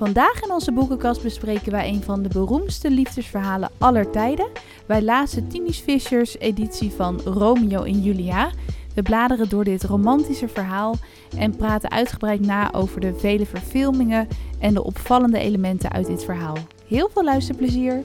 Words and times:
Vandaag 0.00 0.42
in 0.42 0.52
onze 0.52 0.72
boekenkast 0.72 1.22
bespreken 1.22 1.72
wij 1.72 1.88
een 1.88 2.02
van 2.02 2.22
de 2.22 2.28
beroemdste 2.28 2.90
liefdesverhalen 2.90 3.70
aller 3.78 4.10
tijden. 4.10 4.48
Wij 4.86 5.02
lazen 5.02 5.48
Tini's 5.48 5.78
Fishers 5.78 6.38
editie 6.38 6.90
van 6.90 7.20
Romeo 7.20 7.82
en 7.82 8.02
Julia. 8.02 8.50
We 8.94 9.02
bladeren 9.02 9.48
door 9.48 9.64
dit 9.64 9.84
romantische 9.84 10.48
verhaal 10.48 10.94
en 11.36 11.56
praten 11.56 11.90
uitgebreid 11.90 12.40
na 12.40 12.72
over 12.72 13.00
de 13.00 13.14
vele 13.14 13.46
verfilmingen 13.46 14.28
en 14.58 14.74
de 14.74 14.84
opvallende 14.84 15.38
elementen 15.38 15.90
uit 15.90 16.06
dit 16.06 16.24
verhaal. 16.24 16.56
Heel 16.86 17.08
veel 17.12 17.24
luisterplezier! 17.24 18.02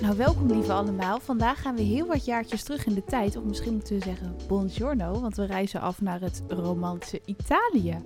Nou, 0.00 0.16
welkom 0.16 0.52
lieve 0.52 0.72
allemaal. 0.72 1.20
Vandaag 1.20 1.62
gaan 1.62 1.76
we 1.76 1.82
heel 1.82 2.06
wat 2.06 2.24
jaartjes 2.24 2.62
terug 2.62 2.86
in 2.86 2.94
de 2.94 3.04
tijd. 3.04 3.36
Of 3.36 3.44
misschien 3.44 3.72
moeten 3.72 3.98
we 3.98 4.04
zeggen 4.04 4.36
buongiorno, 4.48 5.20
want 5.20 5.36
we 5.36 5.46
reizen 5.46 5.80
af 5.80 6.00
naar 6.00 6.20
het 6.20 6.42
romantische 6.48 7.20
Italië. 7.24 7.98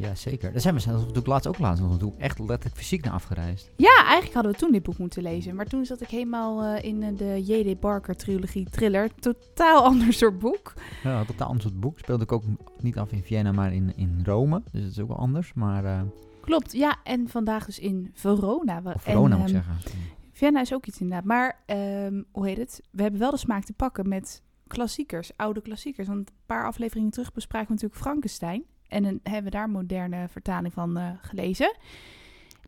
Ja, 0.00 0.14
zeker. 0.14 0.52
Daar 0.52 0.60
zijn 0.60 0.74
we 0.74 0.80
zelfs 0.80 0.98
natuurlijk 0.98 1.26
laatst 1.26 1.46
ook 1.46 1.58
laatst 1.58 1.80
nog 1.80 1.90
naartoe. 1.90 2.12
Echt 2.18 2.38
letterlijk 2.38 2.76
fysiek 2.76 3.04
naar 3.04 3.12
afgereisd. 3.12 3.70
Ja, 3.76 3.96
eigenlijk 4.04 4.34
hadden 4.34 4.52
we 4.52 4.58
toen 4.58 4.72
dit 4.72 4.82
boek 4.82 4.98
moeten 4.98 5.22
lezen. 5.22 5.54
Maar 5.54 5.66
toen 5.66 5.84
zat 5.84 6.00
ik 6.00 6.08
helemaal 6.08 6.62
eh, 6.62 6.84
in 6.84 7.02
eh, 7.02 7.16
de 7.16 7.42
J.D. 7.44 7.80
Barker 7.80 8.16
trilogie 8.16 8.70
thriller. 8.70 9.14
Totaal 9.14 9.84
ander 9.90 10.12
soort 10.12 10.38
boek. 10.38 10.74
Ja, 11.02 11.24
totaal 11.24 11.48
ander 11.48 11.62
soort 11.62 11.80
boek. 11.80 11.98
Speelde 11.98 12.24
ik 12.24 12.32
ook 12.32 12.42
niet 12.80 12.98
af 12.98 13.12
in 13.12 13.22
Vienna, 13.22 13.52
maar 13.52 13.72
in, 13.72 13.92
in 13.96 14.20
Rome. 14.24 14.62
Dus 14.72 14.82
dat 14.82 14.90
is 14.90 15.00
ook 15.00 15.08
wel 15.08 15.18
anders. 15.18 15.54
Maar, 15.54 15.84
eh, 15.84 16.00
Klopt, 16.40 16.72
ja. 16.72 16.96
En 17.04 17.28
vandaag 17.28 17.66
dus 17.66 17.78
in 17.78 18.10
Verona. 18.14 18.80
of 18.84 19.02
Verona 19.02 19.34
en, 19.34 19.40
moet 19.40 19.48
ik 19.48 19.54
ehm, 19.54 19.64
zeggen. 19.64 19.96
Vienna 20.32 20.60
is 20.60 20.74
ook 20.74 20.86
iets 20.86 21.00
inderdaad. 21.00 21.24
Maar 21.24 21.62
ehm, 21.66 22.22
hoe 22.30 22.46
heet 22.46 22.56
het? 22.56 22.82
We 22.90 23.02
hebben 23.02 23.20
wel 23.20 23.30
de 23.30 23.36
smaak 23.36 23.64
te 23.64 23.72
pakken 23.72 24.08
met 24.08 24.42
klassiekers, 24.66 25.30
oude 25.36 25.60
klassiekers. 25.60 26.08
Want 26.08 26.28
een 26.28 26.34
paar 26.46 26.66
afleveringen 26.66 27.10
terug 27.10 27.32
bespraken 27.32 27.66
we 27.66 27.72
natuurlijk 27.72 28.00
Frankenstein. 28.00 28.64
En 28.88 29.02
dan 29.02 29.20
hebben 29.22 29.44
we 29.44 29.50
daar 29.50 29.64
een 29.64 29.70
moderne 29.70 30.28
vertaling 30.28 30.72
van 30.72 30.96
eh, 30.98 31.10
gelezen. 31.20 31.76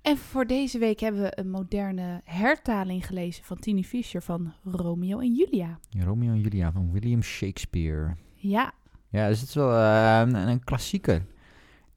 En 0.03 0.17
voor 0.19 0.47
deze 0.47 0.79
week 0.79 1.01
hebben 1.01 1.21
we 1.23 1.33
een 1.39 1.51
moderne 1.51 2.21
hertaling 2.25 3.07
gelezen 3.07 3.45
van 3.45 3.59
Tini 3.59 3.85
Fischer 3.85 4.23
van 4.23 4.53
Romeo 4.65 5.19
en 5.19 5.35
Julia. 5.35 5.79
Romeo 5.99 6.31
en 6.33 6.41
Julia 6.41 6.73
van 6.73 6.93
William 6.93 7.23
Shakespeare. 7.23 8.17
Ja, 8.35 8.73
Ja, 9.09 9.29
dus 9.29 9.41
het 9.41 9.49
is 9.49 9.55
wel 9.55 9.73
eh, 9.75 10.21
een, 10.21 10.35
een 10.35 10.65
klassieker. 10.65 11.27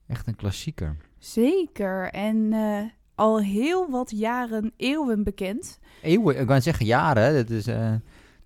Echt 0.06 0.26
een 0.26 0.36
klassieker. 0.36 0.96
zeker. 1.18 2.10
En 2.10 2.52
eh, 2.52 2.82
al 3.14 3.40
heel 3.40 3.90
wat 3.90 4.10
jaren, 4.10 4.72
eeuwen 4.76 5.22
bekend. 5.24 5.78
Eeuwen, 6.02 6.40
ik 6.40 6.46
kan 6.46 6.62
zeggen 6.62 6.86
jaren. 6.86 7.32
Dit 7.32 7.50
is, 7.50 7.66
eh, 7.66 7.94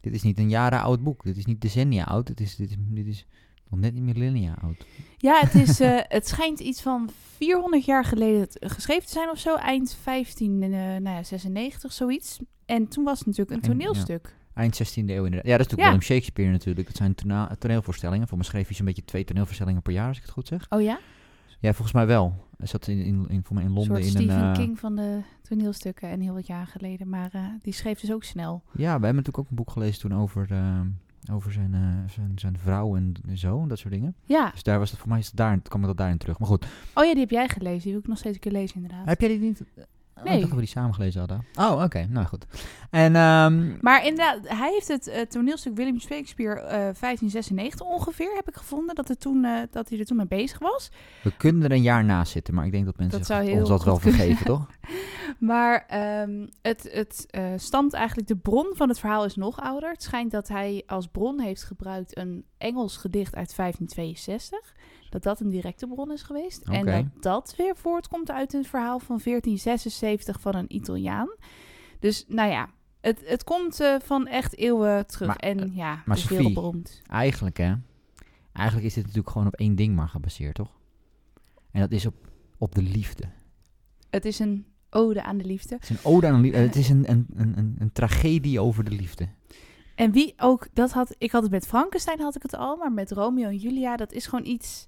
dit 0.00 0.14
is 0.14 0.22
niet 0.22 0.38
een 0.38 0.48
jaren 0.48 0.80
oud 0.80 1.02
boek. 1.02 1.22
Dit 1.24 1.36
is 1.36 1.46
niet 1.46 1.60
decennia 1.60 2.04
oud. 2.04 2.26
Dit 2.26 2.40
is, 2.40 2.56
dit, 2.56 2.70
is- 2.70 2.76
dit 2.78 3.06
is 3.06 3.26
nog 3.70 3.80
net 3.80 3.94
niet 3.94 4.02
millennia 4.02 4.54
oud. 4.62 4.86
Ja, 5.16 5.40
het, 5.40 5.54
is, 5.54 5.80
eh, 5.80 5.98
het 6.18 6.28
schijnt 6.28 6.60
iets 6.60 6.82
van 6.82 7.10
400 7.36 7.84
jaar 7.84 8.04
geleden 8.04 8.40
het- 8.40 8.56
geschreven 8.60 9.06
te 9.06 9.12
zijn 9.12 9.30
of 9.30 9.38
zo. 9.38 9.54
Eind 9.56 9.96
1596, 10.04 11.92
zoiets. 11.92 12.38
En 12.66 12.88
toen 12.88 13.04
was 13.04 13.18
het 13.18 13.26
natuurlijk 13.26 13.56
een 13.56 13.62
En- 13.62 13.68
toneelstuk. 13.78 14.36
Eind 14.54 14.74
16e 14.82 14.94
eeuw 14.94 15.24
inderdaad. 15.24 15.46
Ja, 15.46 15.56
dat 15.56 15.66
is 15.66 15.72
natuurlijk 15.72 15.78
Ja. 15.78 15.84
William 15.84 16.00
Shakespeare 16.02 16.50
natuurlijk. 16.50 16.86
Dat 16.86 16.96
zijn 16.96 17.14
toneelvoorstellingen. 17.58 18.28
Voor 18.28 18.36
mij 18.38 18.46
schreef 18.46 18.66
hij 18.66 18.76
zo'n 18.76 18.86
beetje 18.86 19.04
twee 19.04 19.24
toneelvoorstellingen 19.24 19.82
per 19.82 19.92
jaar, 19.92 20.08
als 20.08 20.16
ik 20.16 20.22
het 20.22 20.32
goed 20.32 20.46
zeg. 20.48 20.66
Oh 20.68 20.80
ja? 20.82 20.98
Ja, 21.60 21.72
volgens 21.72 21.92
mij 21.92 22.06
wel. 22.06 22.46
Hij 22.56 22.66
zat 22.66 22.86
in, 22.86 22.98
in, 23.04 23.26
in, 23.28 23.44
voor 23.44 23.54
mij 23.56 23.64
in 23.64 23.72
Londen 23.72 23.96
in 23.98 24.04
Stephen 24.04 24.38
een... 24.42 24.52
eh, 24.52 24.58
King 24.58 24.78
van 24.78 24.96
de 24.96 25.20
toneelstukken 25.42 26.08
en 26.08 26.20
heel 26.20 26.34
wat 26.34 26.46
jaar 26.46 26.66
geleden. 26.66 27.08
Maar 27.08 27.28
eh, 27.32 27.42
die 27.62 27.72
schreef 27.72 28.00
dus 28.00 28.12
ook 28.12 28.24
snel. 28.24 28.62
Ja, 28.72 28.84
we 28.84 29.04
hebben 29.04 29.14
natuurlijk 29.14 29.38
ook 29.38 29.48
een 29.50 29.56
boek 29.56 29.70
gelezen 29.70 30.00
toen 30.00 30.14
over, 30.14 30.46
eh, 30.50 30.80
over 31.32 31.52
zijn, 31.52 31.74
eh, 31.74 32.12
zijn, 32.12 32.32
zijn 32.34 32.58
vrouw 32.58 32.96
en 32.96 33.14
zo, 33.34 33.62
en 33.62 33.68
dat 33.68 33.78
soort 33.78 33.92
dingen. 33.94 34.14
Ja. 34.24 34.50
Dus 34.50 34.62
daar 34.62 34.78
was 34.78 34.90
het, 34.90 35.00
voor 35.00 35.08
mij 35.08 35.18
is 35.18 35.26
het 35.26 35.36
daar, 35.36 35.60
kwam 35.60 35.82
dat 35.82 35.96
daarin 35.96 36.18
terug. 36.18 36.38
Maar 36.38 36.48
goed, 36.48 36.66
Oh 36.94 37.04
ja, 37.04 37.10
die 37.10 37.20
heb 37.20 37.30
jij 37.30 37.48
gelezen. 37.48 37.82
Die 37.82 37.90
wil 37.92 38.00
ik 38.00 38.06
nog 38.08 38.18
steeds 38.18 38.34
een 38.34 38.40
keer 38.40 38.52
lezen 38.52 38.76
inderdaad. 38.76 39.06
heb 39.06 39.20
jij 39.20 39.28
die 39.28 39.38
niet? 39.38 39.62
Oh, 40.18 40.24
Nee. 40.24 40.34
Ik 40.34 40.38
dacht 40.40 40.50
dat 40.52 40.60
we 40.60 40.64
die 40.64 40.74
samen 40.74 40.94
gelezen 40.94 41.18
hadden. 41.20 41.44
Oh, 41.54 41.82
oké. 41.82 42.06
Nou 42.10 42.26
goed. 42.26 42.46
En 42.90 43.16
ehm, 43.16 43.76
Maar 43.80 44.04
inderdaad, 44.06 44.38
hij 44.48 44.70
heeft 44.72 44.88
het 44.88 45.06
eh, 45.06 45.20
toneelstuk 45.22 45.76
William 45.76 46.00
Shakespeare 46.00 46.60
eh 46.60 46.68
1596 46.70 47.80
ongeveer, 47.86 48.34
heb 48.34 48.48
ik 48.48 48.56
gevonden, 48.56 48.94
dat, 48.94 49.08
het 49.08 49.20
toen, 49.20 49.44
eh, 49.44 49.62
dat 49.70 49.88
hij 49.88 49.98
er 49.98 50.04
toen 50.04 50.16
mee 50.16 50.26
bezig 50.26 50.58
was. 50.58 50.90
we 51.22 51.36
kunnen 51.36 51.62
er 51.62 51.72
een 51.72 51.82
jaar 51.82 52.04
naast 52.04 52.32
zitten, 52.32 52.54
maar 52.54 52.66
ik 52.66 52.72
denk 52.72 52.84
dat 52.84 52.96
mensen 52.98 53.18
Dat 53.18 53.48
ons 53.60 53.68
dat 53.68 53.84
wel 53.84 53.98
kunnen. 53.98 54.18
vergeven, 54.18 54.46
toch? 54.46 54.66
Maar 55.38 55.84
ehm, 55.86 56.46
het, 56.62 56.88
het 56.92 57.26
stamt 57.56 57.92
eigenlijk, 57.92 58.28
de 58.28 58.36
bron 58.36 58.72
van 58.74 58.88
het 58.88 58.98
verhaal 58.98 59.24
is 59.24 59.34
nog 59.36 59.60
ouder. 59.60 59.90
Het 59.90 60.02
schijnt 60.02 60.30
dat 60.30 60.48
hij 60.48 60.82
als 60.86 61.06
bron 61.06 61.40
heeft 61.40 61.64
gebruikt 61.64 62.16
een 62.16 62.44
Engels 62.58 62.96
gedicht 62.96 63.34
uit 63.34 63.56
1562. 63.56 64.74
Dat 65.08 65.22
dat 65.22 65.40
een 65.40 65.48
directe 65.48 65.86
bron 65.86 66.12
is 66.12 66.22
geweest. 66.22 66.62
En 66.62 66.84
dat 66.84 67.22
dat 67.22 67.54
weer 67.56 67.76
voortkomt 67.76 68.30
uit 68.30 68.52
een 68.52 68.64
verhaal 68.64 68.98
van 68.98 69.20
1476 69.24 70.40
van 70.40 70.54
een 70.54 70.74
Italiaan. 70.74 71.28
Dus 72.00 72.24
nou 72.28 72.50
ja, 72.50 72.70
het, 73.00 73.22
het 73.24 73.44
komt 73.44 73.80
eh, 73.80 73.94
van 74.02 74.26
echt 74.26 74.56
eeuwen 74.56 75.06
terug. 75.06 75.28
Maar, 75.28 75.36
en 75.36 75.60
eh, 75.60 75.76
ja, 75.76 76.02
maar 76.06 76.18
Sophie, 76.18 76.36
wereldberoemd. 76.36 77.02
Eigenlijk, 77.06 77.56
hè. 77.56 77.74
Eigenlijk 78.52 78.86
is 78.86 78.94
dit 78.94 79.04
natuurlijk 79.04 79.30
gewoon 79.30 79.46
op 79.46 79.54
één 79.54 79.74
ding 79.74 79.96
maar 79.96 80.08
gebaseerd, 80.08 80.54
toch? 80.54 80.70
En 81.70 81.80
dat 81.80 81.92
is 81.92 82.06
op, 82.06 82.14
op 82.58 82.74
de 82.74 82.82
liefde. 82.82 83.24
Het 84.10 84.24
is 84.24 84.38
een 84.38 84.66
ode 84.90 85.22
aan 85.22 85.38
de 85.38 85.44
liefde. 85.44 85.74
Het 85.74 85.82
is 85.82 85.90
een 85.90 86.04
ode 86.10 86.26
aan 86.26 86.34
de 86.34 86.40
liefde. 86.40 86.58
Het 86.58 86.76
is 86.76 86.88
een, 86.88 87.10
een, 87.10 87.26
een, 87.34 87.76
een 87.78 87.92
tragedie 87.92 88.60
over 88.60 88.84
de 88.84 88.90
liefde. 88.90 89.28
En 89.94 90.12
wie 90.12 90.34
ook, 90.36 90.68
dat 90.72 90.92
had, 90.92 91.14
ik 91.18 91.30
had 91.30 91.42
het 91.42 91.50
met 91.50 91.66
Frankenstein 91.66 92.20
had 92.20 92.36
ik 92.36 92.42
het 92.42 92.54
al, 92.54 92.76
maar 92.76 92.92
met 92.92 93.10
Romeo 93.10 93.48
en 93.48 93.56
Julia, 93.56 93.96
dat 93.96 94.12
is 94.12 94.26
gewoon 94.26 94.46
iets, 94.46 94.86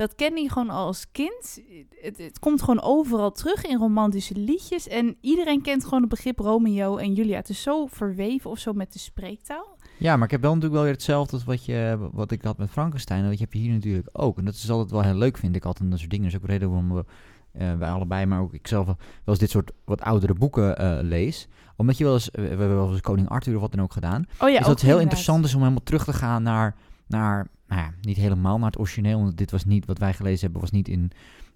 dat 0.00 0.14
kende 0.14 0.40
je 0.40 0.50
gewoon 0.50 0.70
al 0.70 0.86
als 0.86 1.06
kind. 1.12 1.60
Het, 2.00 2.18
het 2.18 2.38
komt 2.38 2.60
gewoon 2.60 2.82
overal 2.82 3.32
terug 3.32 3.64
in 3.64 3.78
romantische 3.78 4.34
liedjes 4.34 4.88
en 4.88 5.16
iedereen 5.20 5.62
kent 5.62 5.84
gewoon 5.84 6.00
het 6.00 6.08
begrip 6.08 6.38
Romeo 6.38 6.96
en 6.96 7.12
Julia. 7.12 7.36
Het 7.36 7.48
is 7.48 7.62
zo 7.62 7.86
verweven 7.86 8.50
of 8.50 8.58
zo 8.58 8.72
met 8.72 8.92
de 8.92 8.98
spreektaal. 8.98 9.76
Ja, 9.98 10.16
maar 10.16 10.24
ik 10.24 10.30
heb 10.30 10.40
wel 10.40 10.54
natuurlijk 10.54 10.74
wel 10.74 10.84
weer 10.84 10.92
hetzelfde 10.92 11.32
als 11.32 11.44
wat, 11.44 11.64
je, 11.64 12.08
wat 12.12 12.30
ik 12.30 12.42
had 12.42 12.58
met 12.58 12.70
Frankenstein. 12.70 13.22
En 13.22 13.30
dat 13.30 13.38
heb 13.38 13.52
je 13.52 13.58
hier 13.58 13.72
natuurlijk 13.72 14.08
ook. 14.12 14.38
En 14.38 14.44
dat 14.44 14.54
is 14.54 14.70
altijd 14.70 14.90
wel 14.90 15.02
heel 15.02 15.14
leuk, 15.14 15.36
vind 15.36 15.56
ik 15.56 15.64
altijd. 15.64 15.90
Dat 15.90 15.98
soort 15.98 16.10
dingen. 16.10 16.30
Dat 16.30 16.34
is 16.34 16.40
ook 16.40 16.46
de 16.46 16.52
reden 16.52 16.70
waarom 16.70 16.94
we, 16.94 17.04
eh, 17.52 17.74
wij 17.78 17.90
allebei, 17.90 18.26
maar 18.26 18.40
ook 18.40 18.54
ik 18.54 18.66
zelf 18.66 18.86
wel 18.86 18.96
eens 19.24 19.38
dit 19.38 19.50
soort 19.50 19.72
wat 19.84 20.00
oudere 20.00 20.34
boeken 20.34 20.78
eh, 20.78 20.98
lees. 21.02 21.48
Omdat 21.76 21.98
je 21.98 22.04
wel 22.04 22.12
eens, 22.12 22.28
we 22.32 22.42
hebben 22.42 22.76
wel 22.76 22.90
eens 22.90 23.00
Koning 23.00 23.28
Arthur 23.28 23.54
of 23.54 23.60
wat 23.60 23.72
dan 23.72 23.82
ook 23.82 23.92
gedaan. 23.92 24.24
Oh 24.38 24.48
ja, 24.48 24.48
dus 24.48 24.54
ook 24.54 24.58
dat 24.58 24.66
het 24.66 24.80
heel 24.80 24.90
inderdaad. 24.90 25.02
interessant 25.02 25.44
is 25.44 25.54
om 25.54 25.60
helemaal 25.60 25.82
terug 25.82 26.04
te 26.04 26.12
gaan 26.12 26.42
naar, 26.42 26.76
naar 27.06 27.48
nou 27.70 27.82
ja, 27.82 27.92
niet 28.00 28.16
helemaal 28.16 28.58
naar 28.58 28.70
het 28.70 28.78
origineel. 28.78 29.22
Want 29.22 29.36
dit 29.36 29.50
was 29.50 29.64
niet, 29.64 29.86
wat 29.86 29.98
wij 29.98 30.14
gelezen 30.14 30.40
hebben, 30.40 30.60
was 30.60 30.70
niet 30.70 30.88
in 30.88 31.10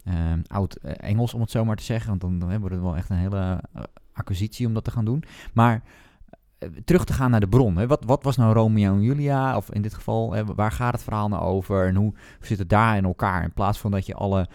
eh, 0.04 0.32
oud 0.46 0.74
eh, 0.74 0.92
Engels, 0.96 1.34
om 1.34 1.40
het 1.40 1.50
zo 1.50 1.64
maar 1.64 1.76
te 1.76 1.82
zeggen. 1.82 2.08
Want 2.08 2.20
dan, 2.20 2.38
dan 2.38 2.58
wordt 2.58 2.74
het 2.74 2.84
wel 2.84 2.96
echt 2.96 3.10
een 3.10 3.16
hele 3.16 3.60
eh, 3.72 3.82
acquisitie 4.12 4.66
om 4.66 4.74
dat 4.74 4.84
te 4.84 4.90
gaan 4.90 5.04
doen. 5.04 5.24
Maar 5.52 5.82
eh, 6.58 6.68
terug 6.84 7.04
te 7.04 7.12
gaan 7.12 7.30
naar 7.30 7.40
de 7.40 7.48
bron. 7.48 7.76
Hè. 7.76 7.86
Wat, 7.86 8.04
wat 8.04 8.22
was 8.22 8.36
nou 8.36 8.52
Romeo 8.52 8.94
en 8.94 9.02
Julia? 9.02 9.56
Of 9.56 9.70
in 9.70 9.82
dit 9.82 9.94
geval, 9.94 10.32
hè, 10.32 10.44
waar 10.44 10.72
gaat 10.72 10.92
het 10.92 11.02
verhaal 11.02 11.28
nou 11.28 11.42
over? 11.42 11.86
En 11.86 11.94
hoe 11.94 12.14
zit 12.40 12.58
het 12.58 12.68
daar 12.68 12.96
in 12.96 13.04
elkaar? 13.04 13.42
In 13.42 13.52
plaats 13.52 13.78
van 13.78 13.90
dat 13.90 14.06
je 14.06 14.14
alle 14.14 14.48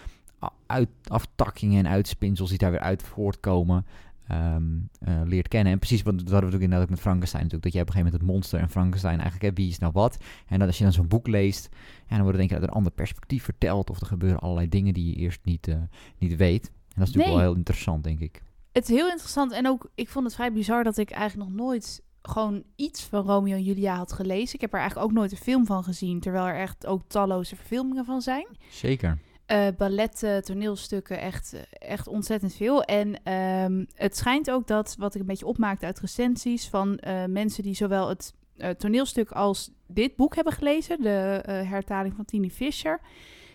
uit, 0.65 0.89
aftakkingen 1.07 1.85
en 1.85 1.91
uitspinsels 1.91 2.49
die 2.49 2.57
daar 2.57 2.71
weer 2.71 2.79
uit 2.79 3.03
voortkomen... 3.03 3.85
ehm, 4.29 4.63
eh, 4.99 5.21
leert 5.25 5.47
kennen. 5.47 5.73
En 5.73 5.79
precies, 5.79 6.01
want 6.01 6.17
dat 6.19 6.29
hadden 6.31 6.49
we 6.49 6.55
natuurlijk 6.55 6.63
inderdaad 6.63 6.83
ook 6.87 6.95
met 6.95 6.99
Frankenstein 6.99 7.43
natuurlijk. 7.43 7.71
Dat 7.71 7.73
je 7.73 7.81
op 7.81 7.87
een 7.87 7.93
gegeven 7.93 8.11
moment 8.13 8.29
het 8.31 8.39
monster 8.39 8.59
en 8.59 8.69
Frankenstein 8.69 9.19
eigenlijk, 9.19 9.49
hè, 9.49 9.63
wie 9.63 9.69
is 9.71 9.79
nou 9.79 9.91
wat? 9.93 10.17
En 10.47 10.59
dat 10.59 10.67
als 10.67 10.77
je 10.77 10.83
dan 10.83 10.93
zo'n 10.93 11.07
boek 11.07 11.27
leest, 11.27 11.69
ja, 12.07 12.15
dan 12.15 12.21
wordt 12.21 12.37
het 12.37 12.37
denk 12.37 12.49
ik 12.49 12.55
uit 12.57 12.67
een 12.67 12.75
ander 12.75 12.91
perspectief 12.91 13.43
verteld. 13.43 13.89
Of 13.89 13.99
er 13.99 14.07
gebeuren 14.07 14.39
allerlei 14.39 14.69
dingen 14.69 14.93
die 14.93 15.05
je 15.09 15.15
eerst 15.15 15.39
niet, 15.43 15.67
eh, 15.67 15.75
niet 16.17 16.35
weet. 16.35 16.65
En 16.67 16.71
dat 17.05 17.07
is 17.07 17.13
natuurlijk 17.13 17.25
Nee. 17.25 17.35
wel 17.35 17.45
heel 17.45 17.55
interessant, 17.55 18.03
denk 18.03 18.19
ik. 18.19 18.43
Het 18.71 18.89
is 18.89 18.95
heel 18.95 19.09
interessant 19.09 19.51
en 19.51 19.67
ook, 19.67 19.89
ik 19.95 20.09
vond 20.09 20.25
het 20.25 20.35
vrij 20.35 20.53
bizar 20.53 20.83
dat 20.83 20.97
ik 20.97 21.09
eigenlijk 21.11 21.49
nog 21.49 21.59
nooit 21.59 22.01
gewoon 22.21 22.63
iets 22.75 23.03
van 23.03 23.25
Romeo 23.25 23.55
en 23.55 23.63
Julia 23.63 23.95
had 23.95 24.13
gelezen. 24.13 24.55
Ik 24.55 24.61
heb 24.61 24.73
er 24.73 24.79
eigenlijk 24.79 25.09
ook 25.09 25.15
nooit 25.17 25.31
een 25.31 25.37
film 25.37 25.65
van 25.65 25.83
gezien, 25.83 26.19
terwijl 26.19 26.45
er 26.45 26.55
echt 26.55 26.85
ook 26.85 27.01
talloze 27.07 27.55
verfilmingen 27.55 28.05
van 28.05 28.21
zijn. 28.21 28.47
Zeker. 28.69 29.17
Eh 29.49 29.67
balletten, 29.77 30.43
toneelstukken, 30.43 31.19
echt, 31.19 31.55
echt 31.71 32.07
ontzettend 32.07 32.55
veel. 32.55 32.83
En 32.83 33.23
ehm, 33.23 33.85
het 33.93 34.17
schijnt 34.17 34.51
ook 34.51 34.67
dat, 34.67 34.95
wat 34.99 35.15
ik 35.15 35.21
een 35.21 35.27
beetje 35.27 35.45
opmaakte 35.45 35.85
uit 35.85 35.99
recensies 35.99 36.67
van 36.67 36.97
eh, 36.97 37.25
mensen 37.25 37.63
die 37.63 37.75
zowel 37.75 38.09
het 38.09 38.33
eh, 38.57 38.69
toneelstuk 38.69 39.31
als 39.31 39.71
dit 39.87 40.15
boek 40.15 40.35
hebben 40.35 40.53
gelezen, 40.53 41.01
de 41.01 41.41
hertaling 41.45 42.15
van 42.15 42.25
Tini 42.25 42.51
Fischer. 42.51 42.99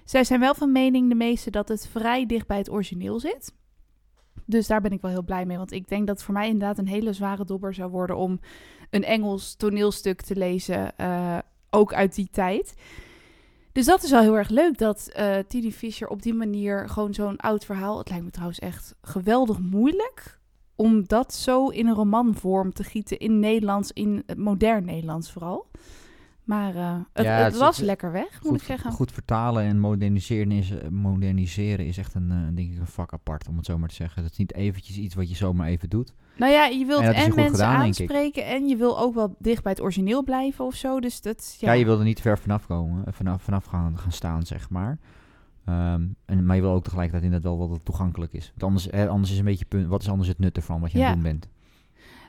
Zij 0.05 0.25
zijn 0.25 0.41
wel 0.41 0.55
van 0.55 0.73
mening, 0.73 1.09
de 1.09 1.15
meeste, 1.15 1.51
dat 1.51 1.69
het 1.69 1.89
vrij 1.89 2.27
dicht 2.27 2.47
bij 2.47 2.59
het 2.59 2.71
origineel 2.71 3.21
zit. 3.21 3.55
Dus 4.47 4.67
daar 4.67 4.81
ben 4.81 4.93
ik 4.93 5.01
wel 5.01 5.11
heel 5.11 5.25
blij 5.25 5.47
mee. 5.47 5.57
Want 5.57 5.73
ik 5.73 5.89
denk 5.89 6.07
dat 6.07 6.17
het 6.17 6.25
voor 6.25 6.35
mij 6.35 6.49
inderdaad 6.49 6.79
een 6.79 6.89
hele 6.89 7.13
zware 7.13 7.45
dobber 7.45 7.75
zou 7.75 7.91
worden 7.91 8.17
om 8.17 8.41
een 8.91 9.05
Engels 9.05 9.55
toneelstuk 9.55 10.23
te 10.23 10.37
lezen, 10.37 10.93
ook 11.71 11.95
uit 11.95 12.15
die 12.15 12.29
tijd. 12.31 12.75
Dus 13.75 13.87
dat 13.87 14.03
is 14.03 14.11
wel 14.11 14.21
heel 14.21 14.37
erg 14.37 14.49
leuk 14.49 14.79
dat 14.79 15.09
eh 15.13 15.37
Tini 15.49 15.73
Fischer 15.73 16.09
op 16.09 16.23
die 16.23 16.35
manier 16.35 16.89
gewoon 16.89 17.15
zo'n 17.15 17.37
oud 17.37 17.65
verhaal. 17.65 17.99
Het 17.99 18.09
lijkt 18.09 18.25
me 18.25 18.31
trouwens 18.31 18.59
echt 18.59 18.95
geweldig 19.03 19.59
moeilijk 19.59 20.39
om 20.75 21.05
dat 21.07 21.35
zo 21.35 21.69
in 21.69 21.87
een 21.87 21.95
romanvorm 21.95 22.73
te 22.73 22.85
gieten 22.85 23.19
in 23.19 23.39
Nederlands, 23.41 23.91
in 23.93 24.23
het 24.27 24.39
modern 24.39 24.85
Nederlands 24.85 25.33
vooral. 25.33 25.71
Maar 26.45 26.75
eh, 26.75 26.97
het, 27.13 27.25
Ja, 27.25 27.33
het 27.37 27.45
het 27.45 27.53
is- 27.55 27.59
was 27.61 27.77
het- 27.77 27.87
lekker 27.87 28.13
weg, 28.13 28.43
moet 28.43 28.61
ik 28.61 28.67
zeggen. 28.67 28.93
goed 28.93 29.13
vertalen 29.13 29.63
en 29.63 29.79
moderniseren 29.79 30.53
is, 30.53 30.73
moderniseren 30.91 31.87
is 31.87 31.99
echt 31.99 32.15
een, 32.15 32.31
eh, 32.31 32.57
denk 32.57 32.73
ik, 32.73 32.79
een 32.79 32.87
vak 32.87 33.13
apart, 33.13 33.49
om 33.49 33.57
het 33.57 33.67
zo 33.67 33.79
maar 33.79 33.89
te 33.89 33.95
zeggen. 33.95 34.23
Dat 34.23 34.31
is 34.31 34.37
niet 34.39 34.55
eventjes 34.55 34.97
iets 34.97 35.15
wat 35.15 35.29
je 35.29 35.35
zomaar 35.37 35.69
even 35.69 35.89
doet. 35.89 36.13
Nou 36.37 36.53
ja, 36.53 36.65
je 36.65 36.85
wilt 36.85 37.03
En 37.03 37.15
en 37.15 37.35
mensen 37.35 37.55
gedaan, 37.55 37.77
aanspreken 37.77 38.47
en 38.47 38.69
je 38.69 38.77
wil 38.77 38.99
ook 38.99 39.15
wel 39.15 39.35
dicht 39.39 39.63
bij 39.63 39.73
het 39.73 39.81
origineel 39.81 40.23
blijven 40.23 40.65
of 40.65 40.75
zo. 40.75 41.01
Dus 41.01 41.21
dat, 41.21 41.57
Ja, 41.59 41.73
ja, 41.73 41.79
je 41.79 41.85
wil 41.85 41.99
er 41.99 42.05
niet 42.05 42.21
ver 42.21 42.39
vanaf 42.39 42.67
komen, 42.67 43.07
eh, 43.07 43.13
vanaf, 43.13 43.43
vanaf 43.43 43.65
gaan, 43.65 43.99
gaan 43.99 44.13
staan, 44.13 44.43
zeg 44.43 44.71
maar. 44.71 44.99
Ehm, 45.65 46.07
en, 46.25 46.47
maar 46.47 46.57
je 46.57 46.63
wil 46.63 46.73
ook 46.73 46.83
tegelijkertijd 46.83 47.25
inderdaad 47.25 47.51
wel 47.51 47.69
wat 47.69 47.77
het 47.77 47.85
toegankelijk 47.85 48.33
is. 48.33 48.53
Want 48.57 48.63
anders, 48.63 49.09
anders 49.09 49.33
is 49.33 49.39
een 49.39 49.45
beetje 49.45 49.65
punt, 49.65 49.87
wat 49.87 50.03
is 50.03 50.09
anders 50.09 50.29
het 50.29 50.39
nut 50.39 50.57
ervan 50.57 50.81
wat 50.81 50.93
je 50.93 50.99
aan 50.99 51.05
het 51.05 51.15
doen 51.15 51.23
bent? 51.23 51.49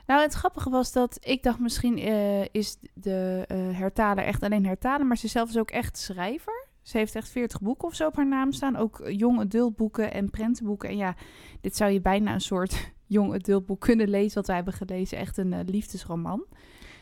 Nou, 0.06 0.22
het 0.22 0.32
grappige 0.32 0.70
was 0.70 0.92
dat 0.92 1.18
ik 1.20 1.42
dacht 1.42 1.58
misschien 1.58 1.98
eh, 1.98 2.44
is 2.50 2.78
de 2.94 3.44
eh, 3.48 3.56
hertaler 3.78 4.24
echt 4.24 4.42
alleen 4.42 4.66
hertaler, 4.66 5.06
maar 5.06 5.16
ze 5.16 5.28
zelf 5.28 5.48
is 5.48 5.58
ook 5.58 5.70
echt 5.70 5.98
schrijver. 5.98 6.66
Ze 6.82 6.98
heeft 6.98 7.14
echt 7.14 7.28
40 7.28 7.60
boeken 7.60 7.88
of 7.88 7.94
zo 7.94 8.06
op 8.06 8.16
haar 8.16 8.26
naam 8.26 8.52
staan. 8.52 8.76
Ook 8.76 9.02
jong 9.08 9.40
adult 9.40 9.76
boeken 9.76 10.12
en 10.12 10.30
prentenboeken. 10.30 10.88
En 10.88 10.96
ja, 10.96 11.14
dit 11.60 11.76
zou 11.76 11.90
je 11.90 12.00
bijna 12.00 12.32
een 12.32 12.40
soort 12.40 12.94
jong 13.06 13.34
adult 13.34 13.66
boek 13.66 13.80
kunnen 13.80 14.08
lezen 14.08 14.34
wat 14.34 14.46
wij 14.46 14.56
hebben 14.56 14.74
gelezen. 14.74 15.18
Echt 15.18 15.36
een 15.36 15.52
eh, 15.52 15.60
liefdesroman. 15.66 16.44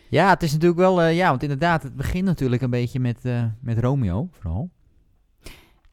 Ja, 0.08 0.28
het 0.28 0.42
is 0.42 0.52
natuurlijk 0.52 0.80
wel, 0.80 1.02
eh, 1.02 1.16
ja, 1.16 1.28
want 1.28 1.42
inderdaad, 1.42 1.82
het 1.82 1.96
begint 1.96 2.24
natuurlijk 2.24 2.62
een 2.62 2.70
beetje 2.70 3.00
met, 3.00 3.24
eh, 3.24 3.44
met 3.60 3.78
Romeo, 3.78 4.28
vooral. 4.30 4.70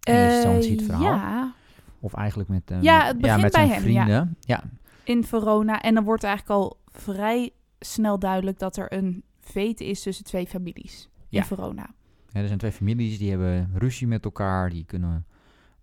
In 0.04 0.14
Eh, 0.14 0.78
verhaal. 0.86 1.02
Ja, 1.02 1.54
Of 2.00 2.14
eigenlijk 2.14 2.50
met, 2.50 2.74
Ja, 2.82 2.98
met, 2.98 3.08
het 3.08 3.22
begint 3.22 3.42
met 3.42 3.52
bij 3.52 3.68
zijn 3.68 3.82
hem, 3.82 3.92
ja. 3.92 4.04
vrienden. 4.04 4.38
Ja. 4.40 4.64
in 5.04 5.24
Verona. 5.24 5.82
En 5.82 5.94
dan 5.94 6.04
wordt 6.04 6.24
eigenlijk 6.24 6.60
al 6.62 6.78
vrij 6.92 7.50
snel 7.80 8.20
duidelijk 8.20 8.60
dat 8.60 8.78
er 8.78 8.94
een 8.94 9.24
vete 9.40 9.86
is 9.86 10.02
tussen 10.02 10.26
twee 10.26 10.48
families 10.48 11.10
in 11.14 11.26
Ja. 11.30 11.44
Verona. 11.44 11.90
Ja, 12.30 12.40
er 12.40 12.48
zijn 12.48 12.60
twee 12.60 12.72
families 12.72 13.18
die 13.18 13.30
hebben 13.30 13.72
ruzie 13.74 14.08
met 14.08 14.24
elkaar, 14.26 14.70
die 14.70 14.86
kunnen 14.86 15.26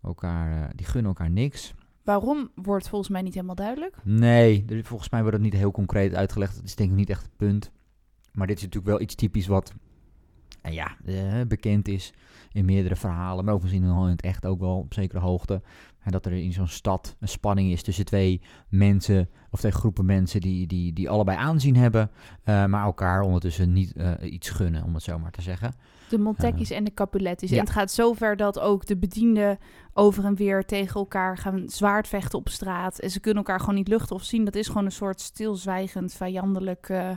elkaar, 0.02 0.72
die 0.76 0.86
gunnen 0.86 1.08
elkaar 1.10 1.30
niks. 1.30 1.74
Waarom 2.08 2.50
wordt 2.54 2.88
volgens 2.88 3.10
mij 3.10 3.22
niet 3.22 3.34
helemaal 3.34 3.54
duidelijk. 3.54 3.96
Nee, 4.02 4.64
volgens 4.82 5.10
mij 5.10 5.20
wordt 5.20 5.36
het 5.36 5.44
niet 5.44 5.54
heel 5.54 5.70
concreet 5.70 6.14
uitgelegd. 6.14 6.54
Dat 6.54 6.64
is 6.64 6.74
denk 6.74 6.90
ik 6.90 6.96
niet 6.96 7.10
echt 7.10 7.22
het 7.22 7.36
punt. 7.36 7.70
Maar 8.32 8.46
dit 8.46 8.56
is 8.56 8.62
natuurlijk 8.62 8.92
wel 8.92 9.00
iets 9.00 9.14
typisch 9.14 9.46
wat 9.46 9.72
eh, 10.62 10.72
ja, 10.72 10.96
eh, 11.04 11.40
bekend 11.48 11.88
is 11.88 12.12
in 12.52 12.64
meerdere 12.64 12.96
verhalen. 12.96 13.44
Maar 13.44 13.54
ook 13.54 13.62
misschien 13.62 13.84
in 13.84 13.90
het 13.90 14.22
echt 14.22 14.46
ook 14.46 14.60
wel 14.60 14.78
op 14.78 14.94
zekere 14.94 15.20
hoogte. 15.20 15.62
En 16.02 16.10
dat 16.10 16.26
er 16.26 16.32
in 16.32 16.52
zo'n 16.52 16.68
stad 16.68 17.16
een 17.20 17.28
spanning 17.28 17.72
is 17.72 17.82
tussen 17.82 18.04
twee 18.04 18.40
mensen 18.68 19.28
of 19.50 19.58
twee 19.58 19.72
groepen 19.72 20.04
mensen 20.04 20.40
die, 20.40 20.66
die, 20.66 20.92
die 20.92 21.10
allebei 21.10 21.38
aanzien 21.38 21.76
hebben. 21.76 22.10
eh, 22.44 22.64
maar 22.64 22.84
elkaar 22.84 23.20
ondertussen 23.20 23.72
niet 23.72 23.92
eh, 23.92 24.12
iets 24.20 24.50
gunnen, 24.50 24.84
om 24.84 24.94
het 24.94 25.02
zo 25.02 25.18
maar 25.18 25.30
te 25.30 25.42
zeggen. 25.42 25.74
De 26.08 26.18
Montecchis 26.18 26.70
en 26.70 26.84
de 26.84 26.94
Capulettis. 26.94 27.50
ja. 27.50 27.56
En 27.56 27.62
het 27.64 27.72
gaat 27.72 27.90
zover 27.90 28.36
dat 28.36 28.58
ook 28.58 28.86
de 28.86 28.96
bedienden 28.96 29.58
over 29.92 30.24
en 30.24 30.34
weer 30.34 30.64
tegen 30.64 30.94
elkaar 30.94 31.38
gaan 31.38 31.62
zwaardvechten 31.66 32.38
op 32.38 32.48
straat. 32.48 32.98
En 32.98 33.10
ze 33.10 33.20
kunnen 33.20 33.42
elkaar 33.44 33.60
gewoon 33.60 33.74
niet 33.74 33.88
luchten 33.88 34.16
of 34.16 34.22
zien. 34.24 34.44
Dat 34.44 34.54
is 34.54 34.66
gewoon 34.66 34.84
een 34.84 34.92
soort 34.92 35.20
stilzwijgend, 35.20 36.12
vijandelijk... 36.12 36.88
eh, 36.88 37.10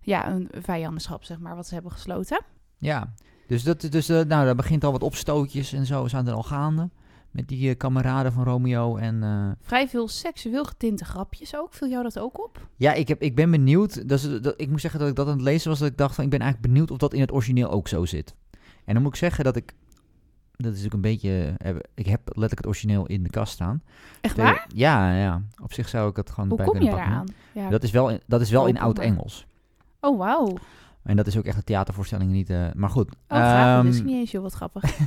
ja, 0.00 0.30
een 0.30 0.48
vijandenschap, 0.52 1.24
zeg 1.24 1.38
maar, 1.38 1.56
wat 1.56 1.66
ze 1.66 1.74
hebben 1.74 1.92
gesloten. 1.92 2.40
Ja, 2.78 3.12
dus, 3.46 3.62
dat, 3.62 3.80
dus 3.80 4.08
eh, 4.08 4.16
nou, 4.16 4.44
daar 4.44 4.54
begint 4.54 4.84
al 4.84 4.92
wat 4.92 5.02
opstootjes 5.02 5.72
en 5.72 5.86
zo 5.86 6.06
zijn 6.08 6.26
er 6.26 6.32
al 6.32 6.42
gaande. 6.42 6.90
Met 7.38 7.48
die 7.48 7.70
eh, 7.70 7.76
kameraden 7.76 8.32
van 8.32 8.44
Romeo 8.44 8.96
en... 8.96 9.22
eh, 9.22 9.48
Vrij 9.60 9.88
veel 9.88 10.08
seksueel 10.08 10.64
getinte 10.64 11.04
grapjes 11.04 11.56
ook. 11.56 11.74
Viel 11.74 11.88
jou 11.88 12.02
dat 12.02 12.18
ook 12.18 12.44
op? 12.44 12.66
Ja, 12.76 12.92
ik, 12.92 13.08
heb, 13.08 13.22
ik 13.22 13.34
ben 13.34 13.50
benieuwd. 13.50 14.08
Dat 14.08 14.18
is, 14.18 14.40
dat, 14.40 14.54
ik 14.56 14.68
moet 14.70 14.80
zeggen 14.80 15.00
dat 15.00 15.08
ik 15.08 15.14
dat 15.14 15.26
aan 15.26 15.32
het 15.32 15.42
lezen 15.42 15.70
was. 15.70 15.78
Dat 15.78 15.88
ik 15.90 15.96
dacht 15.96 16.14
van, 16.14 16.24
ik 16.24 16.30
ben 16.30 16.40
eigenlijk 16.40 16.72
benieuwd 16.72 16.90
of 16.90 16.96
dat 16.98 17.14
in 17.14 17.20
het 17.20 17.32
origineel 17.32 17.70
ook 17.70 17.88
zo 17.88 18.04
zit. 18.04 18.34
En 18.84 18.94
dan 18.94 19.02
moet 19.02 19.12
ik 19.12 19.18
zeggen 19.18 19.44
dat 19.44 19.56
ik... 19.56 19.72
Dat 20.56 20.74
is 20.74 20.84
ook 20.84 20.92
een 20.92 21.00
beetje... 21.00 21.54
eh, 21.58 21.74
Ik 21.94 22.06
heb 22.06 22.20
letterlijk 22.24 22.56
het 22.56 22.66
origineel 22.66 23.06
in 23.06 23.22
de 23.22 23.30
kast 23.30 23.52
staan. 23.52 23.82
Echt 24.20 24.36
waar? 24.36 24.66
Ja, 24.74 25.14
ja. 25.18 25.42
Op 25.62 25.72
zich 25.72 25.88
zou 25.88 26.10
ik 26.10 26.16
het 26.16 26.30
gewoon 26.30 26.48
Hoe 26.48 26.56
bij 26.56 26.66
kom 26.66 26.74
je 26.74 26.80
kunnen 26.80 26.98
pakken. 26.98 27.14
eraan? 27.54 27.64
Ja. 27.64 27.70
Dat 27.70 27.82
is 27.82 27.90
wel 27.90 28.10
in, 28.10 28.20
dat 28.26 28.40
is 28.40 28.50
wel 28.50 28.60
in 28.66 28.66
Open, 28.68 28.80
maar- 28.80 28.86
oud-Engels. 28.86 29.46
Oh, 30.00 30.18
wauw. 30.18 30.56
En 31.08 31.16
dat 31.16 31.26
is 31.26 31.36
ook 31.36 31.44
echt 31.44 31.56
een 31.56 31.64
theatervoorstelling 31.64 32.30
niet... 32.30 32.50
eh, 32.50 32.66
maar 32.74 32.90
goed. 32.90 33.10
Oh. 33.28 33.38
Dat 33.74 33.84
is 33.84 33.96
Ehm, 33.98 34.06
niet 34.06 34.14
eens 34.16 34.32
heel 34.32 34.42
wat 34.42 34.52
grappig. 34.52 34.82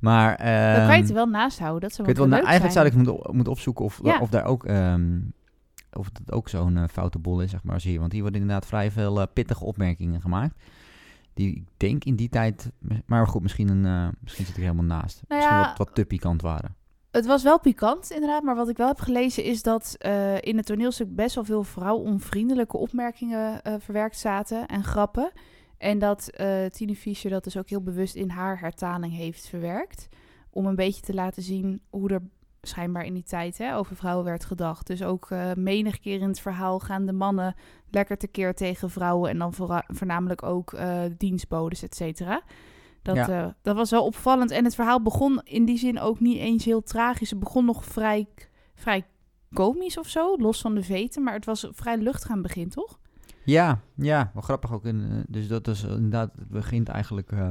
maar... 0.00 0.28
Dan 0.76 0.86
kan 0.86 0.94
je 0.96 1.00
het 1.00 1.04
ehm, 1.04 1.14
wel 1.14 1.26
naast 1.26 1.58
houden. 1.58 1.80
Dat 1.80 1.92
zou 1.92 2.06
wel 2.06 2.16
wel, 2.16 2.26
leuk 2.26 2.34
nou, 2.34 2.46
eigenlijk 2.48 2.74
zou 2.74 2.86
ik 2.86 2.94
moeten, 2.94 3.36
moeten 3.36 3.52
opzoeken 3.52 3.84
of, 3.84 4.00
Ja. 4.02 4.18
of 4.20 4.28
daar 4.30 4.44
ook, 4.44 4.64
ehm, 4.64 5.20
of 5.92 6.10
dat 6.10 6.32
ook 6.32 6.48
zo'n 6.48 6.76
eh, 6.76 6.84
foute 6.92 7.18
bol 7.18 7.40
is, 7.40 7.50
zeg 7.50 7.62
maar, 7.62 7.74
als 7.74 7.84
hier. 7.84 8.00
Want 8.00 8.12
hier 8.12 8.22
worden 8.22 8.40
inderdaad 8.40 8.66
vrij 8.66 8.90
veel 8.90 9.20
eh, 9.20 9.26
pittige 9.32 9.64
opmerkingen 9.64 10.20
gemaakt. 10.20 10.54
Die 11.34 11.54
ik 11.56 11.64
denk 11.76 12.04
in 12.04 12.16
die 12.16 12.28
tijd, 12.28 12.70
maar 13.06 13.26
goed, 13.26 13.42
misschien, 13.42 13.68
een, 13.68 14.14
misschien 14.20 14.44
zit 14.46 14.56
ik 14.56 14.62
helemaal 14.62 14.84
naast. 14.84 15.22
Nou 15.28 15.40
misschien 15.40 15.60
wat, 15.62 15.78
wat 15.78 15.94
te 15.94 16.04
pikant 16.04 16.42
waren. 16.42 16.74
Het 17.18 17.26
was 17.26 17.42
wel 17.42 17.60
pikant, 17.60 18.10
inderdaad. 18.10 18.42
Maar 18.42 18.54
wat 18.54 18.68
ik 18.68 18.76
wel 18.76 18.86
heb 18.86 19.00
gelezen 19.00 19.44
is 19.44 19.62
dat 19.62 19.96
eh, 19.98 20.40
in 20.40 20.56
het 20.56 20.66
toneelstuk 20.66 21.14
best 21.14 21.34
wel 21.34 21.44
veel 21.44 21.64
vrouwonvriendelijke 21.64 22.76
opmerkingen 22.76 23.62
eh, 23.62 23.74
verwerkt 23.78 24.18
zaten 24.18 24.66
en 24.66 24.84
grappen. 24.84 25.32
En 25.78 25.98
dat 25.98 26.28
eh 26.28 26.66
Tine 26.66 26.96
Fischer 26.96 27.30
dat 27.30 27.44
dus 27.44 27.56
ook 27.56 27.68
heel 27.68 27.82
bewust 27.82 28.14
in 28.14 28.30
haar 28.30 28.60
hertaling 28.60 29.16
heeft 29.16 29.46
verwerkt. 29.48 30.08
Om 30.50 30.66
een 30.66 30.74
beetje 30.74 31.02
te 31.02 31.14
laten 31.14 31.42
zien 31.42 31.80
hoe 31.90 32.10
er 32.10 32.22
schijnbaar 32.62 33.04
in 33.04 33.14
die 33.14 33.22
tijd 33.22 33.58
hè, 33.58 33.76
over 33.76 33.96
vrouwen 33.96 34.24
werd 34.24 34.44
gedacht. 34.44 34.86
Dus 34.86 35.02
ook 35.02 35.30
eh 35.30 35.52
menig 35.54 35.98
keer 35.98 36.20
in 36.20 36.28
het 36.28 36.40
verhaal 36.40 36.78
gaan 36.78 37.06
de 37.06 37.12
mannen 37.12 37.54
lekker 37.90 38.16
tekeer 38.16 38.54
tegen 38.54 38.90
vrouwen. 38.90 39.30
En 39.30 39.38
dan 39.38 39.54
voornamelijk 39.86 40.42
ook 40.42 40.76
dienstbodes, 41.16 41.82
et 41.82 41.94
cetera. 41.94 42.42
Dat, 43.02 43.16
Ja. 43.16 43.28
eh, 43.28 43.46
dat 43.62 43.76
was 43.76 43.90
wel 43.90 44.04
opvallend. 44.04 44.50
En 44.50 44.64
het 44.64 44.74
verhaal 44.74 45.02
begon 45.02 45.40
in 45.44 45.64
die 45.64 45.78
zin 45.78 46.00
ook 46.00 46.20
niet 46.20 46.38
eens 46.38 46.64
heel 46.64 46.82
tragisch. 46.82 47.30
Het 47.30 47.38
begon 47.38 47.64
nog 47.64 47.84
vrij, 47.84 48.26
vrij 48.74 49.06
komisch 49.52 49.98
of 49.98 50.08
zo, 50.08 50.36
los 50.36 50.60
van 50.60 50.74
de 50.74 50.82
veten. 50.82 51.22
Maar 51.22 51.34
het 51.34 51.44
was 51.44 51.66
vrij 51.70 51.98
luchtig 51.98 52.30
aan 52.30 52.38
het 52.38 52.46
begin, 52.46 52.68
toch? 52.68 52.98
Ja, 53.44 53.80
ja, 53.94 54.30
wel 54.32 54.42
grappig 54.42 54.72
ook. 54.72 54.84
In, 54.84 55.06
eh, 55.10 55.16
dus 55.28 55.48
dat 55.48 55.68
is 55.68 55.82
inderdaad, 55.82 56.32
het 56.38 56.48
begint 56.48 56.88
eigenlijk... 56.88 57.32
eh, 57.32 57.48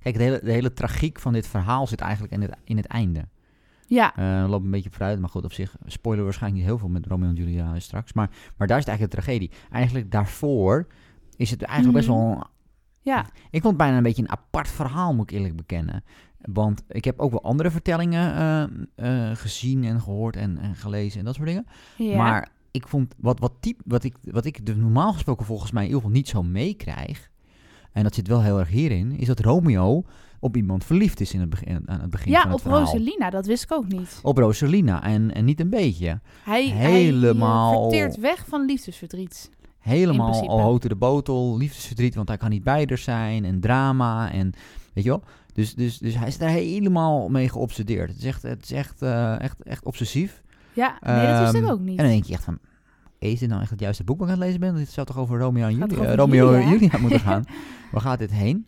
kijk, 0.00 0.16
de 0.16 0.22
hele, 0.22 0.40
de 0.42 0.52
hele 0.52 0.72
tragiek 0.72 1.18
van 1.20 1.32
dit 1.32 1.46
verhaal 1.46 1.86
zit 1.86 2.00
eigenlijk 2.00 2.32
in 2.32 2.42
het, 2.42 2.54
in 2.64 2.76
het 2.76 2.86
einde. 2.86 3.28
Ja, 3.88 4.16
Eh 4.16 4.48
loop 4.48 4.62
een 4.64 4.70
beetje 4.70 4.90
vooruit, 4.90 5.20
maar 5.20 5.28
goed, 5.28 5.44
op 5.44 5.52
zich 5.52 5.76
spoiler 5.86 6.24
waarschijnlijk 6.24 6.62
niet 6.62 6.70
heel 6.70 6.78
veel 6.80 6.88
met 6.88 7.06
Romeo 7.06 7.28
en 7.28 7.34
Julia 7.34 7.78
straks. 7.78 8.12
Maar, 8.12 8.30
maar 8.56 8.66
daar 8.66 8.78
is 8.78 8.84
het 8.84 8.92
eigenlijk 8.98 9.10
de 9.10 9.22
tragedie. 9.22 9.50
Eigenlijk 9.70 10.10
daarvoor 10.10 10.86
is 11.36 11.50
het 11.50 11.62
eigenlijk 11.62 11.96
best 11.98 12.08
Mhm. 12.08 12.18
wel... 12.18 12.46
ja. 13.06 13.26
Ik 13.50 13.62
vond 13.62 13.64
het 13.64 13.76
bijna 13.76 13.96
een 13.96 14.02
beetje 14.02 14.22
een 14.22 14.30
apart 14.30 14.68
verhaal, 14.68 15.14
moet 15.14 15.30
ik 15.30 15.36
eerlijk 15.36 15.56
bekennen. 15.56 16.04
Want 16.40 16.82
ik 16.88 17.04
heb 17.04 17.20
ook 17.20 17.30
wel 17.30 17.42
andere 17.42 17.70
vertellingen 17.70 18.34
eh, 18.34 19.30
eh, 19.30 19.36
gezien 19.36 19.84
en 19.84 20.00
gehoord 20.00 20.36
en, 20.36 20.58
en 20.58 20.74
gelezen 20.74 21.18
en 21.18 21.24
dat 21.24 21.34
soort 21.34 21.46
dingen. 21.46 21.66
ja. 21.96 22.16
Maar 22.16 22.48
ik 22.70 22.88
vond, 22.88 23.14
wat, 23.18 23.38
wat, 23.38 23.52
typ, 23.60 23.80
wat, 23.84 24.04
ik, 24.04 24.16
wat 24.22 24.44
ik 24.44 24.76
normaal 24.76 25.12
gesproken 25.12 25.46
volgens 25.46 25.70
mij 25.70 25.82
in 25.82 25.88
ieder 25.88 26.02
geval 26.02 26.16
niet 26.16 26.28
zo 26.28 26.42
meekrijg... 26.42 27.30
En 27.92 28.02
dat 28.02 28.14
zit 28.14 28.28
wel 28.28 28.42
heel 28.42 28.58
erg 28.58 28.68
hierin, 28.68 29.18
is 29.18 29.26
dat 29.26 29.40
Romeo 29.40 30.04
op 30.40 30.56
iemand 30.56 30.84
verliefd 30.84 31.20
is 31.20 31.34
in 31.34 31.40
het 31.40 31.50
begin, 31.50 31.82
aan 31.86 32.00
het 32.00 32.10
begin 32.10 32.32
ja, 32.32 32.40
van 32.40 32.50
het 32.50 32.58
op 32.58 32.62
verhaal. 32.62 32.80
Rosalina, 32.80 33.30
dat 33.30 33.46
wist 33.46 33.62
ik 33.62 33.72
ook 33.72 33.88
niet. 33.88 34.18
Op 34.22 34.38
Rosalina 34.38 35.02
en, 35.02 35.34
en 35.34 35.44
niet 35.44 35.60
een 35.60 35.70
beetje. 35.70 36.20
Hij, 36.44 36.64
Helemaal- 36.64 37.90
hij 37.90 38.04
eh, 38.04 38.14
weg 38.14 38.44
van 38.48 38.64
liefdesverdriet. 38.64 39.50
Helemaal 39.86 40.48
al 40.48 40.60
houten 40.60 40.88
de 40.88 40.96
botel, 40.96 41.56
liefdesverdriet, 41.56 42.14
want 42.14 42.28
hij 42.28 42.36
kan 42.36 42.50
niet 42.50 42.64
bij 42.64 42.84
haar 42.88 42.98
zijn 42.98 43.44
en 43.44 43.60
drama 43.60 44.32
en 44.32 44.52
weet 44.92 45.04
je 45.04 45.10
wel. 45.10 45.22
Dus, 45.52 45.74
dus, 45.74 45.98
dus 45.98 46.14
hij 46.18 46.28
is 46.28 46.38
daar 46.38 46.48
helemaal 46.48 47.28
mee 47.28 47.48
geobsedeerd. 47.48 48.08
Het 48.08 48.18
is 48.18 48.24
echt, 48.24 48.42
het 48.42 48.62
is 48.62 48.72
echt, 48.72 49.02
eh, 49.02 49.40
echt, 49.40 49.62
echt 49.62 49.84
obsessief. 49.84 50.42
Ja, 50.72 50.98
nee, 51.00 51.26
dat 51.26 51.40
wist 51.40 51.54
ik 51.54 51.62
Ehm, 51.62 51.70
ook 51.70 51.80
niet. 51.80 51.98
En 51.98 52.04
dan 52.04 52.12
denk 52.12 52.24
je 52.24 52.32
echt 52.32 52.44
van, 52.44 52.58
is 53.18 53.38
dit 53.38 53.48
nou 53.48 53.60
echt 53.62 53.70
het 53.70 53.80
juiste 53.80 54.04
boek 54.04 54.18
wat 54.18 54.28
ik 54.28 54.34
aan 54.34 54.40
het 54.40 54.46
lezen 54.46 54.60
ben? 54.60 54.76
Dit 54.76 54.88
zou 54.88 55.06
toch 55.06 55.18
over 55.18 55.38
Romeo 55.38 55.66
en 55.66 55.76
Julia, 55.76 56.14
Romeo 56.14 56.52
en 56.52 56.68
Julia? 56.68 56.78
Julia 56.80 56.98
moeten 56.98 57.20
gaan? 57.30 57.44
Waar 57.92 58.00
gaat 58.00 58.18
dit 58.18 58.30
heen? 58.32 58.66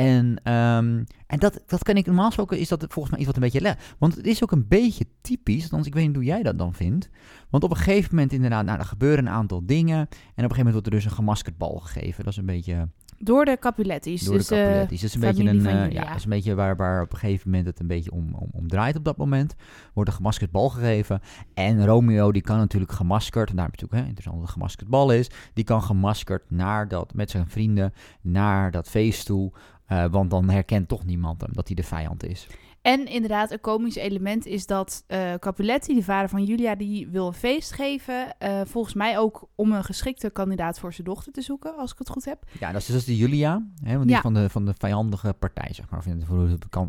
En, 0.00 0.40
ehm, 0.42 1.04
en 1.26 1.38
dat, 1.38 1.62
dat 1.66 1.82
kan 1.82 1.96
ik 1.96 2.06
normaal 2.06 2.26
gesproken, 2.26 2.58
is 2.58 2.68
dat 2.68 2.84
volgens 2.88 3.10
mij 3.10 3.18
iets 3.18 3.26
wat 3.26 3.36
een 3.36 3.42
beetje 3.42 3.60
legt. 3.60 3.94
Want 3.98 4.16
het 4.16 4.26
is 4.26 4.42
ook 4.42 4.52
een 4.52 4.68
beetje 4.68 5.04
typisch, 5.20 5.62
althans 5.62 5.86
ik 5.86 5.94
weet 5.94 6.06
niet 6.06 6.16
hoe 6.16 6.24
jij 6.24 6.42
dat 6.42 6.58
dan 6.58 6.74
vindt. 6.74 7.08
Want 7.50 7.64
op 7.64 7.70
een 7.70 7.76
gegeven 7.76 8.14
moment 8.14 8.32
inderdaad, 8.32 8.64
nou, 8.64 8.78
er 8.78 8.84
gebeuren 8.84 9.26
een 9.26 9.32
aantal 9.32 9.66
dingen. 9.66 9.96
En 9.96 10.04
op 10.04 10.10
een 10.10 10.34
gegeven 10.34 10.56
moment 10.56 10.72
wordt 10.72 10.86
er 10.86 10.92
dus 10.92 11.04
een 11.04 11.10
gemaskerd 11.10 11.58
bal 11.58 11.78
gegeven. 11.78 12.24
Dat 12.24 12.32
is 12.32 12.38
een 12.38 12.46
beetje 12.46 12.88
Door 13.18 13.44
de 13.44 13.56
Capulettis. 13.60 14.22
door 14.22 14.36
dus, 14.36 14.46
de 14.46 14.54
eh, 14.54 14.62
Capulettis. 14.62 15.00
Dat 15.00 15.08
is 15.08 15.14
een 15.14 15.20
beetje, 15.20 15.48
een, 15.48 15.66
eh, 15.66 15.90
ja, 15.90 16.14
is 16.14 16.24
een 16.24 16.30
beetje 16.30 16.54
waar, 16.54 16.76
waar 16.76 17.02
op 17.02 17.12
een 17.12 17.18
gegeven 17.18 17.50
moment 17.50 17.66
het 17.66 17.80
een 17.80 17.86
beetje 17.86 18.12
om, 18.12 18.34
om, 18.34 18.48
om 18.52 18.68
draait 18.68 18.96
op 18.96 19.04
dat 19.04 19.16
moment. 19.16 19.54
Wordt 19.94 20.10
een 20.10 20.16
gemaskerd 20.16 20.50
bal 20.50 20.68
gegeven. 20.68 21.20
En 21.54 21.86
Romeo 21.86 22.32
die 22.32 22.42
kan 22.42 22.58
natuurlijk 22.58 22.92
gemaskerd, 22.92 23.50
en 23.50 23.56
daar 23.56 23.64
heb 23.64 23.74
je 23.74 23.80
natuurlijk 23.80 24.02
hè, 24.02 24.08
interessant 24.08 24.36
dat 24.36 24.46
het 24.46 24.56
een 24.56 24.60
gemaskerd 24.60 24.88
bal 24.88 25.12
is. 25.12 25.30
Die 25.54 25.64
kan 25.64 25.82
gemaskerd 25.82 26.50
naar 26.50 26.88
dat, 26.88 27.14
met 27.14 27.30
zijn 27.30 27.48
vrienden 27.48 27.92
naar 28.20 28.70
dat 28.70 28.88
feest 28.88 29.26
toe. 29.26 29.52
Eh, 29.90 30.04
want 30.10 30.30
dan 30.30 30.48
herkent 30.50 30.88
toch 30.88 31.04
niemand 31.04 31.40
hem 31.40 31.50
dat 31.52 31.66
hij 31.66 31.76
de 31.76 31.82
vijand 31.82 32.24
is. 32.24 32.46
En 32.82 33.06
inderdaad, 33.06 33.50
een 33.50 33.60
komisch 33.60 33.94
element 33.94 34.46
is 34.46 34.66
dat 34.66 35.04
eh, 35.06 35.34
Capuletti, 35.34 35.94
de 35.94 36.02
vader 36.02 36.28
van 36.28 36.44
Julia, 36.44 36.74
die 36.74 37.08
wil 37.08 37.26
een 37.26 37.32
feest 37.32 37.72
geven. 37.72 38.38
Eh, 38.38 38.60
volgens 38.64 38.94
mij 38.94 39.18
ook 39.18 39.48
om 39.54 39.72
een 39.72 39.84
geschikte 39.84 40.30
kandidaat 40.30 40.78
voor 40.78 40.92
zijn 40.92 41.06
dochter 41.06 41.32
te 41.32 41.42
zoeken, 41.42 41.76
als 41.76 41.92
ik 41.92 41.98
het 41.98 42.08
goed 42.08 42.24
heb. 42.24 42.44
Ja, 42.60 42.72
dat 42.72 42.80
is 42.80 42.86
dus 42.86 43.04
de 43.04 43.16
Julia, 43.16 43.66
hè, 43.82 43.92
want 43.94 44.06
die 44.06 44.14
Ja. 44.16 44.20
van 44.20 44.34
de, 44.34 44.48
van 44.50 44.64
de 44.64 44.74
vijandige 44.78 45.32
partij, 45.32 45.68
zeg 45.72 45.90
maar. 45.90 45.98
Of 45.98 46.28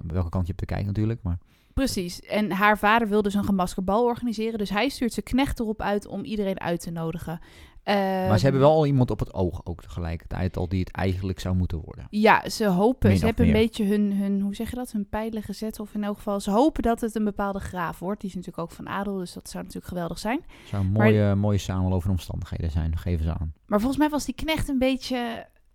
welke 0.03 0.29
kant, 0.29 0.48
je 0.48 0.53
hebt 0.53 0.58
te 0.58 0.65
kijken 0.65 0.86
natuurlijk, 0.88 1.20
maar... 1.24 1.38
Precies. 1.74 2.22
En 2.22 2.51
haar 2.51 2.77
vader 2.77 3.08
wil 3.08 3.22
dus 3.22 3.34
een 3.34 3.43
gemaskerd 3.43 3.86
bal 3.86 4.03
organiseren. 4.03 4.58
Dus 4.58 4.70
hij 4.70 4.89
stuurt 4.89 5.13
zijn 5.13 5.25
knecht 5.25 5.60
erop 5.60 5.81
uit 5.81 6.08
om 6.08 6.24
iedereen 6.24 6.60
uit 6.60 6.81
te 6.81 6.91
nodigen. 6.91 7.39
Maar 7.85 7.95
Ehm, 8.27 8.35
ze 8.38 8.43
hebben 8.43 8.61
wel 8.61 8.71
al 8.71 8.85
iemand 8.85 9.11
op 9.11 9.19
het 9.19 9.33
oog 9.33 9.61
ook 9.65 9.81
tegelijkertijd 9.81 10.57
al 10.57 10.67
die 10.69 10.79
het 10.79 10.91
eigenlijk 10.91 11.39
zou 11.39 11.55
moeten 11.55 11.81
worden. 11.85 12.07
Ja, 12.09 12.50
ze 12.50 12.67
hopen. 12.67 13.09
Min 13.09 13.17
ze 13.17 13.25
hebben 13.25 13.45
een 13.45 13.51
beetje 13.53 13.85
hun, 13.85 14.13
hun, 14.13 14.41
hoe 14.41 14.55
zeg 14.55 14.69
je 14.69 14.75
dat, 14.75 14.91
hun 14.91 15.09
pijlen 15.09 15.43
gezet. 15.43 15.79
Of 15.79 15.93
in 15.93 16.03
elk 16.03 16.15
geval, 16.17 16.39
ze 16.39 16.51
hopen 16.51 16.83
dat 16.83 17.01
het 17.01 17.15
een 17.15 17.23
bepaalde 17.23 17.59
graaf 17.59 18.00
wordt. 18.00 18.21
Die 18.21 18.29
is 18.29 18.35
natuurlijk 18.35 18.63
ook 18.63 18.71
van 18.75 18.89
adel, 18.89 19.17
dus 19.17 19.33
dat 19.33 19.50
zou 19.50 19.63
natuurlijk 19.63 19.91
geweldig 19.93 20.19
zijn. 20.19 20.39
zou 20.69 20.83
een 20.83 20.91
Maar- 20.91 21.03
mooie, 21.03 21.35
mooie 21.35 21.57
samenlovende 21.57 22.11
omstandigheden 22.13 22.71
zijn, 22.71 22.97
geven 22.97 23.25
ze 23.25 23.31
aan. 23.33 23.53
Maar 23.65 23.79
volgens 23.79 24.00
mij 24.00 24.09
was 24.09 24.25
die 24.25 24.35
knecht 24.35 24.69
een 24.69 24.79
beetje... 24.79 25.15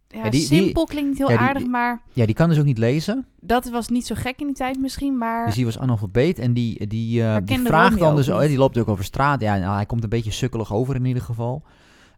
Ja, 0.09 0.25
Ja, 0.25 0.31
die- 0.31 0.49
die- 0.49 0.59
simpel 0.63 0.85
klinkt 0.85 1.19
heel 1.19 1.31
ja, 1.31 1.39
aardig, 1.39 1.63
die- 1.63 1.71
maar 1.71 2.03
Ja, 2.13 2.27
die 2.27 2.35
kan 2.35 2.49
dus 2.49 2.59
ook 2.59 2.65
niet 2.65 2.79
lezen. 2.79 3.27
dat 3.41 3.69
was 3.69 3.89
niet 3.89 4.07
zo 4.07 4.15
gek 4.19 4.41
in 4.41 4.47
die 4.47 4.55
tijd 4.57 4.79
misschien. 4.81 5.19
Maar 5.19 5.47
Dus 5.47 5.55
die 5.55 5.65
was 5.65 5.79
analfabeet 5.79 6.39
en 6.39 6.53
die, 6.55 6.87
die, 6.87 7.23
eh, 7.23 7.37
vraagt 7.47 7.99
dan 7.99 8.17
dus, 8.17 8.27
niet. 8.29 8.41
die 8.41 8.59
loopt 8.59 8.79
ook 8.79 8.89
over 8.89 9.05
straat. 9.05 9.41
Ja, 9.41 9.57
nou, 9.57 9.75
hij 9.75 9.87
komt 9.87 10.03
een 10.03 10.09
beetje 10.09 10.31
sukkelig 10.31 10.73
over 10.73 10.95
in 10.95 11.05
ieder 11.05 11.23
geval. 11.23 11.63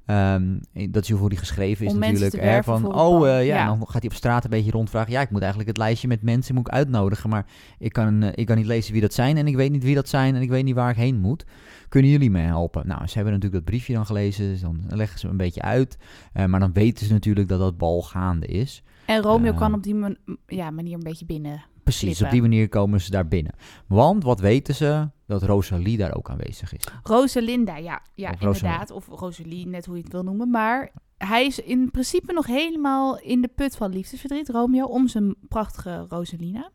Ehm, 0.09 0.59
dat 0.91 1.03
is 1.03 1.09
hoeveel 1.11 1.29
die 1.29 1.39
geschreven 1.39 1.87
is 1.87 1.93
Om 1.93 1.99
natuurlijk. 1.99 2.65
van, 2.65 2.81
voor 2.81 2.93
oh 2.95 3.29
eh, 3.29 3.47
ja, 3.47 3.55
Ja. 3.55 3.61
en 3.61 3.67
dan 3.67 3.87
gaat 3.89 4.03
hij 4.03 4.11
op 4.11 4.17
straat 4.17 4.45
een 4.45 4.51
beetje 4.51 4.71
rondvragen. 4.71 5.13
Ja, 5.13 5.21
ik 5.21 5.31
moet 5.31 5.41
eigenlijk 5.41 5.69
het 5.71 5.79
lijstje 5.79 6.09
met 6.09 6.23
mensen 6.23 6.55
moet 6.55 6.67
ik 6.67 6.73
uitnodigen, 6.75 7.31
maar 7.31 7.47
ik 7.79 7.93
kan, 7.93 8.23
eh, 8.23 8.29
ik 8.35 8.47
kan 8.47 8.57
niet 8.57 8.67
lezen 8.67 8.93
wie 8.93 9.01
dat 9.01 9.15
zijn 9.15 9.37
en 9.37 9.47
ik 9.47 9.57
weet 9.57 9.71
niet 9.71 9.83
wie 9.83 9.95
dat 9.95 10.09
zijn 10.09 10.35
en 10.35 10.43
ik 10.43 10.49
weet 10.51 10.65
niet 10.65 10.75
waar 10.75 10.91
ik 10.91 10.97
heen 10.97 11.21
moet. 11.21 11.45
Kunnen 11.89 12.11
jullie 12.11 12.31
me 12.31 12.39
helpen? 12.41 12.87
Nou, 12.87 13.07
ze 13.07 13.15
hebben 13.15 13.33
natuurlijk 13.33 13.65
dat 13.65 13.73
briefje 13.75 13.95
dan 13.95 14.07
gelezen, 14.07 14.49
dus 14.49 14.61
dan 14.61 14.81
leggen 14.89 15.19
ze 15.19 15.29
een 15.29 15.37
beetje 15.37 15.63
uit. 15.63 15.97
Eh, 16.33 16.45
maar 16.45 16.61
dan 16.61 16.73
weten 16.73 17.07
ze 17.07 17.13
natuurlijk 17.13 17.49
dat 17.49 17.59
dat 17.59 17.79
bal 17.79 18.03
gaande 18.03 18.47
is. 18.47 18.83
En 19.07 19.23
Romeo 19.23 19.53
Eh. 19.53 19.59
kan 19.59 19.75
op 19.75 19.83
die 19.83 19.95
man- 19.95 20.17
ja, 20.47 20.71
manier 20.71 20.95
een 20.95 21.03
beetje 21.03 21.27
binnen. 21.27 21.63
Precies, 21.83 22.03
Klippen. 22.03 22.27
op 22.27 22.33
die 22.33 22.43
manier 22.43 22.69
komen 22.69 23.01
ze 23.01 23.11
daar 23.11 23.29
binnen. 23.29 23.53
Want 23.87 24.23
wat 24.25 24.41
weten 24.41 24.75
ze? 24.75 25.09
Dat 25.29 25.43
Rosalie 25.43 25.97
daar 25.97 26.17
ook 26.17 26.31
aanwezig 26.31 26.73
is. 26.73 26.85
Rosalinda, 27.03 27.77
ja, 27.77 28.03
ja 28.15 28.31
Of 28.31 28.41
Rosalie. 28.41 28.55
inderdaad. 28.55 28.91
Of 28.91 29.07
Rosalie, 29.07 29.67
net 29.67 29.87
hoe 29.87 29.97
je 29.97 30.03
het 30.03 30.13
wil 30.13 30.23
noemen. 30.23 30.51
Maar 30.51 30.93
hij 31.19 31.47
is 31.47 31.59
in 31.59 31.91
principe 31.91 32.33
nog 32.33 32.47
helemaal 32.47 33.19
in 33.19 33.41
de 33.43 33.49
put 33.49 33.77
van 33.77 33.91
liefdesverdriet, 33.93 34.49
Romeo, 34.49 34.87
om 34.87 35.09
zijn 35.09 35.35
prachtige 35.49 36.07
Rosalina. 36.09 36.71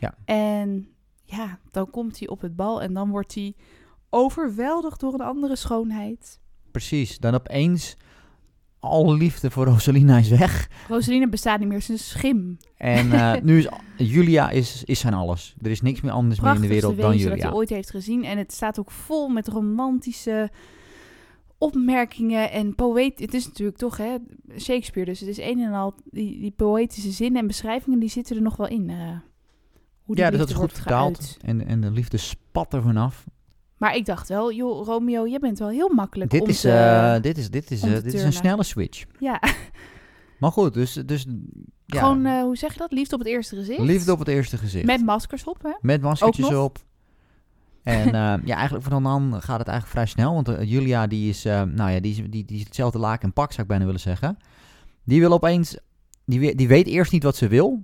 Ja. 0.00 0.14
En 0.24 0.88
ja, 1.24 1.58
dan 1.70 1.90
komt 1.90 2.18
hij 2.18 2.28
op 2.28 2.40
het 2.40 2.56
bal 2.56 2.82
en 2.82 2.94
dan 2.94 3.10
wordt 3.10 3.34
hij 3.34 3.54
overweldigd 4.10 5.00
door 5.00 5.14
een 5.14 5.20
andere 5.20 5.56
schoonheid. 5.56 6.40
Precies, 6.70 7.18
dan 7.18 7.34
opeens 7.34 7.96
alle 8.86 9.16
liefde 9.16 9.50
voor 9.50 9.64
Rosalina 9.66 10.18
is 10.18 10.28
weg. 10.28 10.68
Rosalina 10.88 11.28
bestaat 11.28 11.58
niet 11.58 11.68
meer, 11.68 11.80
ze 11.80 11.92
is 11.92 12.00
een 12.00 12.04
schim. 12.06 12.56
En 12.76 13.12
eh, 13.12 13.40
nu 13.42 13.58
is 13.58 13.68
Julia 13.96 14.50
is, 14.50 14.84
is 14.84 15.00
zijn 15.00 15.14
alles. 15.14 15.54
Er 15.62 15.70
is 15.70 15.80
niks 15.80 16.00
meer 16.00 16.12
anders 16.12 16.40
meer 16.40 16.54
in 16.54 16.60
de 16.60 16.66
wereld 16.68 16.96
dan 16.96 17.10
wezen 17.10 17.28
dat 17.28 17.36
Julia. 17.36 17.48
hij 17.48 17.58
ooit 17.58 17.68
heeft 17.68 17.90
gezien. 17.90 18.24
En 18.24 18.38
het 18.38 18.52
staat 18.52 18.78
ook 18.78 18.90
vol 18.90 19.28
met 19.28 19.48
romantische 19.48 20.50
opmerkingen 21.58 22.50
en 22.50 22.74
poëet. 22.74 23.18
Het 23.18 23.34
is 23.34 23.46
natuurlijk 23.46 23.78
toch 23.78 23.96
hè, 23.96 24.16
Shakespeare, 24.58 25.10
dus 25.10 25.20
het 25.20 25.28
is 25.28 25.38
een 25.38 25.60
en 25.60 25.72
al 25.72 25.94
die, 26.04 26.40
die 26.40 26.50
poëtische 26.50 27.10
zinnen 27.10 27.40
en 27.40 27.46
beschrijvingen 27.46 27.98
die 27.98 28.08
zitten 28.08 28.36
er 28.36 28.42
nog 28.42 28.56
wel 28.56 28.68
in. 28.68 28.90
eh, 28.90 28.96
hoe 30.02 30.14
die 30.14 30.24
Ja, 30.24 30.30
dus 30.30 30.38
dat 30.38 30.48
is 30.48 30.54
goed 30.54 30.72
vertaald. 30.72 31.36
En, 31.40 31.66
en 31.66 31.80
de 31.80 31.90
liefde 31.90 32.16
spat 32.16 32.74
er 32.74 32.82
vanaf. 32.82 33.24
Maar 33.76 33.96
ik 33.96 34.04
dacht 34.06 34.28
wel, 34.28 34.52
joh, 34.52 34.86
Romeo, 34.86 35.28
jij 35.28 35.38
bent 35.38 35.58
wel 35.58 35.68
heel 35.68 35.88
makkelijk 35.94 36.30
Dit 36.30 36.40
om 36.42 36.48
is, 36.48 36.60
te- 36.60 36.70
eh, 36.70 37.22
dit 37.22 37.38
is, 37.38 37.50
dit 37.50 37.70
is, 37.70 37.80
te 37.80 38.02
dit 38.02 38.14
is 38.14 38.22
een 38.22 38.32
snelle 38.32 38.62
switch. 38.62 39.04
ja, 39.18 39.40
Maar 40.38 40.52
goed, 40.52 40.74
dus, 40.74 40.92
dus 40.92 41.26
ja, 41.84 41.98
gewoon, 42.00 42.26
eh, 42.26 42.40
hoe 42.42 42.56
zeg 42.56 42.72
je 42.72 42.78
dat? 42.78 42.92
Liefde 42.92 43.14
op 43.14 43.20
het 43.20 43.28
eerste 43.28 43.56
gezicht. 43.56 43.80
liefde 43.80 44.12
op 44.12 44.18
het 44.18 44.28
eerste 44.28 44.56
gezicht. 44.58 44.86
Met 44.86 45.04
maskers 45.04 45.44
op, 45.44 45.62
hè? 45.62 45.70
Met 45.80 46.00
maskertjes 46.00 46.54
op. 46.54 46.78
En 47.82 48.10
ja, 48.44 48.54
eigenlijk 48.54 48.84
voor 48.84 49.02
dan 49.02 49.42
gaat 49.42 49.58
het 49.58 49.68
eigenlijk 49.68 49.86
vrij 49.86 50.06
snel. 50.06 50.34
Want 50.42 50.68
Julia, 50.68 51.06
die 51.06 51.28
is, 51.28 51.42
nou 51.42 51.90
ja, 51.90 52.00
die 52.00 52.10
is, 52.10 52.16
die, 52.30 52.44
die 52.44 52.58
is 52.58 52.64
hetzelfde 52.64 52.98
laken 52.98 53.22
en 53.28 53.32
pak, 53.32 53.50
zou 53.50 53.62
ik 53.62 53.68
bijna 53.68 53.84
willen 53.84 54.00
zeggen. 54.00 54.38
Die 55.04 55.20
wil 55.20 55.32
opeens, 55.32 55.76
die, 56.24 56.54
die 56.54 56.68
weet 56.68 56.86
eerst 56.86 57.12
niet 57.12 57.22
wat 57.22 57.36
ze 57.36 57.48
wil. 57.48 57.82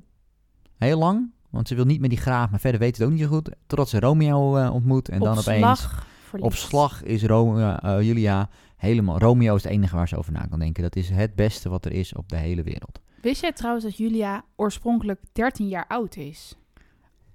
Heel 0.78 0.98
lang. 0.98 1.30
Want 1.52 1.68
ze 1.68 1.74
wil 1.74 1.84
niet 1.84 2.00
met 2.00 2.10
die 2.10 2.18
graaf, 2.18 2.50
maar 2.50 2.60
verder 2.60 2.80
weet 2.80 2.96
het 2.96 3.06
ook 3.06 3.12
niet 3.12 3.20
zo 3.22 3.26
goed. 3.28 3.50
Totdat 3.66 3.88
ze 3.88 4.00
Romeo 4.00 4.56
eh, 4.56 4.74
ontmoet. 4.74 5.08
En 5.08 5.20
op 5.20 5.24
dan 5.26 5.38
opeens, 5.38 5.86
verliefd. 6.28 6.46
op 6.46 6.54
slag 6.54 7.02
is 7.02 7.24
Romeo, 7.24 7.74
eh, 7.74 8.00
Julia 8.00 8.48
helemaal... 8.76 9.18
Romeo 9.18 9.54
is 9.54 9.62
het 9.62 9.72
enige 9.72 9.96
waar 9.96 10.08
ze 10.08 10.16
over 10.16 10.32
na 10.32 10.46
kan 10.46 10.58
denken. 10.58 10.82
Dat 10.82 10.96
is 10.96 11.08
het 11.08 11.34
beste 11.34 11.68
wat 11.68 11.84
er 11.84 11.92
is 11.92 12.14
op 12.14 12.28
de 12.28 12.36
hele 12.36 12.62
wereld. 12.62 13.00
Wist 13.22 13.40
jij 13.40 13.52
trouwens 13.52 13.84
dat 13.84 13.96
Julia 13.96 14.44
oorspronkelijk 14.56 15.20
13 15.32 15.68
jaar 15.68 15.86
oud 15.88 16.16
is? 16.16 16.56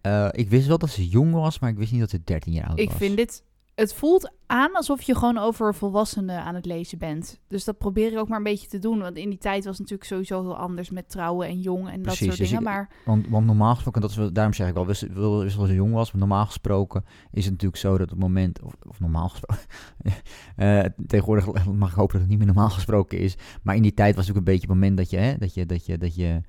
Eh, 0.01 0.27
ik 0.31 0.49
wist 0.49 0.67
wel 0.67 0.77
dat 0.77 0.89
ze 0.89 1.07
jong 1.07 1.33
was, 1.33 1.59
maar 1.59 1.69
ik 1.69 1.77
wist 1.77 1.91
niet 1.91 2.01
dat 2.01 2.09
ze 2.09 2.23
13 2.23 2.53
jaar 2.53 2.67
oud 2.67 2.79
Ik 2.79 2.89
was. 2.89 2.97
vind 2.97 3.17
dit. 3.17 3.43
Het 3.77 3.93
voelt 3.93 4.31
aan 4.45 4.73
alsof 4.75 5.01
je 5.01 5.15
gewoon 5.15 5.37
over 5.37 5.75
volwassenen 5.75 6.43
aan 6.43 6.55
het 6.55 6.65
lezen 6.65 6.97
bent. 6.97 7.39
Dus 7.47 7.63
dat 7.63 7.77
probeer 7.77 8.11
ik 8.11 8.17
ook 8.17 8.27
maar 8.27 8.37
een 8.37 8.43
beetje 8.43 8.67
te 8.67 8.79
doen. 8.79 8.99
Want 8.99 9.17
in 9.17 9.29
die 9.29 9.37
tijd 9.39 9.65
was 9.65 9.77
het 9.77 9.89
natuurlijk 9.89 10.09
sowieso 10.09 10.41
heel 10.41 10.57
anders 10.57 10.89
met 10.89 11.09
trouwen 11.09 11.47
en 11.47 11.59
jong 11.59 11.89
en 11.89 12.01
dat 12.01 12.15
soort 12.15 12.29
dus 12.37 12.37
dingen. 12.49 12.61
ik- 12.63 12.67
maar 12.69 12.89
Want, 13.05 13.27
want 13.29 13.45
normaal 13.45 13.73
gesproken, 13.73 14.01
dat 14.01 14.09
is, 14.09 14.17
daarom 14.31 14.53
zeg 14.53 14.67
ik 14.67 14.73
wel, 14.73 14.85
wist, 14.85 15.13
wel- 15.13 15.39
wist 15.43 15.55
wel 15.55 15.65
ze 15.65 15.73
jong 15.73 15.93
was, 15.93 16.11
maar 16.11 16.19
normaal 16.19 16.45
gesproken 16.45 17.03
is 17.31 17.43
het 17.43 17.51
natuurlijk 17.53 17.81
zo 17.81 17.91
dat 17.91 18.01
op 18.01 18.09
het 18.09 18.19
moment, 18.19 18.61
of, 18.61 18.73
of 18.87 18.99
normaal 18.99 19.29
gesproken, 19.29 19.63
eh, 20.55 20.83
tegenwoordig 21.07 21.65
mag 21.65 21.89
ik 21.89 21.95
hopen 21.95 22.11
dat 22.13 22.21
het 22.21 22.29
niet 22.29 22.37
meer 22.37 22.47
normaal 22.53 22.69
gesproken 22.69 23.17
is, 23.19 23.35
maar 23.63 23.75
in 23.75 23.81
die 23.81 23.93
tijd 23.93 24.15
was 24.15 24.23
het 24.27 24.31
ook 24.33 24.37
een 24.39 24.51
beetje 24.51 24.67
het 24.67 24.75
moment 24.75 24.97
dat 24.97 25.09
je, 25.09 25.17
hè, 25.17 25.37
dat 25.37 25.53
je, 25.53 25.65
dat 25.65 25.85
je, 25.85 25.97
dat 25.97 26.15
je 26.15 26.41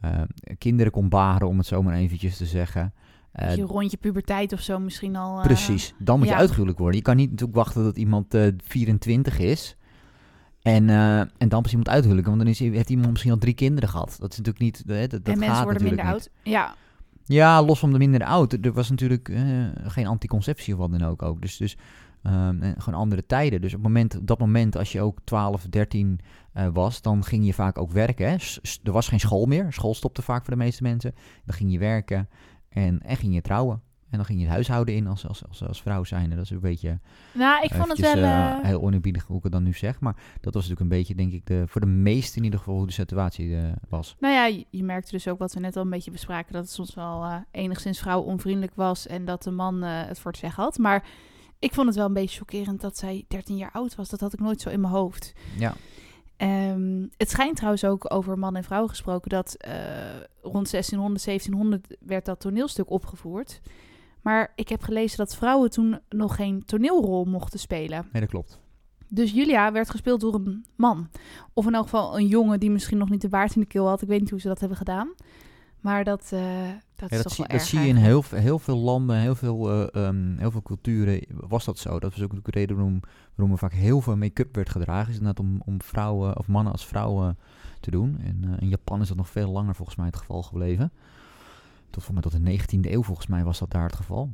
eh, 0.00 0.20
kinderen 0.58 0.92
kon 0.92 1.08
baren, 1.08 1.48
om 1.48 1.58
het 1.58 1.66
zo 1.66 1.82
maar 1.82 1.94
eventjes 1.96 2.36
te 2.36 2.46
zeggen. 2.46 2.92
Eh, 3.32 3.56
je 3.56 3.62
rond 3.62 3.90
je 3.90 3.96
puberteit 3.96 4.52
of 4.52 4.60
zo 4.60 4.78
misschien 4.78 5.16
al. 5.16 5.36
eh, 5.38 5.42
Precies, 5.42 5.94
dan 5.98 6.18
moet 6.18 6.28
je 6.28 6.34
uitgehuwelijk 6.34 6.78
worden. 6.78 6.96
Je 6.96 7.02
kan 7.04 7.16
niet 7.16 7.30
natuurlijk 7.30 7.58
wachten 7.58 7.82
tot 7.82 7.96
iemand 7.98 8.34
eh 8.34 8.46
24 8.64 9.38
is. 9.38 9.76
En, 10.62 10.88
eh, 10.90 11.18
en 11.20 11.48
dan 11.48 11.62
pas 11.62 11.70
iemand 11.70 11.88
uithuwelijken. 11.88 12.32
Want 12.32 12.44
dan 12.44 12.52
is, 12.52 12.58
heeft 12.58 12.90
iemand 12.90 13.10
misschien 13.10 13.32
al 13.32 13.38
drie 13.38 13.54
kinderen 13.54 13.88
gehad. 13.88 14.16
Dat 14.20 14.32
is 14.32 14.38
natuurlijk 14.38 14.64
niet. 14.64 14.82
eh, 14.86 15.00
Dat, 15.00 15.10
dat 15.10 15.20
en 15.22 15.38
mensen 15.38 15.54
gaat 15.56 15.64
worden 15.64 15.82
minder 15.82 16.04
niet. 16.04 16.12
oud. 16.12 16.30
Ja, 16.42 16.74
Ja, 17.24 17.62
los 17.62 17.78
van 17.78 17.92
de 17.92 17.98
minder 17.98 18.24
oud. 18.24 18.52
Er 18.52 18.72
was 18.72 18.90
natuurlijk 18.90 19.28
eh, 19.28 19.42
geen 19.84 20.06
anticonceptie 20.06 20.72
of 20.74 20.78
wat 20.80 20.90
dan 20.90 21.02
ook. 21.08 21.22
ook. 21.22 21.40
Dus, 21.40 21.56
dus 21.56 21.76
ehm, 22.22 22.72
gewoon 22.78 23.00
andere 23.00 23.26
tijden. 23.26 23.60
Dus 23.60 23.74
op, 23.74 23.78
het 23.78 23.86
moment, 23.88 24.16
op 24.18 24.26
dat 24.26 24.38
moment, 24.38 24.76
als 24.76 24.92
je 24.92 25.00
ook 25.00 25.18
12, 25.24 25.66
13 25.70 26.20
eh, 26.52 26.66
was, 26.72 27.02
dan 27.02 27.24
ging 27.24 27.46
je 27.46 27.54
vaak 27.54 27.78
ook 27.78 27.90
werken. 27.92 28.28
Hè. 28.30 28.38
S- 28.38 28.80
er 28.82 28.92
was 28.92 29.08
geen 29.08 29.20
school 29.20 29.46
meer. 29.46 29.72
School 29.72 29.94
stopte 29.94 30.22
vaak 30.22 30.44
voor 30.44 30.54
de 30.54 30.62
meeste 30.64 30.82
mensen. 30.82 31.14
Dan 31.44 31.54
ging 31.56 31.72
je 31.72 31.78
werken 31.78 32.28
en, 32.70 33.02
en 33.02 33.16
ging 33.16 33.34
je 33.34 33.40
trouwen. 33.40 33.82
En 34.10 34.16
dan 34.16 34.24
ging 34.24 34.38
je 34.38 34.44
het 34.44 34.54
huishouden 34.54 34.94
in 34.94 35.06
als, 35.06 35.26
als, 35.26 35.46
als, 35.48 35.66
als 35.66 35.82
vrouw 35.82 36.04
zijnde. 36.04 36.34
Dat 36.34 36.44
is 36.44 36.50
een 36.50 36.60
beetje 36.60 36.98
nou, 37.32 37.62
ik 37.62 37.74
vond 37.74 37.88
het 37.88 38.00
wel. 38.00 38.16
eh, 38.16 38.50
eh, 38.50 38.64
heel 38.64 38.82
oneerbiedig 38.82 39.24
hoe 39.24 39.36
ik 39.36 39.42
het 39.42 39.52
dan 39.52 39.62
nu 39.62 39.72
zeg. 39.72 40.00
Maar 40.00 40.14
dat 40.40 40.54
was 40.54 40.68
natuurlijk 40.68 40.80
een 40.80 40.98
beetje, 40.98 41.14
denk 41.14 41.32
ik, 41.32 41.46
de, 41.46 41.64
voor 41.66 41.80
de 41.80 41.86
meesten 41.86 42.38
in 42.38 42.44
ieder 42.44 42.58
geval 42.58 42.74
hoe 42.76 42.86
de 42.86 42.92
situatie 42.92 43.56
eh, 43.56 43.62
was. 43.88 44.16
Nou 44.18 44.34
ja, 44.34 44.64
je, 44.70 44.84
merkte 44.84 45.10
dus 45.10 45.28
ook 45.28 45.38
wat 45.38 45.52
we 45.52 45.60
net 45.60 45.76
al 45.76 45.82
een 45.82 45.90
beetje 45.90 46.10
bespraken. 46.10 46.52
Dat 46.52 46.62
het 46.62 46.72
soms 46.72 46.94
wel 46.94 47.44
enigszins 47.50 47.98
vrouwonvriendelijk 47.98 48.74
was. 48.74 49.06
En 49.06 49.24
dat 49.24 49.42
de 49.42 49.50
man 49.50 49.82
het 49.82 50.18
voor 50.18 50.30
het 50.30 50.40
zeggen 50.40 50.62
had. 50.62 50.78
Maar 50.78 51.04
ik 51.58 51.74
vond 51.74 51.86
het 51.86 51.96
wel 51.96 52.06
een 52.06 52.12
beetje 52.12 52.38
chockerend 52.38 52.80
dat 52.80 52.98
zij 52.98 53.24
13 53.28 53.56
jaar 53.56 53.72
oud 53.72 53.94
was. 53.94 54.08
Dat 54.08 54.20
had 54.20 54.32
ik 54.32 54.40
nooit 54.40 54.60
zo 54.60 54.68
in 54.68 54.80
mijn 54.80 54.92
hoofd. 54.92 55.32
Ja, 55.58 55.74
Ehm, 56.40 57.06
het 57.16 57.30
schijnt 57.30 57.56
trouwens 57.56 57.84
ook 57.84 58.14
over 58.14 58.38
man 58.38 58.56
en 58.56 58.64
vrouw 58.64 58.86
gesproken 58.86 59.30
dat 59.30 59.54
eh, 59.54 59.74
rond 60.42 60.70
1600, 60.70 61.22
1700 61.24 61.96
werd 62.00 62.24
dat 62.24 62.40
toneelstuk 62.40 62.90
opgevoerd. 62.90 63.60
Maar 64.22 64.52
ik 64.54 64.68
heb 64.68 64.82
gelezen 64.82 65.18
dat 65.18 65.36
vrouwen 65.36 65.70
toen 65.70 65.98
nog 66.08 66.36
geen 66.36 66.64
toneelrol 66.64 67.24
mochten 67.24 67.58
spelen. 67.58 68.08
nee, 68.12 68.22
dat 68.22 68.30
klopt. 68.30 68.60
Dus 69.08 69.32
Julia 69.32 69.72
werd 69.72 69.90
gespeeld 69.90 70.20
door 70.20 70.34
een 70.34 70.64
man. 70.76 71.08
Of 71.52 71.66
in 71.66 71.74
elk 71.74 71.84
geval 71.84 72.18
een 72.18 72.26
jongen 72.26 72.60
die 72.60 72.70
misschien 72.70 72.98
nog 72.98 73.10
niet 73.10 73.20
de 73.20 73.28
baard 73.28 73.54
in 73.54 73.60
de 73.60 73.66
keel 73.66 73.88
had. 73.88 74.02
Ik 74.02 74.08
weet 74.08 74.20
niet 74.20 74.30
hoe 74.30 74.40
ze 74.40 74.48
dat 74.48 74.60
hebben 74.60 74.78
gedaan. 74.78 75.14
Maar 75.80 76.04
dat, 76.04 76.22
eh, 76.32 76.40
dat 76.96 77.10
Ja, 77.10 77.16
is 77.16 77.22
dat, 77.22 77.22
toch 77.22 77.32
zie, 77.32 77.44
wel 77.46 77.46
dat 77.46 77.60
erg 77.60 77.62
zie 77.68 77.80
je 77.80 77.86
in 77.86 77.96
heel, 77.96 78.22
veel- 78.22 78.38
heel 78.38 78.58
veel 78.58 78.76
landen, 78.76 79.16
heel 79.16 79.34
veel, 79.34 79.70
eh, 79.92 80.06
ehm, 80.06 80.36
heel 80.38 80.50
veel 80.50 80.62
culturen 80.62 81.20
was 81.28 81.64
dat 81.64 81.78
zo. 81.78 81.98
Dat 82.00 82.12
was 82.14 82.22
ook 82.22 82.44
de 82.44 82.50
reden 82.50 82.76
waarom, 82.76 83.00
waarom 83.34 83.52
er 83.54 83.58
vaak 83.60 83.72
heel 83.72 84.00
veel 84.00 84.16
make-up 84.16 84.54
werd 84.54 84.68
gedragen. 84.70 85.10
Is 85.10 85.18
inderdaad 85.18 85.44
om, 85.44 85.62
om 85.64 85.82
vrouwen 85.82 86.38
of 86.38 86.46
mannen 86.46 86.72
als 86.72 86.86
vrouwen 86.86 87.38
te 87.80 87.90
doen. 87.90 88.20
En 88.24 88.44
eh, 88.44 88.60
in 88.62 88.68
Japan 88.68 89.00
is 89.00 89.08
dat 89.08 89.16
nog 89.16 89.28
veel 89.28 89.50
langer 89.50 89.74
volgens 89.74 89.96
mij 89.96 90.06
het 90.06 90.16
geval 90.16 90.42
gebleven. 90.42 90.92
Tot, 91.90 92.04
voor 92.04 92.12
mij 92.14 92.22
tot 92.22 92.32
de 92.32 92.40
19e 92.40 92.90
eeuw 92.92 93.02
volgens 93.02 93.26
mij 93.26 93.44
was 93.44 93.58
dat 93.58 93.70
daar 93.70 93.84
het 93.86 93.96
geval. 93.96 94.30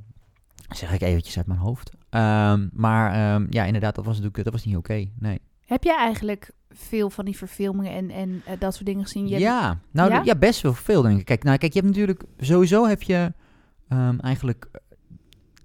Dat 0.68 0.76
zeg 0.78 0.92
ik 0.92 1.00
eventjes 1.02 1.36
uit 1.36 1.46
mijn 1.46 1.58
hoofd. 1.58 1.90
Ehm, 2.10 2.68
maar 2.72 3.12
ehm, 3.12 3.46
ja, 3.50 3.64
inderdaad, 3.64 3.94
dat 3.94 4.04
was 4.04 4.14
natuurlijk 4.16 4.44
dat 4.44 4.52
was 4.52 4.64
niet 4.64 4.76
oké. 4.76 5.06
nee. 5.18 5.40
Heb 5.66 5.84
jij 5.84 5.96
eigenlijk 5.96 6.50
veel 6.70 7.10
van 7.10 7.24
die 7.24 7.36
verfilmingen 7.36 7.92
en, 7.92 8.10
en 8.10 8.42
eh, 8.46 8.52
dat 8.58 8.74
soort 8.74 8.86
dingen 8.86 9.02
gezien? 9.04 9.24
Je 9.26 9.30
hebt- 9.30 9.42
Ja, 9.44 9.78
nou 9.90 10.24
Ja? 10.24 10.34
best 10.34 10.60
wel 10.60 10.74
veel 10.74 11.02
denk 11.02 11.18
ik. 11.18 11.24
Kijk, 11.24 11.42
nou, 11.44 11.58
kijk, 11.58 11.72
je 11.72 11.78
hebt 11.80 11.90
natuurlijk 11.92 12.22
sowieso 12.38 12.86
heb 12.86 13.02
je 13.02 13.32
ehm, 13.88 14.18
eigenlijk 14.18 14.68
eh, 14.72 14.80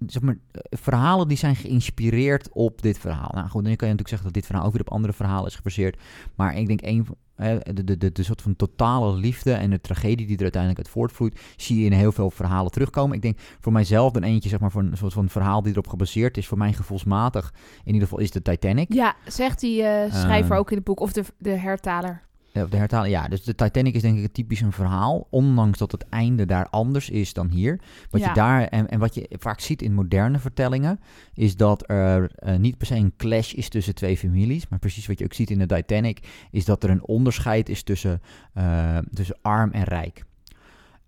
zeg 0.08 0.22
maar, 0.22 0.38
eh, 0.52 0.62
verhalen 0.80 1.28
die 1.28 1.38
zijn 1.38 1.56
geïnspireerd 1.56 2.50
op 2.52 2.82
dit 2.82 2.98
verhaal. 2.98 3.30
Nou 3.34 3.48
goed, 3.50 3.64
dan 3.64 3.76
kan 3.76 3.88
je 3.88 3.94
natuurlijk 3.94 4.08
zeggen 4.08 4.26
dat 4.26 4.34
dit 4.34 4.46
verhaal 4.46 4.66
ook 4.66 4.72
weer 4.72 4.82
op 4.82 4.92
andere 4.92 5.14
verhalen 5.14 5.48
is 5.48 5.56
gebaseerd. 5.56 5.98
Maar 6.36 6.58
ik 6.58 6.68
denk 6.68 6.82
een 6.82 7.08
hè, 7.08 7.12
de, 7.42 7.84
de, 7.84 7.98
de, 7.98 8.12
de 8.12 8.24
soort 8.24 8.42
van 8.42 8.56
totale 8.56 9.14
liefde 9.14 9.54
en 9.54 9.70
de 9.70 9.82
tragedie 9.82 10.28
die 10.28 10.36
er 10.36 10.42
uiteindelijk 10.42 10.82
uit 10.82 10.94
voortvloeit, 10.94 11.40
zie 11.58 11.80
je 11.80 11.86
in 11.86 11.92
heel 11.92 12.12
veel 12.12 12.32
verhalen 12.32 12.72
terugkomen. 12.72 13.16
Ik 13.16 13.22
denk 13.22 13.40
voor 13.60 13.72
mijzelf 13.72 14.12
dan 14.12 14.24
eentje, 14.24 14.50
zeg 14.50 14.60
maar, 14.60 14.72
voor 14.72 14.82
een 14.82 14.98
soort 14.98 15.14
van 15.14 15.30
verhaal 15.30 15.62
die 15.62 15.72
erop 15.72 15.88
gebaseerd 15.88 16.38
is, 16.38 16.48
voor 16.48 16.58
mij 16.58 16.74
gevoelsmatig, 16.74 17.54
in 17.84 17.94
ieder 17.94 18.08
geval 18.08 18.20
is 18.24 18.32
de 18.32 18.42
Titanic. 18.42 18.94
Ja, 18.94 19.16
zegt 19.26 19.60
die 19.60 19.84
eh, 19.84 20.14
schrijver 20.14 20.52
Ehm. 20.52 20.60
ook 20.60 20.70
in 20.70 20.76
het 20.76 20.86
boek, 20.86 21.00
of 21.00 21.12
de, 21.14 21.24
de 21.38 21.50
hertaler. 21.50 22.22
Ja, 22.54 22.66
de 22.66 22.78
hertaling, 22.78 23.14
ja. 23.14 23.28
Dus 23.28 23.44
de 23.44 23.56
Titanic 23.56 23.96
is 23.96 24.02
denk 24.02 24.20
ik 24.20 24.34
typisch 24.34 24.62
een 24.62 24.72
verhaal. 24.72 25.28
Ondanks 25.30 25.78
dat 25.78 25.92
het 25.92 26.06
einde 26.10 26.46
daar 26.46 26.68
anders 26.70 27.10
is 27.10 27.34
dan 27.34 27.50
hier. 27.50 27.80
Wat 28.10 28.22
Ja. 28.22 28.28
je 28.28 28.34
daar, 28.34 28.64
en, 28.68 28.90
en 28.90 29.00
wat 29.00 29.16
je 29.16 29.30
vaak 29.40 29.60
ziet 29.60 29.82
in 29.82 29.94
moderne 29.94 30.40
vertellingen, 30.40 31.00
is 31.34 31.56
dat 31.56 31.90
er 31.90 32.32
eh, 32.36 32.56
niet 32.56 32.78
per 32.78 32.88
se 32.88 32.96
een 32.96 33.14
clash 33.18 33.54
is 33.54 33.70
tussen 33.70 33.96
twee 33.96 34.18
families. 34.18 34.68
Maar 34.68 34.80
precies 34.80 35.08
wat 35.08 35.20
je 35.20 35.26
ook 35.26 35.34
ziet 35.34 35.50
in 35.50 35.60
de 35.60 35.66
Titanic, 35.66 36.48
is 36.52 36.66
dat 36.66 36.84
er 36.84 36.90
een 36.90 37.06
onderscheid 37.08 37.70
is 37.70 37.84
tussen, 37.84 38.22
eh, 38.54 38.98
tussen 39.14 39.38
arm 39.42 39.72
en 39.72 39.84
rijk. 39.84 40.24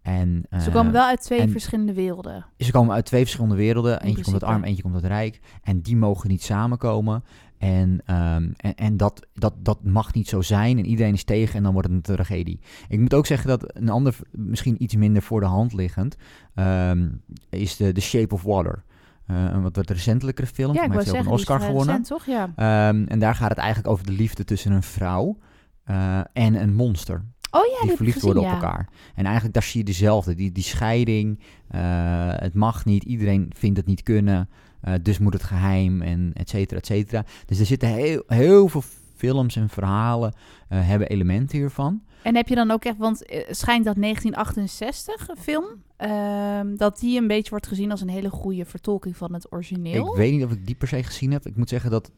En, 0.02 0.46
Ze 0.50 0.58
eh, 0.68 0.74
komen 0.74 0.92
wel 0.92 1.06
uit 1.06 1.22
twee 1.22 1.40
en- 1.40 1.50
verschillende 1.52 1.94
werelden. 1.94 2.46
ze 2.58 2.72
komen 2.72 2.96
uit 2.96 3.06
twee 3.06 3.22
verschillende 3.22 3.56
werelden. 3.56 4.02
Eentje 4.02 4.24
komt 4.24 4.34
uit 4.34 4.44
arm, 4.52 4.64
eentje 4.64 4.82
komt 4.84 4.96
uit 4.96 5.06
rijk. 5.06 5.40
En 5.64 5.82
die 5.82 5.96
mogen 5.96 6.30
niet 6.30 6.44
samenkomen. 6.44 7.24
En, 7.64 8.02
ehm, 8.06 8.52
en, 8.58 8.76
en 8.76 8.98
dat, 8.98 9.28
dat, 9.34 9.54
dat 9.58 9.84
mag 9.84 10.14
niet 10.14 10.28
zo 10.28 10.42
zijn. 10.42 10.78
En 10.78 10.86
iedereen 10.86 11.14
is 11.14 11.24
tegen 11.24 11.56
en 11.56 11.64
dan 11.64 11.74
wordt 11.74 11.88
het 11.88 11.96
een 11.96 12.16
tragedie. 12.16 12.60
Ik 12.88 13.00
moet 13.00 13.14
ook 13.14 13.26
zeggen 13.26 13.48
dat 13.48 13.76
een 13.76 13.90
ander, 13.90 14.16
misschien 14.32 14.84
iets 14.84 14.96
minder 14.96 15.22
voor 15.22 15.40
de 15.40 15.46
hand 15.46 15.74
liggend, 15.74 16.16
ehm, 16.56 17.10
is 17.50 17.76
de, 17.76 17.92
The 17.92 18.02
Shape 18.02 18.34
of 18.34 18.44
Water. 18.44 18.84
Eh, 19.26 19.44
een 19.44 19.62
wat, 19.62 19.76
wat 19.76 19.90
recentelijkere 19.90 20.48
film. 20.48 20.74
Ja, 20.74 20.84
ik 20.84 20.92
heeft 20.92 21.10
ook 21.10 21.16
een 21.16 21.28
Oscar 21.28 21.60
gewonnen. 21.60 21.86
recent, 21.86 22.08
toch? 22.08 22.26
Ja. 22.26 22.52
Ehm, 22.56 23.06
en 23.08 23.20
daar 23.20 23.36
gaat 23.36 23.50
het 23.50 23.58
eigenlijk 23.58 23.90
over 23.90 24.06
de 24.06 24.12
liefde 24.12 24.44
tussen 24.44 24.72
een 24.72 24.84
vrouw 24.84 25.38
eh, 25.84 26.20
en 26.34 26.62
een 26.62 26.74
monster 26.74 27.26
Oh 27.56 27.66
ja, 27.80 27.88
die, 27.88 27.96
verliefd 27.96 28.20
gezien, 28.20 28.34
worden 28.34 28.52
op 28.52 28.62
ja. 28.62 28.68
elkaar. 28.68 28.90
En 29.16 29.24
eigenlijk 29.24 29.54
daar 29.54 29.64
zie 29.64 29.80
je 29.80 29.86
dezelfde. 29.86 30.36
Die, 30.36 30.52
die 30.52 30.64
scheiding, 30.64 31.40
eh, 31.68 31.82
het 32.28 32.54
mag 32.54 32.86
niet, 32.86 33.04
iedereen 33.04 33.52
vindt 33.56 33.78
het 33.78 33.88
niet 33.88 34.04
kunnen, 34.04 34.50
eh, 34.84 34.94
dus 35.02 35.18
moet 35.18 35.34
het 35.34 35.44
geheim 35.44 36.02
en 36.02 36.32
et 36.34 36.50
cetera, 36.50 36.80
et 36.80 36.86
cetera. 36.86 37.26
Dus 37.46 37.60
er 37.60 37.66
zitten 37.66 37.90
heel, 37.90 38.24
heel 38.28 38.68
veel 38.68 38.84
films 39.16 39.56
en 39.56 39.70
verhalen 39.70 40.34
eh, 40.70 40.88
hebben 40.88 41.08
elementen 41.08 41.58
hiervan. 41.58 42.02
En 42.22 42.36
heb 42.36 42.48
je 42.48 42.56
dan 42.56 42.72
ook 42.72 42.86
echt, 42.86 42.98
want 42.98 43.26
eh, 43.26 43.40
schijnt 43.50 43.86
dat 43.86 43.96
1968 43.96 45.30
een 45.30 45.38
film, 45.38 45.66
ehm, 45.98 46.76
dat 46.76 47.00
die 47.00 47.20
een 47.20 47.28
beetje 47.28 47.50
wordt 47.50 47.68
gezien 47.68 47.92
als 47.92 48.02
een 48.02 48.10
hele 48.10 48.30
goede 48.30 48.66
vertolking 48.66 49.18
van 49.18 49.34
het 49.34 49.52
origineel. 49.52 50.08
Ik 50.08 50.18
weet 50.18 50.32
niet 50.32 50.44
of 50.44 50.52
ik 50.52 50.66
die 50.66 50.76
per 50.76 50.88
se 50.88 51.04
gezien 51.04 51.32
heb. 51.32 51.46
Ik 51.46 51.56
moet 51.56 51.70
zeggen 51.70 51.92
dat 51.92 52.12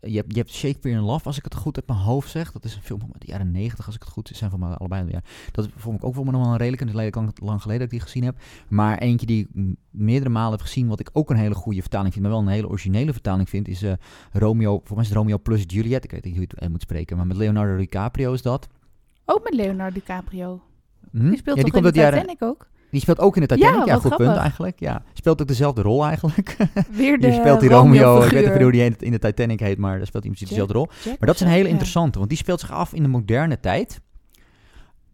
je 0.00 0.16
hebt, 0.16 0.32
je 0.32 0.38
hebt 0.38 0.50
Shakespeare 0.50 0.98
in 0.98 1.04
Love, 1.04 1.24
als 1.24 1.38
ik 1.38 1.44
het 1.44 1.54
goed 1.54 1.76
uit 1.76 1.86
mijn 1.86 1.98
hoofd 1.98 2.30
zeg. 2.30 2.52
Dat 2.52 2.64
is 2.64 2.74
een 2.74 2.82
film 2.82 3.00
van 3.00 3.10
de 3.18 3.26
jaren 3.26 3.50
90, 3.50 3.86
als 3.86 3.94
ik 3.94 4.02
het 4.02 4.10
goed 4.10 4.30
zijn 4.32 4.50
van 4.50 4.60
mij 4.60 4.68
allebei. 4.68 5.10
Ja. 5.10 5.22
Dat 5.52 5.68
vond 5.76 5.96
ik 5.96 6.04
ook 6.04 6.14
wel 6.14 6.24
nog 6.24 6.42
wel 6.42 6.50
een 6.50 6.56
redelijk, 6.56 6.82
en 6.82 6.96
het 6.96 7.14
lang, 7.14 7.32
lang 7.42 7.62
geleden 7.62 7.82
dat 7.82 7.92
ik 7.92 7.98
die 7.98 8.08
gezien 8.08 8.24
heb. 8.24 8.36
Maar 8.68 8.98
eentje 8.98 9.26
die 9.26 9.48
ik 9.52 9.76
meerdere 9.90 10.30
malen 10.30 10.50
heb 10.52 10.60
gezien, 10.60 10.88
wat 10.88 11.00
ik 11.00 11.10
ook 11.12 11.30
een 11.30 11.36
hele 11.36 11.54
goede 11.54 11.80
vertaling 11.80 12.12
vind, 12.12 12.24
maar 12.24 12.34
wel 12.34 12.42
een 12.42 12.48
hele 12.48 12.68
originele 12.68 13.12
vertaling 13.12 13.48
vind, 13.48 13.68
is 13.68 13.82
eh, 13.82 13.92
Romeo, 14.32 14.70
volgens 14.70 14.90
mij 14.90 15.02
is 15.02 15.08
het 15.08 15.18
Romeo 15.18 15.38
plus 15.38 15.64
Juliet. 15.66 16.04
Ik 16.04 16.10
weet 16.10 16.24
niet 16.24 16.36
hoe 16.36 16.46
je 16.48 16.54
het 16.54 16.70
moet 16.70 16.82
spreken, 16.82 17.16
maar 17.16 17.26
met 17.26 17.36
Leonardo 17.36 17.76
DiCaprio 17.76 18.32
is 18.32 18.42
dat. 18.42 18.68
Ook 19.24 19.44
met 19.44 19.54
Leonardo 19.54 19.94
DiCaprio. 19.94 20.60
Hm? 21.10 21.28
Die 21.28 21.38
speelt 21.38 21.56
ja, 21.56 21.62
toch 21.62 21.72
die, 21.72 21.74
in 21.74 21.82
komt 21.82 21.94
de 21.94 22.02
uit 22.02 22.14
jaren, 22.14 22.36
ook? 22.38 22.68
Die 22.90 23.00
speelt 23.00 23.18
ook 23.18 23.36
in 23.36 23.40
de 23.40 23.54
Titanic, 23.54 23.86
Ja, 23.86 23.96
goed 23.96 24.16
punt 24.16 24.36
eigenlijk. 24.36 24.80
Ja. 24.80 25.02
Speelt 25.12 25.40
ook 25.40 25.48
dezelfde 25.48 25.82
rol 25.82 26.04
eigenlijk. 26.04 26.56
Weer 26.90 27.20
de 27.20 27.26
Je 27.26 27.32
speelt 27.32 27.60
die 27.60 27.68
Romeo, 27.68 28.22
ik 28.22 28.30
weet 28.30 28.52
niet 28.52 28.62
hoe 28.62 28.72
die 28.72 28.96
in 28.98 29.10
de 29.10 29.18
Titanic 29.18 29.60
heet, 29.60 29.78
maar 29.78 29.96
daar 29.96 30.06
speelt 30.06 30.22
hij 30.22 30.32
precies 30.32 30.48
dezelfde 30.48 30.74
rol. 30.74 30.88
Jack 31.04 31.18
Maar 31.18 31.28
dat 31.28 31.34
is 31.34 31.40
een 31.40 31.48
hele 31.48 31.68
interessante, 31.68 32.18
want 32.18 32.30
die 32.30 32.38
speelt 32.38 32.60
zich 32.60 32.70
af 32.70 32.92
in 32.92 33.02
de 33.02 33.08
moderne 33.08 33.60
tijd. 33.60 34.00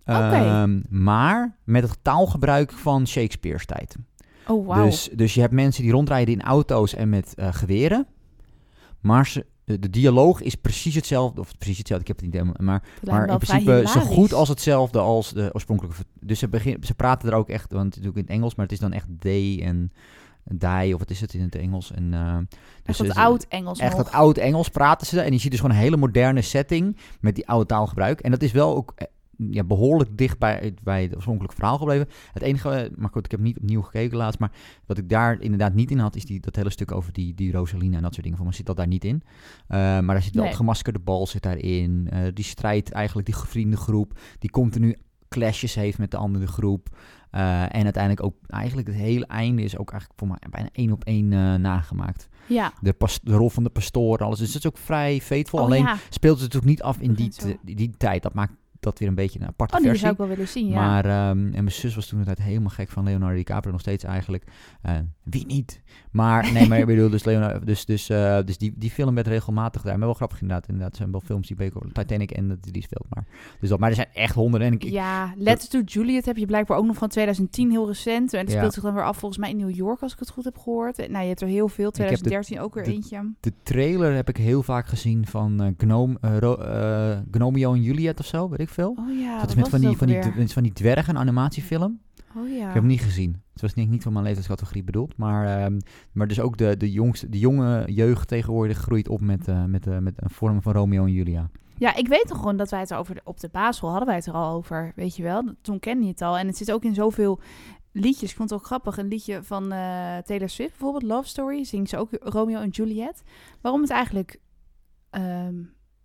Oké. 0.05 0.19
Ehm, 0.19 0.81
maar 0.89 1.57
met 1.65 1.83
het 1.83 1.99
taalgebruik 2.03 2.73
van 2.73 3.07
Shakespeare's 3.07 3.67
tijd. 3.67 3.97
Oh, 4.47 4.67
wauw. 4.67 4.85
Dus, 4.85 5.09
dus 5.13 5.35
je 5.35 5.41
hebt 5.41 5.53
mensen 5.53 5.83
die 5.83 5.93
rondrijden 5.93 6.35
in 6.35 6.43
auto's 6.43 6.95
en 6.95 7.09
met 7.09 7.35
eh, 7.35 7.49
geweren. 7.53 8.07
Maar 9.01 9.27
ze, 9.27 9.47
de, 9.67 9.79
de 9.79 9.91
dialoog 9.91 10.41
is 10.41 10.55
precies 10.55 10.95
hetzelfde. 10.95 11.41
Of 11.41 11.59
precies 11.59 11.79
hetzelfde, 11.79 12.09
ik 12.11 12.17
heb 12.17 12.17
het 12.17 12.33
niet 12.35 12.43
helemaal. 12.43 12.65
Maar, 12.67 12.83
Dat 13.01 13.15
maar 13.15 13.29
in 13.29 13.39
principe 13.39 13.83
zo 13.89 14.01
goed 14.01 14.33
als 14.33 14.49
hetzelfde 14.49 14.99
als 14.99 15.33
de 15.33 15.51
oorspronkelijke. 15.53 16.03
Dus 16.21 16.39
ze, 16.39 16.49
begin, 16.49 16.77
ze 16.85 16.95
praten 16.95 17.29
er 17.31 17.35
ook 17.37 17.49
echt, 17.49 17.73
want 17.73 17.85
het 17.85 17.93
is 17.97 18.01
natuurlijk 18.01 18.17
in 18.17 18.23
het 18.33 18.33
Engels, 18.33 18.55
maar 18.55 18.65
het 18.65 18.75
is 18.75 18.81
dan 18.81 18.93
echt 18.93 19.07
they 19.19 19.61
en 19.63 19.93
die, 20.45 20.93
of 20.93 20.99
wat 20.99 21.11
is 21.11 21.21
het 21.21 21.35
in 21.35 21.41
het 21.43 21.55
Engels? 21.55 21.93
En, 21.93 22.15
eh, 22.15 22.35
Echt 22.37 22.47
dus 22.85 22.97
dat 22.97 23.07
ze- 23.07 23.15
oud-Engels 23.23 23.79
Echt 23.79 23.97
nog. 23.97 24.05
dat 24.05 24.13
oud 24.13 24.37
Engels 24.37 24.69
praten 24.69 25.07
ze. 25.07 25.21
En 25.21 25.33
je 25.33 25.39
ziet 25.39 25.51
dus 25.51 25.61
gewoon 25.61 25.77
een 25.77 25.83
hele 25.83 25.97
moderne 25.97 26.43
setting 26.43 26.97
met 27.21 27.35
die 27.35 27.49
oude 27.49 27.67
taalgebruik. 27.67 28.21
En 28.21 28.31
dat 28.31 28.43
is 28.43 28.53
wel 28.53 28.77
ook 28.77 28.93
eh, 28.97 29.07
ja, 29.37 29.65
behoorlijk 29.65 30.19
dicht 30.19 30.39
bij, 30.39 30.59
het- 30.63 30.83
bij 30.83 31.03
het 31.03 31.15
oorspronkelijke 31.15 31.57
verhaal 31.57 31.79
gebleven. 31.79 32.09
Het 32.33 32.43
enige, 32.43 32.71
eh, 32.71 32.91
maar 32.97 33.11
goed, 33.13 33.25
ik 33.25 33.31
heb 33.31 33.41
niet 33.41 33.57
opnieuw 33.59 33.83
gekeken 33.83 34.17
laatst. 34.17 34.39
Maar 34.41 34.53
wat 34.87 34.99
ik 34.99 35.09
daar 35.09 35.41
inderdaad 35.41 35.75
niet 35.75 35.91
in 35.91 35.99
had, 35.99 36.17
is 36.17 36.25
die, 36.25 36.41
dat 36.41 36.57
hele 36.57 36.71
stuk 36.71 36.93
over 36.93 37.13
die, 37.13 37.35
die 37.35 37.53
Rosaline 37.53 37.97
en 37.97 38.03
dat 38.03 38.11
soort 38.13 38.23
dingen. 38.23 38.37
Voor 38.39 38.47
mij 38.47 38.57
zit 38.57 38.67
dat 38.67 38.77
daar 38.77 38.87
niet 38.87 39.05
in. 39.05 39.23
Eh, 39.69 39.79
maar 39.79 40.07
daar 40.07 40.23
zit 40.23 40.33
wel 40.33 40.43
Nee. 40.43 40.51
het 40.53 40.61
gemaskerde 40.61 40.99
bal 40.99 41.27
zit 41.27 41.43
daarin. 41.43 42.07
Eh, 42.11 42.21
die 42.35 42.45
strijd 42.45 42.93
eigenlijk, 42.93 43.27
die 43.27 43.37
vriendengroep, 43.37 44.19
die 44.39 44.51
continu 44.51 44.97
clashes 45.29 45.75
heeft 45.75 45.99
met 45.99 46.11
de 46.11 46.17
andere 46.17 46.47
groep. 46.47 46.89
En 47.31 47.85
uiteindelijk 47.85 48.23
ook, 48.23 48.35
eigenlijk 48.47 48.89
het 48.89 48.97
hele 48.97 49.27
einde 49.27 49.63
is 49.63 49.77
ook 49.79 49.91
eigenlijk 49.91 50.21
voor 50.21 50.29
mij 50.29 50.39
bijna 50.51 50.69
één 50.73 50.93
op 50.93 51.05
één 51.05 51.29
nagemaakt 51.61 52.29
Ja. 52.49 52.73
de, 52.81 52.93
pas- 52.93 53.21
de 53.23 53.35
rol 53.35 53.51
van 53.51 53.63
de 53.63 53.71
pastoor, 53.71 54.19
alles. 54.19 54.39
Dus 54.39 54.47
het 54.55 54.57
is 54.57 54.67
ook 54.67 54.79
vrij 54.79 55.21
faithful. 55.21 55.59
Oh, 55.59 55.65
Alleen 55.65 55.83
ja. 55.83 55.97
speelt 56.11 56.41
het 56.41 56.53
natuurlijk 56.53 56.71
niet 56.71 56.83
af 56.83 56.99
in 57.01 57.15
die, 57.15 57.33
die 57.63 57.91
tijd. 57.97 58.23
Dat 58.23 58.35
maakt 58.35 58.53
dat 58.87 58.99
weer 58.99 59.09
een 59.09 59.15
beetje 59.15 59.41
een 59.41 59.47
aparte 59.47 59.75
Oh, 59.75 59.81
die 59.81 59.89
versie. 59.91 60.07
zou 60.09 60.13
ik 60.13 60.27
wel 60.27 60.37
willen 60.37 60.53
zien, 60.53 60.67
ja. 60.69 60.75
Maar, 60.75 61.05
ehm, 61.05 61.39
en 61.39 61.51
mijn 61.51 61.71
zus 61.73 61.95
was 61.95 62.07
toen 62.07 62.27
het 62.27 62.43
helemaal 62.43 62.69
gek 62.71 62.89
van 62.89 63.05
Leonardo 63.05 63.37
DiCaprio, 63.37 63.73
nog 63.73 63.81
steeds 63.81 64.05
eigenlijk. 64.05 64.45
Eh, 64.83 64.95
wie 65.23 65.47
niet? 65.47 65.83
Maar, 66.11 66.53
nee, 66.53 66.69
maar 66.69 66.79
ik 66.79 66.87
bedoel, 66.87 67.11
dus, 67.11 67.25
Leonardo, 67.25 67.65
dus, 67.65 67.85
dus, 67.85 68.09
eh, 68.09 68.39
dus 68.45 68.59
die, 68.59 68.73
die 68.77 68.91
film 68.91 69.15
werd 69.15 69.27
regelmatig 69.27 69.83
daar. 69.83 69.97
Maar 69.99 70.07
wel 70.07 70.15
grappig 70.15 70.41
inderdaad. 70.41 70.67
Inderdaad, 70.69 70.91
er 70.91 70.97
zijn 70.97 71.11
wel 71.11 71.21
films 71.21 71.47
die 71.47 71.57
Beko, 71.57 71.81
Titanic 71.93 72.31
en 72.31 72.49
dat 72.49 72.63
die 72.63 72.83
speelt. 72.83 73.07
Maar, 73.09 73.25
dus 73.61 73.69
dat, 73.69 73.79
maar 73.79 73.89
er 73.89 73.95
zijn 73.95 74.09
echt 74.13 74.35
honderden. 74.35 74.69
En 74.69 74.75
ik, 74.75 74.83
Ja, 74.83 75.33
Letter 75.37 75.69
to 75.69 75.81
Juliet 75.81 76.25
heb 76.27 76.37
je 76.37 76.47
blijkbaar 76.47 76.79
ook 76.79 76.87
nog 76.87 76.97
van 76.97 77.09
2010, 77.09 77.71
heel 77.71 77.87
recent. 77.87 78.33
En 78.33 78.41
het 78.41 78.51
Ja. 78.51 78.57
speelt 78.57 78.73
zich 78.75 78.83
dan 78.83 78.95
weer 78.95 79.05
af 79.05 79.17
volgens 79.19 79.41
mij 79.41 79.51
in 79.51 79.57
New 79.57 79.75
York, 79.75 80.01
als 80.03 80.13
ik 80.13 80.19
het 80.19 80.31
goed 80.31 80.45
heb 80.45 80.57
gehoord. 80.59 80.99
En, 80.99 81.11
nou, 81.11 81.23
je 81.23 81.29
hebt 81.29 81.41
er 81.41 81.49
heel 81.49 81.69
veel. 81.69 81.85
heb 81.85 81.95
de- 81.95 81.99
2013 81.99 82.61
ook 82.61 82.75
weer 82.75 82.85
de- 82.85 82.91
eentje. 82.93 83.33
de 83.41 83.53
trailer 83.63 84.15
heb 84.15 84.29
ik 84.29 84.37
heel 84.37 84.63
vaak 84.63 84.87
gezien 84.87 85.27
van 85.27 85.63
eh 85.63 85.69
Gnome, 85.77 86.19
Gnomeo 87.31 87.73
en 87.75 87.83
Juliet 87.83 88.19
of 88.19 88.27
zo, 88.27 88.49
weet 88.49 88.61
ik 88.61 88.69
veel. 88.77 88.97
Oh 88.99 89.19
ja, 89.19 89.41
dat 89.41 89.49
is 89.49 89.55
met 89.55 89.69
van 89.69 89.81
die, 89.81 89.97
van, 89.97 90.07
die, 90.07 90.19
weer? 90.19 90.33
met 90.37 90.53
van 90.53 90.63
die 90.63 90.73
dwergen 90.73 91.17
animatiefilm. 91.17 92.01
Oh 92.37 92.49
ja. 92.49 92.55
Ik 92.55 92.63
heb 92.63 92.75
hem 92.75 92.87
niet 92.87 93.01
gezien. 93.01 93.43
Het 93.53 93.63
was 93.63 93.75
niet, 93.75 93.89
niet 93.89 94.03
van 94.03 94.13
mijn 94.13 94.25
leeftijdscategorie 94.25 94.85
bedoeld. 94.85 95.17
Maar, 95.17 95.63
ehm, 95.63 95.79
maar 96.13 96.29
dus 96.29 96.41
ook 96.41 96.57
de, 96.57 96.77
de, 96.77 96.93
jongste, 96.93 97.29
de 97.29 97.39
jonge 97.39 97.93
jeugd 97.93 98.29
tegenwoordig 98.29 98.79
groeit 98.79 99.09
op 99.09 99.21
met, 99.21 99.49
eh, 99.49 99.65
met, 99.65 99.87
eh, 99.87 99.99
met 99.99 100.15
een 100.17 100.31
vorm 100.31 100.63
van 100.63 100.73
Romeo 100.73 101.05
en 101.05 101.13
Julia. 101.13 101.51
Ja, 101.79 101.95
ik 101.95 102.09
weet 102.09 102.29
nog 102.29 102.39
gewoon 102.39 102.57
dat 102.57 102.71
wij 102.71 102.81
het 102.81 102.95
over 102.95 103.15
de, 103.15 103.21
op 103.25 103.41
de 103.41 103.49
basisschool 103.53 103.91
hadden 103.91 104.09
wij 104.09 104.17
het 104.17 104.27
er 104.27 104.33
al 104.33 104.55
over, 104.55 104.93
weet 104.97 105.17
je 105.17 105.23
wel. 105.23 105.43
Toen 105.61 105.79
kende 105.79 106.05
je 106.05 106.11
het 106.11 106.23
al. 106.23 106.39
En 106.39 106.47
het 106.47 106.57
zit 106.57 106.73
ook 106.73 106.85
in 106.85 106.95
zoveel 106.95 107.41
liedjes. 107.93 108.31
Ik 108.31 108.37
vond 108.37 108.51
het 108.51 108.59
ook 108.59 108.67
grappig. 108.67 108.99
Een 108.99 109.09
liedje 109.09 109.43
van 109.43 109.73
eh, 109.73 110.17
Taylor 110.19 110.49
Swift 110.49 110.71
bijvoorbeeld, 110.71 111.03
Love 111.03 111.29
Story, 111.29 111.65
zingt 111.65 111.91
ze 111.91 111.97
ook 111.97 112.11
Romeo 112.21 112.61
en 112.61 112.69
Juliet. 112.69 113.23
Waarom 113.61 113.81
het 113.81 113.91
eigenlijk 113.91 114.41
ehm, 115.11 115.55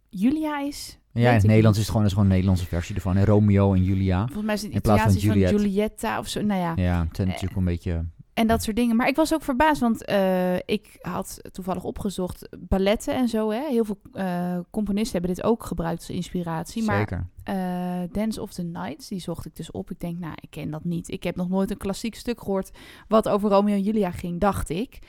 Julia 0.09 0.59
is, 0.59 0.99
Ja, 1.13 1.29
in 1.29 1.35
het 1.35 1.43
Nederlands 1.45 1.77
is 1.77 1.83
het 1.83 1.91
gewoon, 1.91 2.05
is 2.07 2.13
gewoon 2.13 2.27
een 2.27 2.33
Nederlandse 2.33 2.65
versie 2.65 2.95
ervan. 2.95 3.17
En 3.17 3.25
Romeo 3.25 3.73
en 3.73 3.83
Julia. 3.83 4.25
Volgens 4.25 4.45
mij 4.45 4.55
is 4.55 4.61
het 4.61 4.71
In 4.71 4.81
plaats 4.81 5.03
van 5.03 5.13
Juliet. 5.13 5.47
Giulietta 5.47 6.19
of 6.19 6.27
zo. 6.27 6.41
Nou 6.41 6.59
ja, 6.59 6.73
Ja, 6.75 7.05
het 7.07 7.15
zijn 7.15 7.27
natuurlijk 7.27 7.55
een 7.55 7.65
beetje... 7.65 8.05
en 8.33 8.47
dat 8.47 8.63
soort 8.63 8.75
dingen. 8.75 8.95
Maar 8.95 9.07
ik 9.07 9.15
was 9.15 9.33
ook 9.33 9.43
verbaasd, 9.43 9.81
want 9.81 10.05
eh, 10.05 10.55
ik 10.55 10.97
had 11.01 11.39
toevallig 11.51 11.83
opgezocht 11.83 12.47
balletten 12.59 13.15
en 13.15 13.27
zo. 13.27 13.49
Hè. 13.51 13.67
Heel 13.69 13.85
veel 13.85 13.99
eh, 14.13 14.57
componisten 14.69 15.17
hebben 15.19 15.35
dit 15.35 15.45
ook 15.45 15.63
gebruikt 15.63 15.99
als 15.99 16.09
inspiratie. 16.09 16.83
Maar 16.83 16.97
Zeker. 16.97 17.27
eh, 17.43 18.01
Dance 18.11 18.41
of 18.41 18.53
the 18.53 18.63
Nights, 18.63 19.07
die 19.07 19.19
zocht 19.19 19.45
ik 19.45 19.55
dus 19.55 19.71
op. 19.71 19.91
Ik 19.91 19.99
denk, 19.99 20.19
nou, 20.19 20.33
ik 20.41 20.49
ken 20.49 20.71
dat 20.71 20.83
niet. 20.83 21.11
Ik 21.11 21.23
heb 21.23 21.35
nog 21.35 21.49
nooit 21.49 21.71
een 21.71 21.77
klassiek 21.77 22.15
stuk 22.15 22.39
gehoord 22.39 22.71
wat 23.07 23.29
over 23.29 23.49
Romeo 23.49 23.73
en 23.73 23.81
Julia 23.81 24.11
ging, 24.11 24.39
dacht 24.39 24.69
ik. 24.69 24.99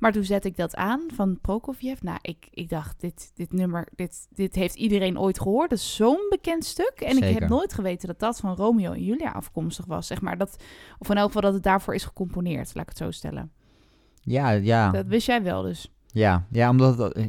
Maar 0.00 0.12
toen 0.12 0.24
zette 0.24 0.48
ik 0.48 0.56
dat 0.56 0.76
aan 0.76 1.00
van 1.14 1.38
Prokofjev. 1.40 2.02
Nou, 2.02 2.18
ik, 2.22 2.48
ik 2.50 2.68
dacht, 2.68 3.00
dit, 3.00 3.30
dit 3.34 3.52
nummer, 3.52 3.88
dit, 3.94 4.26
dit 4.30 4.54
heeft 4.54 4.74
iedereen 4.74 5.18
ooit 5.18 5.40
gehoord. 5.40 5.70
Dat 5.70 5.78
is 5.78 5.96
zo'n 5.96 6.26
bekend 6.30 6.64
stuk. 6.64 6.92
En 6.96 7.16
ik 7.16 7.38
heb 7.38 7.48
nooit 7.48 7.72
geweten 7.72 8.08
dat 8.08 8.18
dat 8.18 8.40
van 8.40 8.54
Romeo 8.54 8.92
en 8.92 9.04
Julia 9.04 9.30
afkomstig 9.30 9.84
was. 9.84 10.06
Zeg 10.06 10.20
maar 10.20 10.38
dat, 10.38 10.56
of 10.98 11.10
in 11.10 11.16
elk 11.16 11.26
geval 11.26 11.42
dat 11.42 11.54
het 11.54 11.62
daarvoor 11.62 11.94
is 11.94 12.04
gecomponeerd, 12.04 12.74
laat 12.74 12.82
ik 12.82 12.88
het 12.88 12.98
zo 12.98 13.10
stellen. 13.10 13.50
Ja, 14.20 14.50
ja. 14.50 14.90
Dat 14.90 15.06
wist 15.06 15.26
jij 15.26 15.42
wel 15.42 15.62
dus. 15.62 15.92
Ja, 16.06 16.46
ja 16.50 16.70
omdat 16.70 16.98
het, 16.98 17.12
eh, 17.12 17.26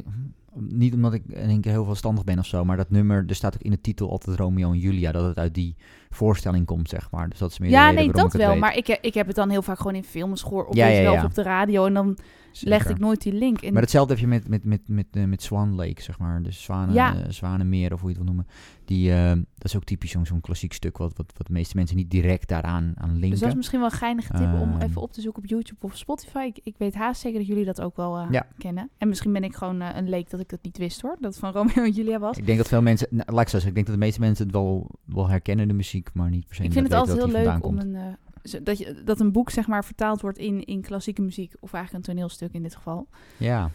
niet 0.54 0.94
omdat 0.94 1.12
ik 1.12 1.22
in 1.26 1.48
één 1.48 1.60
keer 1.60 1.72
heel 1.72 1.84
verstandig 1.84 2.24
ben 2.24 2.38
of 2.38 2.46
zo, 2.46 2.64
maar 2.64 2.76
dat 2.76 2.90
nummer, 2.90 3.24
er 3.26 3.34
staat 3.34 3.54
ook 3.54 3.62
in 3.62 3.70
de 3.70 3.80
titel 3.80 4.10
altijd 4.10 4.36
Romeo 4.36 4.70
en 4.70 4.78
Julia, 4.78 5.12
dat 5.12 5.24
het 5.24 5.38
uit 5.38 5.54
die 5.54 5.76
voorstelling 6.14 6.66
komt, 6.66 6.88
zeg 6.88 7.10
maar. 7.10 7.28
Dus 7.28 7.38
dat 7.38 7.50
is 7.50 7.58
meer 7.58 7.70
Ja, 7.70 7.90
nee, 7.90 8.12
dat 8.12 8.32
wel. 8.32 8.50
weet. 8.50 8.58
Maar 8.60 8.76
ik, 8.76 8.86
he- 8.86 8.98
ik 9.00 9.14
heb 9.14 9.26
het 9.26 9.36
dan 9.36 9.50
heel 9.50 9.62
vaak 9.62 9.76
gewoon 9.76 9.94
in 9.94 10.04
films 10.04 10.42
gehoord. 10.42 10.66
Of 10.68 10.74
Ja, 10.74 10.86
ja, 10.86 11.02
wel, 11.02 11.12
ja. 11.12 11.18
of 11.18 11.24
op 11.24 11.34
de 11.34 11.42
radio. 11.42 11.86
En 11.86 11.94
dan 11.94 12.16
legde 12.60 12.90
ik 12.92 12.98
nooit 12.98 13.22
die 13.22 13.32
link. 13.32 13.60
En 13.62 13.72
Maar 13.72 13.82
hetzelfde 13.82 14.12
heb 14.12 14.22
je 14.22 14.28
met, 14.28 14.48
met, 14.48 14.64
met, 14.64 14.80
met, 14.86 15.06
eh, 15.10 15.24
met 15.24 15.42
Swan 15.42 15.74
Lake, 15.74 16.02
zeg 16.02 16.18
maar. 16.18 16.42
Dus 16.42 16.62
Zwanen, 16.62 16.94
Ja. 16.94 17.14
eh, 17.16 17.20
Zwanenmeer, 17.28 17.92
of 17.92 18.00
hoe 18.00 18.10
je 18.10 18.16
het 18.16 18.24
wil 18.24 18.34
noemen. 18.34 18.52
Die, 18.84 19.12
eh, 19.12 19.28
dat 19.30 19.64
is 19.64 19.76
ook 19.76 19.84
typisch 19.84 20.10
zo'n 20.10 20.26
zo'n 20.26 20.40
klassiek 20.40 20.72
stuk, 20.72 20.96
wat, 20.98 21.16
wat, 21.16 21.32
wat 21.36 21.46
de 21.46 21.52
meeste 21.52 21.76
mensen 21.76 21.96
niet 21.96 22.10
direct 22.10 22.48
daaraan 22.48 22.92
aan 22.96 23.10
linken. 23.12 23.30
Dus 23.30 23.40
dat 23.40 23.48
is 23.48 23.54
misschien 23.54 23.80
wel 23.80 23.90
een 23.90 23.96
geinige 23.96 24.32
tip 24.32 24.52
om 24.60 24.72
Ehm. 24.72 24.80
even 24.82 25.02
op 25.02 25.12
te 25.12 25.20
zoeken 25.20 25.42
op 25.42 25.48
YouTube 25.48 25.86
of 25.86 25.96
Spotify. 25.96 26.38
Ik, 26.54 26.58
ik 26.62 26.74
weet 26.78 26.94
haast 26.94 27.20
zeker 27.20 27.38
dat 27.38 27.48
jullie 27.48 27.64
dat 27.64 27.80
ook 27.80 27.96
wel 27.96 28.16
eh, 28.18 28.26
Ja. 28.30 28.46
kennen. 28.58 28.90
En 28.98 29.08
misschien 29.08 29.32
ben 29.32 29.44
ik 29.44 29.54
gewoon 29.54 29.80
eh, 29.80 29.96
een 29.96 30.08
leek 30.08 30.30
dat 30.30 30.40
ik 30.40 30.48
dat 30.48 30.58
niet 30.62 30.78
wist 30.78 31.00
hoor. 31.00 31.16
Dat 31.20 31.30
het 31.30 31.38
van 31.40 31.52
Romeo 31.52 31.84
en 31.84 31.90
Julia 31.90 32.18
was. 32.18 32.36
Ik 32.36 32.46
denk 32.46 32.58
dat 32.58 32.68
veel 32.68 32.82
mensen, 32.82 33.08
nou, 33.10 33.32
laat 33.32 33.40
ik 33.42 33.48
zo 33.48 33.58
zeggen, 33.58 33.68
ik 33.68 33.74
denk 33.74 33.86
dat 33.86 33.94
de 33.94 34.00
meeste 34.04 34.20
mensen 34.20 34.44
het 34.44 34.54
wel, 34.54 34.90
wel 35.04 35.28
herkennen, 35.28 35.68
de 35.68 35.74
muziek, 35.74 36.01
maar 36.14 36.30
niet 36.30 36.46
per 36.46 36.56
se 36.56 36.62
Ik 36.62 36.72
vind 36.72 36.88
het 36.88 36.96
altijd 36.96 37.16
heel 37.16 37.28
leuk 37.28 37.64
om 37.66 37.78
een, 37.78 37.94
eh, 37.94 38.60
dat, 38.62 38.78
je, 38.78 39.02
dat 39.04 39.20
een 39.20 39.32
boek 39.32 39.50
zeg 39.50 39.66
maar 39.66 39.84
vertaald 39.84 40.20
wordt 40.20 40.38
in, 40.38 40.64
in 40.64 40.80
klassieke 40.80 41.22
muziek. 41.22 41.54
Of 41.60 41.72
eigenlijk 41.72 42.06
een 42.06 42.14
toneelstuk 42.14 42.52
in 42.52 42.62
dit 42.62 42.74
geval. 42.74 43.08
Ja. 43.36 43.70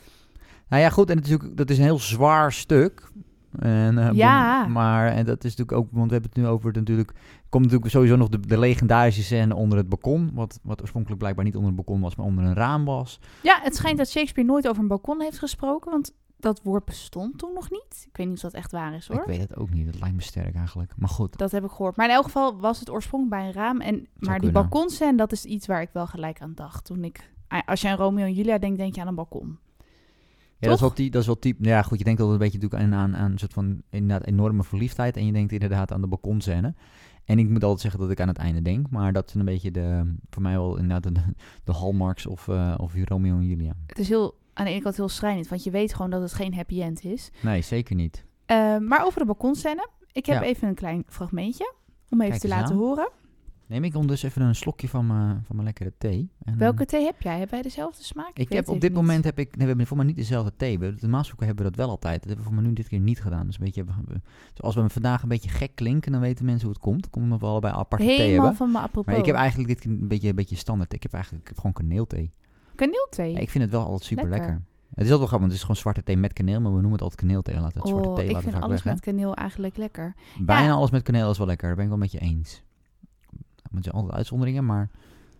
Nou 0.70 0.82
ja, 0.82 0.90
goed, 0.90 1.10
en 1.10 1.16
natuurlijk, 1.16 1.58
dat 1.58 1.70
is 1.70 1.78
een 1.78 1.84
heel 1.84 2.00
zwaar 2.00 2.54
stuk. 2.54 3.12
En, 3.60 3.98
eh, 3.98 4.14
Ja. 4.14 4.68
Maar, 4.68 5.08
en 5.08 5.26
dat 5.26 5.44
is 5.44 5.56
natuurlijk 5.56 5.78
ook, 5.78 5.88
want 5.92 6.08
we 6.08 6.14
hebben 6.14 6.32
het 6.34 6.40
nu 6.42 6.48
over, 6.48 6.68
het 6.68 6.76
natuurlijk, 6.76 7.12
komt 7.50 7.64
natuurlijk 7.64 7.92
sowieso 7.92 8.16
nog 8.16 8.30
de, 8.30 8.40
de 8.40 8.60
legendarische 8.60 9.24
scène 9.24 9.56
onder 9.56 9.78
het 9.78 9.90
balkon, 9.90 10.32
wat, 10.34 10.60
wat 10.64 10.82
oorspronkelijk 10.82 11.20
blijkbaar 11.20 11.46
niet 11.46 11.56
onder 11.56 11.70
een 11.70 11.76
balkon 11.76 12.02
was, 12.02 12.16
maar 12.16 12.26
onder 12.26 12.44
een 12.44 12.54
raam 12.54 12.86
was. 12.86 13.20
Ja, 13.44 13.60
het 13.62 13.76
schijnt 13.76 13.98
dat 13.98 14.10
Shakespeare 14.10 14.50
nooit 14.50 14.68
over 14.68 14.82
een 14.82 14.88
balkon 14.88 15.22
heeft 15.22 15.40
gesproken. 15.40 15.92
Want 15.92 16.14
dat 16.40 16.62
woord 16.64 16.86
bestond 16.86 17.38
toen 17.38 17.54
nog 17.54 17.72
niet. 17.72 18.06
Ik 18.10 18.18
weet 18.18 18.28
niet 18.28 18.36
of 18.36 18.42
dat 18.42 18.54
echt 18.54 18.72
waar 18.72 18.94
is 18.94 19.08
hoor. 19.08 19.20
Ik 19.20 19.26
weet 19.26 19.40
het 19.40 19.56
ook 19.56 19.70
niet, 19.70 19.86
dat 19.86 20.00
lijkt 20.00 20.16
me 20.16 20.22
sterk 20.22 20.56
eigenlijk. 20.56 20.94
Maar 20.98 21.10
goed, 21.10 21.38
Dat 21.38 21.52
heb 21.52 21.64
ik 21.64 21.70
gehoord. 21.70 21.96
Maar 21.96 22.08
in 22.08 22.14
elk 22.14 22.24
geval 22.24 22.60
was 22.60 22.80
het 22.80 22.90
oorsprong 22.90 23.30
bij 23.30 23.46
een 23.46 23.54
raam. 23.54 23.82
En, 23.82 24.08
maar 24.18 24.40
die 24.40 24.52
balkonscène, 24.52 25.18
dat 25.18 25.32
is 25.32 25.46
iets 25.46 25.68
waar 25.68 25.82
ik 25.82 25.90
wel 25.94 26.08
gelijk 26.08 26.42
aan 26.42 26.54
dacht. 26.56 26.86
Toen 26.86 27.04
ik, 27.04 27.32
als 27.66 27.82
je 27.82 27.88
aan 27.88 27.98
Romeo 27.98 28.26
en 28.26 28.34
Julia 28.34 28.58
denkt, 28.58 28.78
denk 28.78 28.96
je 28.96 29.02
aan 29.02 29.08
een 29.08 29.16
balkon. 29.16 29.58
Ja, 30.60 30.68
dat 30.68 30.76
is, 30.76 30.82
wel 30.82 30.94
die, 30.94 31.10
dat 31.10 31.22
is 31.22 31.28
wel 31.28 31.40
type. 31.40 31.64
Ja, 31.64 31.82
goed, 31.82 31.98
je 31.98 32.04
denkt 32.04 32.22
altijd 32.22 32.40
een 32.40 32.46
beetje 32.46 32.60
natuurlijk 32.60 32.94
aan, 32.94 33.00
aan, 33.00 33.16
aan 33.16 33.32
een 33.32 33.40
soort 33.40 33.54
van 33.54 33.82
inderdaad 33.90 34.28
enorme 34.28 34.64
verliefdheid. 34.64 35.18
En 35.18 35.26
je 35.26 35.32
denkt 35.32 35.52
inderdaad 35.52 35.92
aan 35.92 36.02
de 36.02 36.08
balkonscène. 36.08 36.74
En 37.26 37.40
ik 37.40 37.50
moet 37.50 37.64
altijd 37.64 37.82
zeggen 37.82 38.00
dat 38.00 38.10
ik 38.10 38.20
aan 38.20 38.28
het 38.28 38.38
einde 38.38 38.62
denk. 38.62 38.90
Maar 38.90 39.14
dat 39.14 39.30
zijn 39.30 39.48
een 39.48 39.54
beetje 39.54 39.72
de, 39.72 40.16
voor 40.30 40.42
mij 40.42 40.54
wel 40.54 40.78
inderdaad 40.78 41.04
de, 41.04 41.22
de 41.64 41.72
hallmarks 41.72 42.26
of, 42.26 42.48
eh 42.48 42.76
of 42.78 42.94
Romeo 43.04 43.38
en 43.38 43.46
Julia. 43.46 43.74
Het 43.88 44.00
is 44.00 44.10
heel, 44.10 44.36
aan 44.58 44.66
de 44.66 44.72
ene 44.72 44.82
kant 44.82 44.96
heel 44.96 45.10
schrijnend. 45.10 45.48
Want 45.48 45.64
je 45.64 45.72
weet 45.72 45.94
gewoon 45.94 46.12
dat 46.12 46.22
het 46.22 46.34
geen 46.34 46.54
happy 46.54 46.82
end 46.82 47.04
is. 47.04 47.32
Nee, 47.42 47.62
zeker 47.62 47.96
niet. 47.96 48.26
Eh, 48.46 48.78
maar 48.78 49.06
over 49.06 49.20
de 49.20 49.26
balkonscène. 49.26 49.88
Ik 50.12 50.26
heb 50.26 50.42
Ja. 50.42 50.48
even 50.48 50.68
een 50.68 50.76
klein 50.76 51.04
fragmentje. 51.08 51.74
Om 52.10 52.18
even 52.22 52.30
Kijk 52.30 52.42
te 52.42 52.48
laten 52.48 52.74
aan. 52.76 52.80
horen. 52.82 53.10
Neem 53.68 53.84
ik 53.84 53.94
ondertussen 53.96 54.30
even 54.30 54.42
een 54.42 54.56
slokje 54.56 54.88
van 54.90 55.08
mijn, 55.08 55.44
van 55.46 55.56
mijn 55.56 55.64
lekkere 55.68 55.94
thee. 55.98 56.32
En, 56.44 56.58
Welke 56.58 56.80
eh, 56.82 56.86
thee 56.88 57.06
heb 57.06 57.22
jij? 57.22 57.32
Hebben 57.32 57.50
wij 57.50 57.62
dezelfde 57.62 58.04
smaak? 58.04 58.32
ik 58.38 58.50
heb 58.52 58.68
op 58.70 58.82
dit 58.82 58.94
moment 58.94 59.16
niet. 59.18 59.26
heb 59.26 59.40
ik, 59.40 59.48
nee, 59.50 59.58
we 59.62 59.68
hebben 59.68 59.88
voor 59.88 59.98
mij 59.98 60.06
niet 60.06 60.16
dezelfde 60.16 60.54
thee. 60.58 60.80
We- 60.80 60.96
Normaal 61.00 61.20
gesproken 61.20 61.46
hebben 61.48 61.66
we 61.66 61.72
dat 61.72 61.80
wel 61.80 61.90
altijd. 61.90 62.16
Dat 62.16 62.26
hebben 62.28 62.46
we 62.46 62.52
voor 62.52 62.60
mij 62.62 62.70
nu 62.70 62.74
dit 62.76 62.88
keer 62.88 63.00
niet 63.00 63.22
gedaan. 63.22 63.46
Dus 63.46 63.58
een 63.60 63.64
beetje, 63.66 63.84
dus 64.54 64.62
als 64.62 64.76
we 64.76 64.90
vandaag 64.90 65.22
een 65.24 65.30
beetje 65.30 65.50
gek 65.50 65.76
klinken, 65.76 66.12
dan 66.12 66.22
weten 66.22 66.46
mensen 66.46 66.66
hoe 66.66 66.74
het 66.76 66.84
komt. 66.84 67.08
Omdat 67.12 67.40
we 67.40 67.46
allebei 67.46 67.74
aparte 67.74 68.06
thee 68.06 68.16
Helemaal 68.16 68.36
hebben. 68.40 68.56
van 68.56 68.72
mijn 68.72 68.84
apropos. 68.84 69.12
Maar 69.12 69.22
ik 69.22 69.26
heb 69.26 69.36
eigenlijk 69.36 69.70
dit 69.70 69.86
een 69.86 70.08
beetje, 70.08 70.30
een 70.30 70.36
beetje 70.36 70.56
standaard. 70.56 70.94
Ik 70.94 71.04
heb 71.04 71.14
eigenlijk 71.14 71.42
ik 71.44 71.48
heb 71.50 71.58
gewoon 71.58 71.74
kaneelthee. 71.74 72.32
Kaneelthee. 72.78 73.32
Ja, 73.32 73.40
ik 73.40 73.50
vind 73.50 73.64
het 73.64 73.74
wel 73.74 73.84
altijd 73.84 74.04
super 74.04 74.30
lekker. 74.30 74.48
Lekker. 74.48 74.66
Het 74.90 75.06
is 75.06 75.12
altijd 75.12 75.18
wel 75.20 75.28
grappig, 75.28 75.40
want 75.40 75.52
het 75.52 75.54
is 75.54 75.62
gewoon 75.62 75.76
zwarte 75.76 76.04
thee 76.04 76.18
met 76.18 76.34
kaneel, 76.34 76.60
maar 76.62 76.72
we 76.72 76.82
noemen 76.82 76.92
het 76.92 77.02
altijd 77.02 77.22
kaneelthee. 77.22 77.56
Laten 77.60 77.80
het 77.80 77.88
zwarte 77.88 78.10
oh, 78.10 78.16
thee 78.16 78.26
ik 78.26 78.32
laten 78.32 78.52
vind 78.52 78.64
alles 78.64 78.84
weg, 78.84 78.94
met 78.94 79.04
kaneel 79.04 79.36
eigenlijk 79.36 79.78
lekker. 79.78 80.16
Bijna 80.40 80.68
ja. 80.68 80.74
alles 80.74 80.90
met 80.90 81.04
kaneel 81.04 81.32
is 81.32 81.38
wel 81.38 81.48
lekker, 81.48 81.68
daar 81.68 81.76
ben 81.76 81.84
ik 81.84 81.92
wel 81.92 82.00
met 82.00 82.12
je 82.12 82.20
eens. 82.20 82.64
Er 83.62 83.84
zijn 83.84 83.96
altijd 83.96 84.14
uitzonderingen, 84.14 84.66
maar 84.66 84.90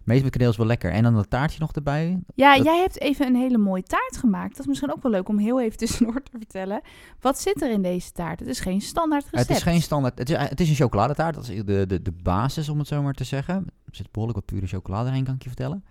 meest 0.04 0.24
met 0.24 0.32
kaneel 0.32 0.50
is 0.50 0.58
wel 0.58 0.66
lekker. 0.66 0.92
En 0.92 1.04
dan 1.04 1.14
dat 1.14 1.30
taartje 1.30 1.60
nog 1.60 1.72
erbij. 1.72 2.20
Ja, 2.36 2.56
Dat- 2.56 2.66
jij 2.66 2.80
hebt 2.80 3.00
even 3.00 3.28
een 3.28 3.36
hele 3.36 3.58
mooie 3.58 3.84
taart 3.84 4.18
gemaakt. 4.18 4.52
Dat 4.52 4.60
is 4.60 4.66
misschien 4.66 4.92
ook 4.92 5.04
wel 5.04 5.12
leuk 5.12 5.30
om 5.30 5.38
heel 5.38 5.62
even 5.62 5.78
tussendoor 5.78 6.24
te 6.24 6.32
vertellen. 6.38 6.82
Wat 7.20 7.40
zit 7.40 7.62
er 7.62 7.72
in 7.72 7.82
deze 7.82 8.12
taart? 8.12 8.40
Het 8.40 8.50
is 8.50 8.60
geen 8.60 8.82
standaard 8.82 9.24
recept. 9.24 9.48
Het 9.48 9.58
is 9.58 9.64
geen 9.64 9.82
standaard, 9.82 10.20
het 10.20 10.30
is, 10.30 10.38
het 10.38 10.60
is 10.60 10.70
een 10.70 10.76
chocoladetaart, 10.76 11.36
dat 11.36 11.48
is 11.48 11.64
de, 11.66 11.86
de, 11.88 12.02
de 12.02 12.14
basis 12.24 12.70
om 12.70 12.78
het 12.78 12.88
zo 12.88 13.02
maar 13.02 13.14
te 13.14 13.24
zeggen. 13.24 13.56
Er 13.56 13.96
zit 13.96 14.12
behoorlijk 14.12 14.40
wat 14.40 14.48
pure 14.48 14.68
chocolade 14.68 15.04
doorheen, 15.04 15.24
kan 15.24 15.36
ik 15.36 15.42
je 15.44 15.50
vertellen. 15.50 15.84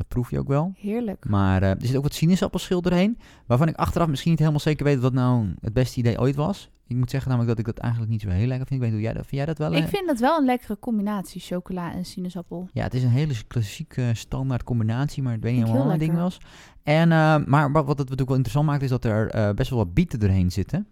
Dat 0.00 0.08
proef 0.08 0.30
je 0.30 0.38
ook 0.38 0.48
wel. 0.48 0.72
Heerlijk. 0.76 1.28
Maar 1.28 1.62
eh, 1.62 1.70
er 1.70 1.86
zit 1.86 1.96
ook 1.96 2.02
wat 2.02 2.14
sinaasappelschil 2.14 2.82
doorheen. 2.82 3.18
Waarvan 3.46 3.68
ik 3.68 3.76
achteraf 3.76 4.08
misschien 4.08 4.30
niet 4.30 4.38
helemaal 4.38 4.60
zeker 4.60 4.84
weet 4.84 4.98
wat 4.98 5.12
nou 5.12 5.54
het 5.60 5.72
beste 5.72 5.98
idee 5.98 6.18
ooit 6.20 6.36
was. 6.36 6.70
Ik 6.86 6.96
moet 6.96 7.10
zeggen 7.10 7.30
namelijk 7.30 7.56
dat 7.56 7.66
ik 7.66 7.74
dat 7.74 7.82
eigenlijk 7.84 8.12
niet 8.12 8.20
zo 8.20 8.28
heel 8.28 8.46
lekker 8.46 8.66
vind. 8.66 8.80
Ik 8.80 8.86
weet 8.86 8.94
hoe 8.94 9.04
jij 9.04 9.12
dat, 9.12 9.26
vind 9.26 9.36
jij 9.36 9.46
dat 9.46 9.58
wel? 9.58 9.72
Ik 9.72 9.82
eh? 9.82 9.88
vind 9.88 10.06
dat 10.06 10.18
wel 10.18 10.38
een 10.38 10.44
lekkere 10.44 10.78
combinatie, 10.78 11.40
chocola 11.40 11.92
en 11.92 12.04
sinaasappel. 12.04 12.68
Ja, 12.72 12.82
het 12.82 12.94
is 12.94 13.02
een 13.02 13.08
hele 13.08 13.34
klassieke 13.46 14.10
standaard 14.14 14.62
combinatie, 14.62 15.22
maar 15.22 15.34
ik 15.34 15.42
weet 15.42 15.52
niet 15.52 15.60
helemaal 15.62 15.80
heel 15.80 15.96
mijn 15.96 16.08
ding 16.08 16.18
was. 16.18 16.40
En, 16.82 17.12
eh, 17.12 17.44
maar 17.46 17.72
wat 17.72 17.86
wat 17.86 17.98
het 17.98 18.08
natuurlijk 18.08 18.28
wel 18.28 18.36
interessant 18.36 18.66
maakt, 18.66 18.82
is 18.82 18.88
dat 18.88 19.04
er 19.04 19.54
best 19.54 19.70
wel 19.70 19.78
wat 19.78 19.94
bieten 19.94 20.18
doorheen 20.18 20.50
zitten. 20.50 20.86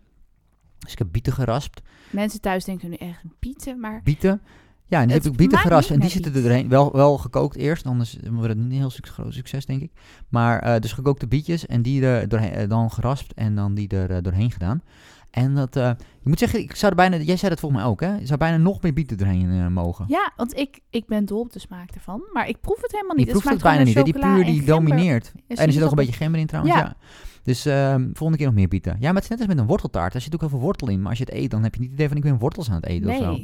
Dus 0.79 0.93
ik 0.93 0.99
heb 0.99 1.09
bieten 1.11 1.33
geraspt. 1.33 1.83
Mensen 2.11 2.41
thuis 2.41 2.65
denken 2.65 2.91
nu 2.91 2.97
echt 2.97 3.23
bieten, 3.39 3.81
maar 3.81 4.01
Bieten. 4.05 4.41
Ja, 4.89 5.01
en 5.01 5.07
die 5.07 5.17
Het 5.17 5.25
heb 5.25 5.35
ik 5.83 5.89
en 5.91 6.01
die 6.01 6.11
zitten 6.11 6.35
er 6.35 6.43
doorheen. 6.43 6.69
Wel, 6.69 6.93
wel 6.93 7.19
gekookt 7.19 7.57
eerst, 7.57 7.87
anders 7.87 8.17
wordt 8.31 8.49
het 8.49 8.59
niet 8.59 8.71
een 8.71 8.77
heel 8.79 8.91
groot 9.01 9.35
succes, 9.35 9.67
denk 9.67 9.83
ik. 9.83 9.91
Maar 10.29 10.59
eh, 10.59 10.81
dus 10.81 10.93
gekookte 10.93 11.27
bietjes 11.27 11.67
en 11.67 11.83
die 11.83 12.03
er 12.07 12.29
doorheen, 12.29 12.51
eh, 12.51 12.69
dan 12.69 12.91
geraspt 12.91 13.35
en 13.35 13.55
dan 13.55 13.75
die 13.75 13.89
er 13.89 14.11
eh, 14.11 14.23
doorheen 14.23 14.51
gedaan. 14.51 14.83
En 15.31 15.55
dat, 15.55 15.75
je 15.75 15.97
moet 16.23 16.39
zeggen, 16.39 16.61
ik 16.61 16.75
zou 16.77 16.91
er 16.91 16.97
bijna, 16.97 17.17
jij 17.17 17.37
zei 17.37 17.51
dat 17.51 17.61
volgens 17.61 17.81
mij 17.81 17.91
ook, 17.91 18.01
hè? 18.01 18.17
Je 18.17 18.27
zou 18.27 18.39
bijna 18.39 18.57
nog 18.57 18.83
meer 18.83 18.93
bieten 18.93 19.17
doorheen 19.19 19.51
eh, 19.51 19.67
mogen. 19.67 20.05
ja, 20.09 20.33
want 20.37 20.57
ik, 20.57 20.81
ik 20.91 21.07
ben 21.07 21.25
dol 21.25 21.41
op 21.41 21.53
de 21.53 21.59
smaak 21.59 21.91
ervan. 21.91 22.23
Maar 22.33 22.49
ik 22.49 22.61
proef 22.61 22.83
het 22.83 22.93
helemaal 22.93 23.17
Je 23.17 23.23
niet. 23.23 23.31
proeft 23.31 23.49
het 23.49 23.59
smaakt 23.59 23.77
bijna 23.77 23.89
niet, 23.89 23.95
hè? 23.97 24.03
die 24.03 24.19
puur 24.19 24.45
die 24.45 24.65
domineert. 24.65 25.33
en 25.49 25.57
En 25.57 25.67
er 25.67 25.73
zit 25.73 25.83
ook 25.83 25.91
een 25.91 25.97
beetje 25.97 26.13
gember 26.13 26.41
in 26.41 26.47
trouwens, 26.47 26.75
Ja. 26.75 26.81
ja. 26.81 26.97
Dus 27.43 27.67
ehm, 27.67 28.03
volgende 28.13 28.37
keer 28.37 28.47
nog 28.47 28.55
meer 28.55 28.69
bieten. 28.69 28.97
Ja, 29.01 29.07
maar 29.07 29.15
het 29.15 29.23
is 29.23 29.29
net 29.29 29.39
als 29.39 29.49
met 29.49 29.59
een 29.59 29.67
worteltaart. 29.67 30.13
Daar 30.13 30.23
zit 30.23 30.35
ook 30.35 30.41
heel 30.41 30.49
veel 30.49 30.59
wortel 30.59 30.89
in. 30.89 31.01
Maar 31.01 31.09
als 31.09 31.19
je 31.19 31.25
het 31.25 31.35
eet, 31.35 31.51
dan 31.51 31.63
heb 31.63 31.75
je 31.75 31.81
niet 31.81 31.91
het 31.91 31.99
idee 31.99 32.09
van 32.09 32.17
ik 32.17 32.23
ben 32.23 32.39
wortels 32.39 32.69
aan 32.71 32.77
het 32.77 32.87
eten 32.87 33.11
of 33.11 33.17
zo. 33.17 33.39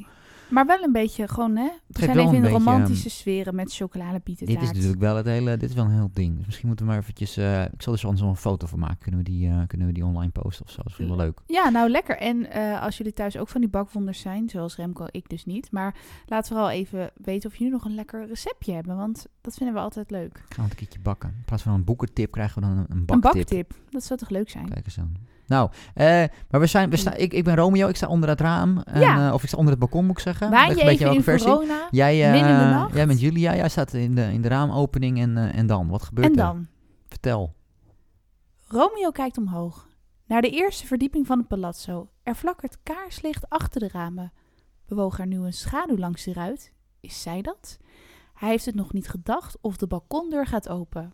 Maar 0.48 0.66
wel 0.66 0.82
een 0.82 0.92
beetje 0.92 1.28
gewoon, 1.28 1.56
hè? 1.56 1.68
We 1.86 1.98
zijn 1.98 2.10
even 2.18 2.28
in 2.30 2.34
een 2.34 2.42
de 2.42 2.48
romantische 2.48 3.10
sferen 3.10 3.54
met 3.54 3.74
chocoladebietentaart. 3.74 4.60
Dit 4.60 4.68
is 4.68 4.74
natuurlijk 4.74 5.00
wel 5.02 5.16
het 5.16 5.26
hele, 5.26 5.56
dit 5.56 5.68
is 5.68 5.74
wel 5.74 5.84
een 5.84 5.90
heel 5.90 6.10
ding. 6.12 6.36
Dus 6.36 6.46
misschien 6.46 6.66
moeten 6.66 6.86
we 6.86 6.90
maar 6.92 7.00
eventjes, 7.00 7.36
eh, 7.36 7.62
ik 7.64 7.82
zal 7.82 7.92
er 7.92 7.98
zo 7.98 8.12
zo'n 8.14 8.36
foto 8.36 8.66
van 8.66 8.78
maken. 8.78 8.98
Kunnen 8.98 9.20
we 9.24 9.30
die, 9.30 9.48
eh, 9.48 9.58
kunnen 9.66 9.86
we 9.86 9.92
die 9.92 10.04
online 10.04 10.30
posten 10.30 10.64
of 10.64 10.70
zo? 10.70 10.82
Dat 10.82 10.92
is 10.98 11.06
wel 11.06 11.16
leuk. 11.16 11.40
Ja, 11.46 11.68
nou 11.68 11.90
lekker. 11.90 12.16
En 12.18 12.50
eh, 12.50 12.82
als 12.82 12.96
jullie 12.96 13.12
thuis 13.12 13.36
ook 13.36 13.48
van 13.48 13.60
die 13.60 13.70
bakwonders 13.70 14.20
zijn, 14.20 14.48
zoals 14.48 14.76
Remco, 14.76 15.06
ik 15.10 15.28
dus 15.28 15.44
niet. 15.44 15.70
Maar 15.70 15.94
laat 16.26 16.46
vooral 16.48 16.70
even 16.70 17.10
weten 17.16 17.50
of 17.50 17.56
jullie 17.56 17.72
nog 17.72 17.84
een 17.84 17.94
lekker 17.94 18.26
receptje 18.26 18.72
hebben, 18.72 18.96
want 18.96 19.26
dat 19.40 19.54
vinden 19.54 19.74
we 19.74 19.80
altijd 19.80 20.10
leuk. 20.10 20.36
Gaan 20.36 20.46
we 20.48 20.62
het 20.62 20.70
een 20.70 20.76
keertje 20.76 21.00
bakken. 21.00 21.28
In 21.28 21.44
plaats 21.44 21.62
van 21.62 21.72
een 21.74 21.84
boekentip 21.84 22.30
krijgen 22.30 22.62
we 22.62 22.68
dan 22.68 22.76
een, 22.78 22.86
een 22.88 22.96
Een 22.96 23.04
baktip. 23.04 23.32
baktip, 23.32 23.74
dat 23.90 24.04
zou 24.04 24.18
toch 24.18 24.30
leuk 24.30 24.50
zijn? 24.50 24.68
Kijk 24.68 24.84
eens 24.84 24.98
aan. 24.98 25.16
Nou, 25.46 25.70
eh, 25.94 26.06
maar 26.50 26.60
we 26.60 26.66
zijn, 26.66 26.90
we 26.90 26.96
staan, 26.96 27.16
ik, 27.16 27.32
ik 27.32 27.44
ben 27.44 27.56
Romeo, 27.56 27.88
ik 27.88 27.96
sta 27.96 28.06
onder 28.06 28.28
het 28.28 28.40
raam. 28.40 28.78
En, 28.78 29.00
Ja. 29.00 29.28
eh, 29.28 29.34
of 29.34 29.42
ik 29.42 29.48
sta 29.48 29.56
onder 29.56 29.72
het 29.72 29.80
balkon, 29.80 30.04
moet 30.06 30.16
ik 30.16 30.22
zeggen. 30.22 30.50
Je 30.50 30.56
een 30.56 30.74
beetje 30.74 30.90
in 30.90 30.98
welke 30.98 31.22
versie. 31.22 31.48
Verona 31.48 31.88
Jij, 31.90 32.30
midden 32.30 32.50
in 32.50 32.58
de 32.58 32.64
nacht? 32.64 32.94
jij 32.94 33.06
bent 33.06 33.20
Julia, 33.20 33.56
jij 33.56 33.68
staat 33.68 33.92
in 33.92 34.14
de, 34.14 34.32
in 34.32 34.42
de 34.42 34.48
raamopening 34.48 35.20
en, 35.20 35.36
en 35.36 35.66
dan? 35.66 35.88
Wat 35.88 36.02
gebeurt 36.02 36.26
en 36.26 36.32
er? 36.32 36.44
dan? 36.44 36.66
Vertel. 37.08 37.54
Romeo 38.68 39.10
kijkt 39.10 39.38
omhoog. 39.38 39.88
Naar 40.26 40.42
de 40.42 40.50
eerste 40.50 40.86
verdieping 40.86 41.26
van 41.26 41.38
het 41.38 41.48
palazzo. 41.48 42.08
Er 42.22 42.34
flakkert 42.34 42.78
kaarslicht 42.82 43.48
achter 43.48 43.80
de 43.80 43.88
ramen. 43.92 44.32
Bewoog 44.86 45.18
er 45.18 45.26
nu 45.26 45.36
een 45.38 45.52
schaduw 45.52 45.96
langs 45.96 46.24
de 46.24 46.32
ruit? 46.32 46.72
Is 47.00 47.22
zij 47.22 47.42
dat? 47.42 47.78
Hij 48.34 48.48
heeft 48.48 48.64
het 48.64 48.74
nog 48.74 48.92
niet 48.92 49.08
gedacht 49.08 49.58
of 49.60 49.76
de 49.76 49.86
balkondeur 49.86 50.46
gaat 50.46 50.68
open. 50.68 51.12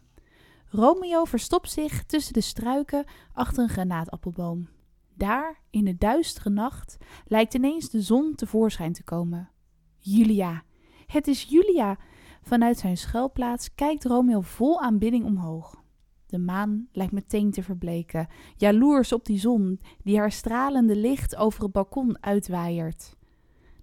Romeo 0.73 1.25
verstopt 1.25 1.71
zich 1.71 2.05
tussen 2.05 2.33
de 2.33 2.41
struiken 2.41 3.05
achter 3.33 3.63
een 3.63 3.69
granaatappelboom. 3.69 4.69
Daar, 5.15 5.61
in 5.71 5.85
de 5.85 5.97
duistere 5.97 6.51
nacht, 6.51 6.97
lijkt 7.27 7.55
ineens 7.55 7.91
de 7.91 8.01
zon 8.03 8.35
tevoorschijn 8.35 8.93
te 8.93 9.05
komen. 9.05 9.51
Julia. 9.99 10.63
Het 11.07 11.27
is 11.27 11.43
Julia. 11.43 11.99
Vanuit 12.43 12.79
zijn 12.79 12.97
schuilplaats 12.97 13.75
kijkt 13.75 14.05
Romeo 14.05 14.41
vol 14.41 14.81
aanbidding 14.81 15.25
omhoog. 15.25 15.83
De 16.27 16.39
maan 16.39 16.89
lijkt 16.93 17.13
meteen 17.13 17.51
te 17.51 17.63
verbleken, 17.63 18.29
jaloers 18.57 19.13
op 19.13 19.25
die 19.25 19.39
zon 19.39 19.81
die 20.03 20.19
haar 20.19 20.33
stralende 20.33 20.97
licht 20.97 21.37
over 21.37 21.63
het 21.63 21.73
balkon 21.73 22.23
uitwaaiert. 22.23 23.17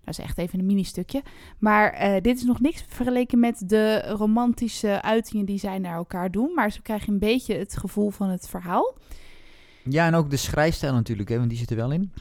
Dat 0.07 0.17
is 0.17 0.23
echt 0.23 0.37
even 0.37 0.59
een 0.59 0.65
mini-stukje. 0.65 1.23
Maar 1.59 1.93
eh, 1.93 2.21
dit 2.21 2.37
is 2.37 2.43
nog 2.43 2.59
niks 2.59 2.85
vergeleken 2.87 3.39
met 3.39 3.69
de 3.69 4.01
romantische 4.01 5.01
uitingen 5.01 5.45
die 5.45 5.59
zij 5.59 5.79
naar 5.79 5.95
elkaar 5.95 6.31
doen. 6.31 6.51
Maar 6.55 6.71
zo 6.71 6.79
krijg 6.83 7.05
je 7.05 7.11
een 7.11 7.19
beetje 7.19 7.55
het 7.55 7.77
gevoel 7.77 8.09
van 8.09 8.29
het 8.29 8.49
verhaal. 8.49 8.97
Ja, 9.83 10.05
en 10.05 10.13
ook 10.13 10.29
de 10.29 10.37
schrijfstijl 10.37 10.93
natuurlijk, 10.93 11.29
hè, 11.29 11.37
want 11.37 11.49
die 11.49 11.57
zit 11.57 11.69
er 11.69 11.75
wel 11.75 11.91
in. 11.91 12.11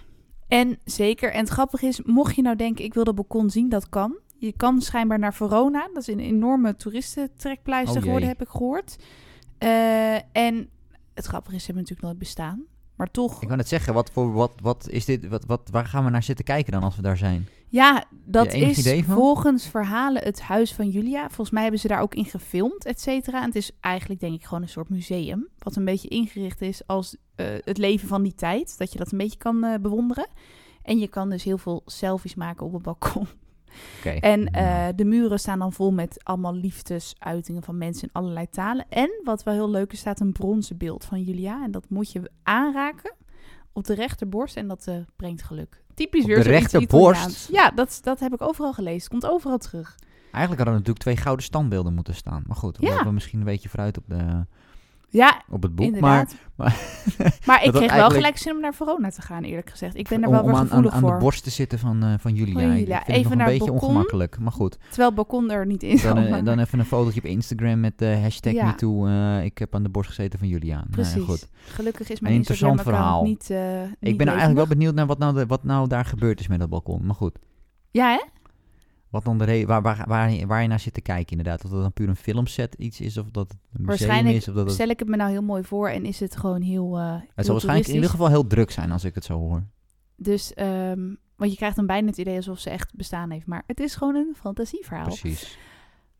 En 0.48 0.78
zeker, 0.84 1.32
en 1.32 1.40
het 1.40 1.48
grappige 1.48 1.86
is, 1.86 2.02
mocht 2.02 2.36
je 2.36 2.42
nou 2.42 2.56
denken, 2.56 2.84
ik 2.84 2.94
wil 2.94 3.04
dat 3.04 3.14
balkon 3.14 3.50
zien, 3.50 3.68
dat 3.68 3.88
kan. 3.88 4.18
Je 4.38 4.52
kan 4.52 4.80
schijnbaar 4.80 5.18
naar 5.18 5.34
Verona. 5.34 5.88
Dat 5.92 6.02
is 6.02 6.06
een 6.06 6.20
enorme 6.20 6.76
toeristentrekpleister 6.76 7.96
Oh 7.96 8.02
geworden, 8.02 8.28
heb 8.28 8.40
ik 8.40 8.48
gehoord. 8.48 8.96
Eh, 9.58 10.14
en 10.14 10.68
het 11.14 11.26
grappige 11.26 11.54
is, 11.54 11.60
ze 11.60 11.66
hebben 11.66 11.82
natuurlijk 11.82 12.08
nooit 12.08 12.18
bestaan. 12.18 12.64
Maar 12.96 13.10
toch, 13.10 13.42
Ik 13.42 13.48
kan 13.48 13.58
het 13.58 13.68
zeggen, 13.68 13.94
wat, 13.94 14.10
voor, 14.10 14.32
wat, 14.32 14.52
wat 14.62 14.88
is 14.88 15.04
dit, 15.04 15.28
wat, 15.28 15.44
wat, 15.44 15.68
waar 15.70 15.86
gaan 15.86 16.04
we 16.04 16.10
naar 16.10 16.22
zitten 16.22 16.44
kijken 16.44 16.72
dan 16.72 16.82
als 16.82 16.96
we 16.96 17.02
daar 17.02 17.16
zijn? 17.16 17.48
ja, 17.68 18.04
dat 18.24 18.52
is 18.52 19.02
volgens 19.06 19.68
verhalen 19.68 20.22
het 20.22 20.40
huis 20.40 20.74
van 20.74 20.88
Julia. 20.88 21.26
Volgens 21.26 21.50
mij 21.50 21.62
hebben 21.62 21.80
ze 21.80 21.88
daar 21.88 22.00
ook 22.00 22.14
in 22.14 22.24
gefilmd, 22.24 22.84
et 22.84 23.00
cetera. 23.00 23.40
En 23.40 23.46
het 23.46 23.56
is 23.56 23.70
eigenlijk 23.80 24.20
denk 24.20 24.34
ik 24.34 24.44
gewoon 24.44 24.62
een 24.62 24.68
soort 24.68 24.88
museum. 24.88 25.48
Wat 25.58 25.76
een 25.76 25.84
beetje 25.84 26.08
ingericht 26.08 26.60
is 26.60 26.86
als 26.86 27.16
eh, 27.34 27.46
het 27.64 27.78
leven 27.78 28.08
van 28.08 28.22
die 28.22 28.34
tijd. 28.34 28.78
Dat 28.78 28.92
je 28.92 28.98
dat 28.98 29.12
een 29.12 29.18
beetje 29.18 29.38
kan 29.38 29.64
eh, 29.64 29.78
bewonderen. 29.80 30.26
En 30.82 30.98
je 30.98 31.08
kan 31.08 31.30
dus 31.30 31.44
heel 31.44 31.58
veel 31.58 31.82
selfies 31.86 32.34
maken 32.34 32.66
op 32.66 32.72
het 32.72 32.82
balkon. 32.82 33.26
En 34.20 34.46
eh, 34.50 34.86
de 34.96 35.04
muren 35.04 35.38
staan 35.38 35.58
dan 35.58 35.72
vol 35.72 35.92
met 35.92 36.20
allemaal 36.24 36.54
liefdesuitingen 36.54 37.62
van 37.62 37.78
mensen 37.78 38.02
in 38.02 38.12
allerlei 38.12 38.46
talen. 38.50 38.86
En 38.88 39.10
wat 39.24 39.42
wel 39.42 39.54
heel 39.54 39.70
leuk 39.70 39.92
is, 39.92 39.98
staat 39.98 40.20
een 40.20 40.32
bronzen 40.32 40.76
beeld 40.76 41.04
van 41.04 41.22
Julia. 41.22 41.64
En 41.64 41.70
dat 41.70 41.84
moet 41.88 42.12
je 42.12 42.30
aanraken 42.42 43.14
op 43.72 43.84
de 43.84 43.94
rechterborst 43.94 44.56
en 44.56 44.68
dat 44.68 44.86
eh, 44.86 44.96
brengt 45.16 45.42
geluk. 45.42 45.82
Typisch 45.94 46.22
Op 46.22 46.28
weer 46.28 46.42
de 46.42 46.50
rechterborst? 46.50 47.48
Ja, 47.52 47.70
dat, 47.70 47.98
dat 48.02 48.20
heb 48.20 48.32
ik 48.34 48.42
overal 48.42 48.72
gelezen. 48.72 49.10
Komt 49.10 49.26
overal 49.26 49.58
terug. 49.58 49.96
Eigenlijk 50.32 50.46
hadden 50.46 50.66
er 50.66 50.72
natuurlijk 50.72 50.98
twee 50.98 51.16
gouden 51.16 51.44
standbeelden 51.44 51.94
moeten 51.94 52.14
staan. 52.14 52.42
Maar 52.46 52.56
goed, 52.56 52.78
we 52.78 52.86
Ja. 52.86 53.10
misschien 53.10 53.38
een 53.38 53.44
beetje 53.44 53.68
vooruit 53.68 53.98
op, 53.98 54.04
de, 54.06 54.46
Ja, 55.08 55.42
op 55.50 55.62
het 55.62 55.74
boek. 55.74 55.86
inderdaad. 55.86 56.34
Maar, 56.56 56.76
Maar, 57.46 57.56
ik 57.64 57.70
kreeg 57.70 57.72
wel 57.72 57.80
eigenlijk- 57.80 58.12
gelijk 58.14 58.36
zin 58.36 58.52
om 58.54 58.60
naar 58.60 58.74
Verona 58.74 59.10
te 59.10 59.22
gaan, 59.22 59.42
eerlijk 59.42 59.70
gezegd. 59.70 59.96
Ik 59.96 60.08
ben 60.08 60.20
er 60.22 60.26
om, 60.26 60.32
wel 60.32 60.42
om 60.42 60.46
weer 60.46 60.56
aan, 60.56 60.60
aan, 60.62 60.68
gevoelig 60.68 60.92
aan 60.92 61.02
de 61.02 61.18
borst 61.24 61.42
te 61.44 61.50
zitten 61.50 61.78
van, 61.78 62.02
eh, 62.02 62.14
van 62.18 62.34
Julia. 62.34 62.72
Ik 62.72 62.76
vind 62.86 62.88
het 63.06 63.08
Even 63.08 63.22
nog 63.22 63.32
een 63.32 63.38
het 63.38 63.48
beetje 63.48 63.70
balkon. 63.70 63.88
ongemakkelijk. 63.88 64.38
Maar 64.38 64.52
goed, 64.52 64.78
Terwijl 64.88 65.06
het 65.06 65.14
balkon 65.16 65.50
er 65.50 65.66
niet 65.66 65.82
in 65.82 65.88
dan, 65.90 65.98
zat. 65.98 66.16
eh, 66.16 66.44
dan 66.44 66.58
even 66.58 66.78
een 66.78 66.84
fotootje 66.84 67.20
op 67.20 67.26
Instagram 67.26 67.80
met 67.80 67.98
de 67.98 68.18
hashtag 68.22 68.52
Ja. 68.52 68.64
MeToo. 68.66 69.06
eh, 69.06 69.44
ik 69.44 69.58
heb 69.58 69.74
aan 69.74 69.82
de 69.82 69.88
borst 69.88 70.08
gezeten 70.08 70.38
van 70.38 70.48
Julia. 70.48 70.76
Nou 70.76 70.90
Precies. 70.90 71.22
goed. 71.22 71.48
Gelukkig 71.66 72.08
is 72.10 72.20
mijn 72.20 72.32
Een 72.32 72.38
interessant 72.38 72.82
verhaal. 72.82 73.22
niet, 73.22 73.50
eh, 73.50 73.82
Ik 73.82 74.18
ben 74.18 74.26
eigenlijk 74.26 74.56
wel 74.56 74.66
benieuwd 74.66 74.94
naar 74.94 75.06
wat 75.06 75.18
nou, 75.18 75.34
de, 75.34 75.46
wat 75.46 75.64
nou 75.64 75.88
daar 75.88 76.04
gebeurd 76.04 76.40
is 76.40 76.48
met 76.48 76.58
dat 76.58 76.68
balkon. 76.68 77.06
Maar 77.06 77.14
goed, 77.16 77.38
Ja, 77.90 78.10
hè? 78.12 78.22
Wat 79.24 79.24
dan 79.38 79.46
de 79.46 79.64
waar, 79.66 79.82
waar, 79.82 80.04
waar, 80.08 80.30
je- 80.30 80.46
waar 80.46 80.62
je 80.62 80.68
naar 80.68 80.80
zit 80.80 80.94
te 80.94 81.00
kijken 81.00 81.36
inderdaad. 81.36 81.64
Of 81.64 81.70
dat 81.70 81.80
dan 81.82 81.92
puur 81.92 82.08
een 82.08 82.16
filmset 82.16 82.74
iets 82.74 83.00
is, 83.00 83.16
of 83.18 83.30
dat 83.30 83.48
het 83.48 83.52
een 83.52 83.58
museum 83.70 83.86
Waarschijnlijk 83.86 84.36
is. 84.36 84.48
Of 84.48 84.54
dat 84.54 84.64
het, 84.64 84.74
Stel 84.74 84.88
ik 84.88 84.98
het 84.98 85.08
me 85.08 85.16
nou 85.16 85.30
heel 85.30 85.42
mooi 85.42 85.64
voor 85.64 85.88
en 85.88 86.04
is 86.04 86.20
het 86.20 86.36
gewoon 86.36 86.62
heel. 86.62 86.98
eh 86.98 87.12
het 87.12 87.20
heel 87.34 87.44
zal 87.44 87.52
waarschijnlijk 87.52 87.88
in 87.88 87.94
ieder 87.94 88.10
geval 88.10 88.28
heel 88.28 88.46
druk 88.46 88.70
zijn 88.70 88.92
als 88.92 89.04
ik 89.04 89.14
het 89.14 89.24
zo 89.24 89.38
hoor. 89.38 89.64
Dus, 90.16 90.54
ehm, 90.54 91.14
want 91.36 91.50
je 91.50 91.56
krijgt 91.56 91.76
dan 91.76 91.86
bijna 91.86 92.06
het 92.06 92.18
idee 92.18 92.36
alsof 92.36 92.58
ze 92.58 92.70
echt 92.70 92.94
bestaan 92.94 93.30
heeft. 93.30 93.46
Maar 93.46 93.62
het 93.66 93.80
is 93.80 93.94
gewoon 93.94 94.14
een 94.14 94.34
fantasieverhaal. 94.36 95.04
Precies. 95.06 95.58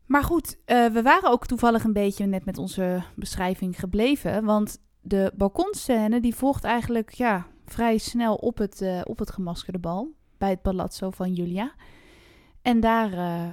Maar 0.05 0.23
goed, 0.23 0.57
eh, 0.65 0.85
we 0.85 1.01
waren 1.01 1.31
ook 1.31 1.45
toevallig 1.47 1.83
een 1.83 1.93
beetje 1.93 2.25
net 2.25 2.45
met 2.45 2.57
onze 2.57 3.03
beschrijving 3.15 3.79
gebleven. 3.79 4.43
Want 4.45 4.77
de 5.01 5.31
balkonscène 5.35 6.19
die 6.21 6.35
volgt 6.35 6.63
eigenlijk 6.63 7.11
ja, 7.11 7.45
vrij 7.65 7.97
snel 7.97 8.35
op 8.35 8.57
het, 8.57 8.81
eh, 8.81 9.01
op 9.03 9.19
het 9.19 9.31
gemaskerde 9.31 9.79
bal. 9.79 10.11
Bij 10.37 10.49
het 10.49 10.61
palazzo 10.61 11.09
van 11.11 11.33
Julia. 11.33 11.71
En 12.67 12.79
daar 12.79 13.13
eh, 13.13 13.51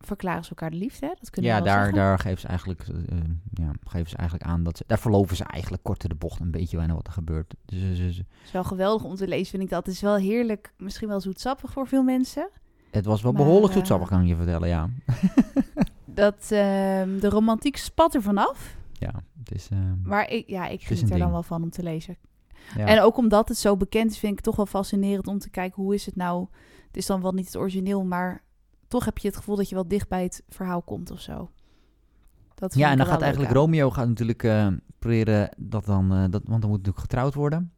verklaren 0.00 0.42
ze 0.44 0.50
elkaar 0.50 0.70
de 0.70 0.76
liefde. 0.76 1.06
Hè? 1.06 1.12
Dat 1.18 1.30
kunnen 1.30 1.50
Ja, 1.50 1.58
we 1.58 1.64
daar, 1.64 1.76
zeggen. 1.78 1.94
daar 1.94 2.18
geven 2.18 2.40
ze 2.40 2.46
eigenlijk, 2.46 2.80
eh, 2.88 2.96
eh, 3.18 3.24
ja, 3.52 3.70
geven 3.84 4.10
ze 4.10 4.16
eigenlijk 4.16 4.50
aan 4.50 4.62
dat 4.62 4.76
ze, 4.76 4.84
daar 4.86 4.98
verloven 4.98 5.36
ze 5.36 5.44
eigenlijk 5.44 5.82
kort 5.82 6.08
de 6.08 6.14
bocht 6.14 6.40
een 6.40 6.50
beetje 6.50 6.76
bijna 6.76 6.94
wat 6.94 7.06
er 7.06 7.12
gebeurt. 7.12 7.54
Dus, 7.64 7.78
ze- 7.96 8.02
Het 8.02 8.26
is 8.44 8.50
wel 8.52 8.64
geweldig 8.64 9.04
om 9.04 9.14
te 9.14 9.28
lezen, 9.28 9.46
vind 9.46 9.62
ik 9.62 9.68
dat. 9.68 9.86
Het 9.86 9.94
is 9.94 10.00
wel 10.00 10.16
heerlijk, 10.16 10.72
misschien 10.78 11.08
wel 11.08 11.20
zoetsappig 11.20 11.72
voor 11.72 11.86
veel 11.86 12.02
mensen. 12.02 12.48
het 12.90 13.04
was 13.04 13.22
wel 13.22 13.32
Maar, 13.32 13.42
behoorlijk 13.44 13.72
eh, 13.72 13.78
zoetsappig, 13.78 14.08
kan 14.08 14.20
ik 14.22 14.28
je 14.28 14.36
vertellen, 14.36 14.68
ja. 14.68 14.88
Dat 16.04 16.48
ehm, 16.50 17.18
de 17.18 17.28
romantiek 17.28 17.76
spat 17.76 18.14
er 18.14 18.22
vanaf. 18.22 18.76
ja, 18.92 19.12
het 19.38 19.52
is, 19.54 19.68
eh, 19.72 19.78
Maar 20.04 20.30
ik, 20.30 20.48
ja, 20.48 20.66
ik 20.68 20.82
geniet 20.82 21.10
er 21.10 21.18
dan 21.18 21.30
wel 21.30 21.42
van 21.42 21.62
om 21.62 21.70
te 21.70 21.82
lezen. 21.82 22.16
ja. 22.76 22.86
En 22.86 23.00
ook 23.00 23.16
omdat 23.16 23.48
het 23.48 23.58
zo 23.58 23.76
bekend 23.76 24.10
is, 24.10 24.18
vind 24.18 24.32
ik 24.32 24.38
het 24.38 24.46
toch 24.46 24.56
wel 24.56 24.66
fascinerend 24.66 25.26
om 25.26 25.38
te 25.38 25.50
kijken 25.50 25.82
hoe 25.82 25.94
is 25.94 26.06
het 26.06 26.16
nou. 26.16 26.46
Het 26.92 27.00
is 27.00 27.06
dan 27.06 27.22
wel 27.22 27.32
niet 27.32 27.46
het 27.46 27.56
origineel, 27.56 28.04
maar 28.04 28.42
toch 28.88 29.04
heb 29.04 29.18
je 29.18 29.28
het 29.28 29.36
gevoel 29.36 29.56
dat 29.56 29.68
je 29.68 29.74
wel 29.74 29.88
dicht 29.88 30.08
bij 30.08 30.22
het 30.22 30.42
verhaal 30.48 30.82
komt 30.82 31.10
of 31.10 31.20
zo. 31.20 31.50
Dat 32.54 32.74
ja, 32.74 32.90
en 32.90 32.96
dan 32.96 33.06
gaat 33.06 33.20
eigenlijk 33.20 33.52
aan. 33.52 33.58
Romeo 33.58 33.90
gaat 33.90 34.08
natuurlijk 34.08 34.42
eh, 34.42 34.66
proberen 34.98 35.48
dat 35.56 35.84
dan, 35.84 36.12
eh, 36.12 36.20
dat, 36.30 36.42
want 36.44 36.60
dan 36.60 36.70
moet 36.70 36.78
natuurlijk 36.78 36.98
getrouwd 36.98 37.34
worden. 37.34 37.72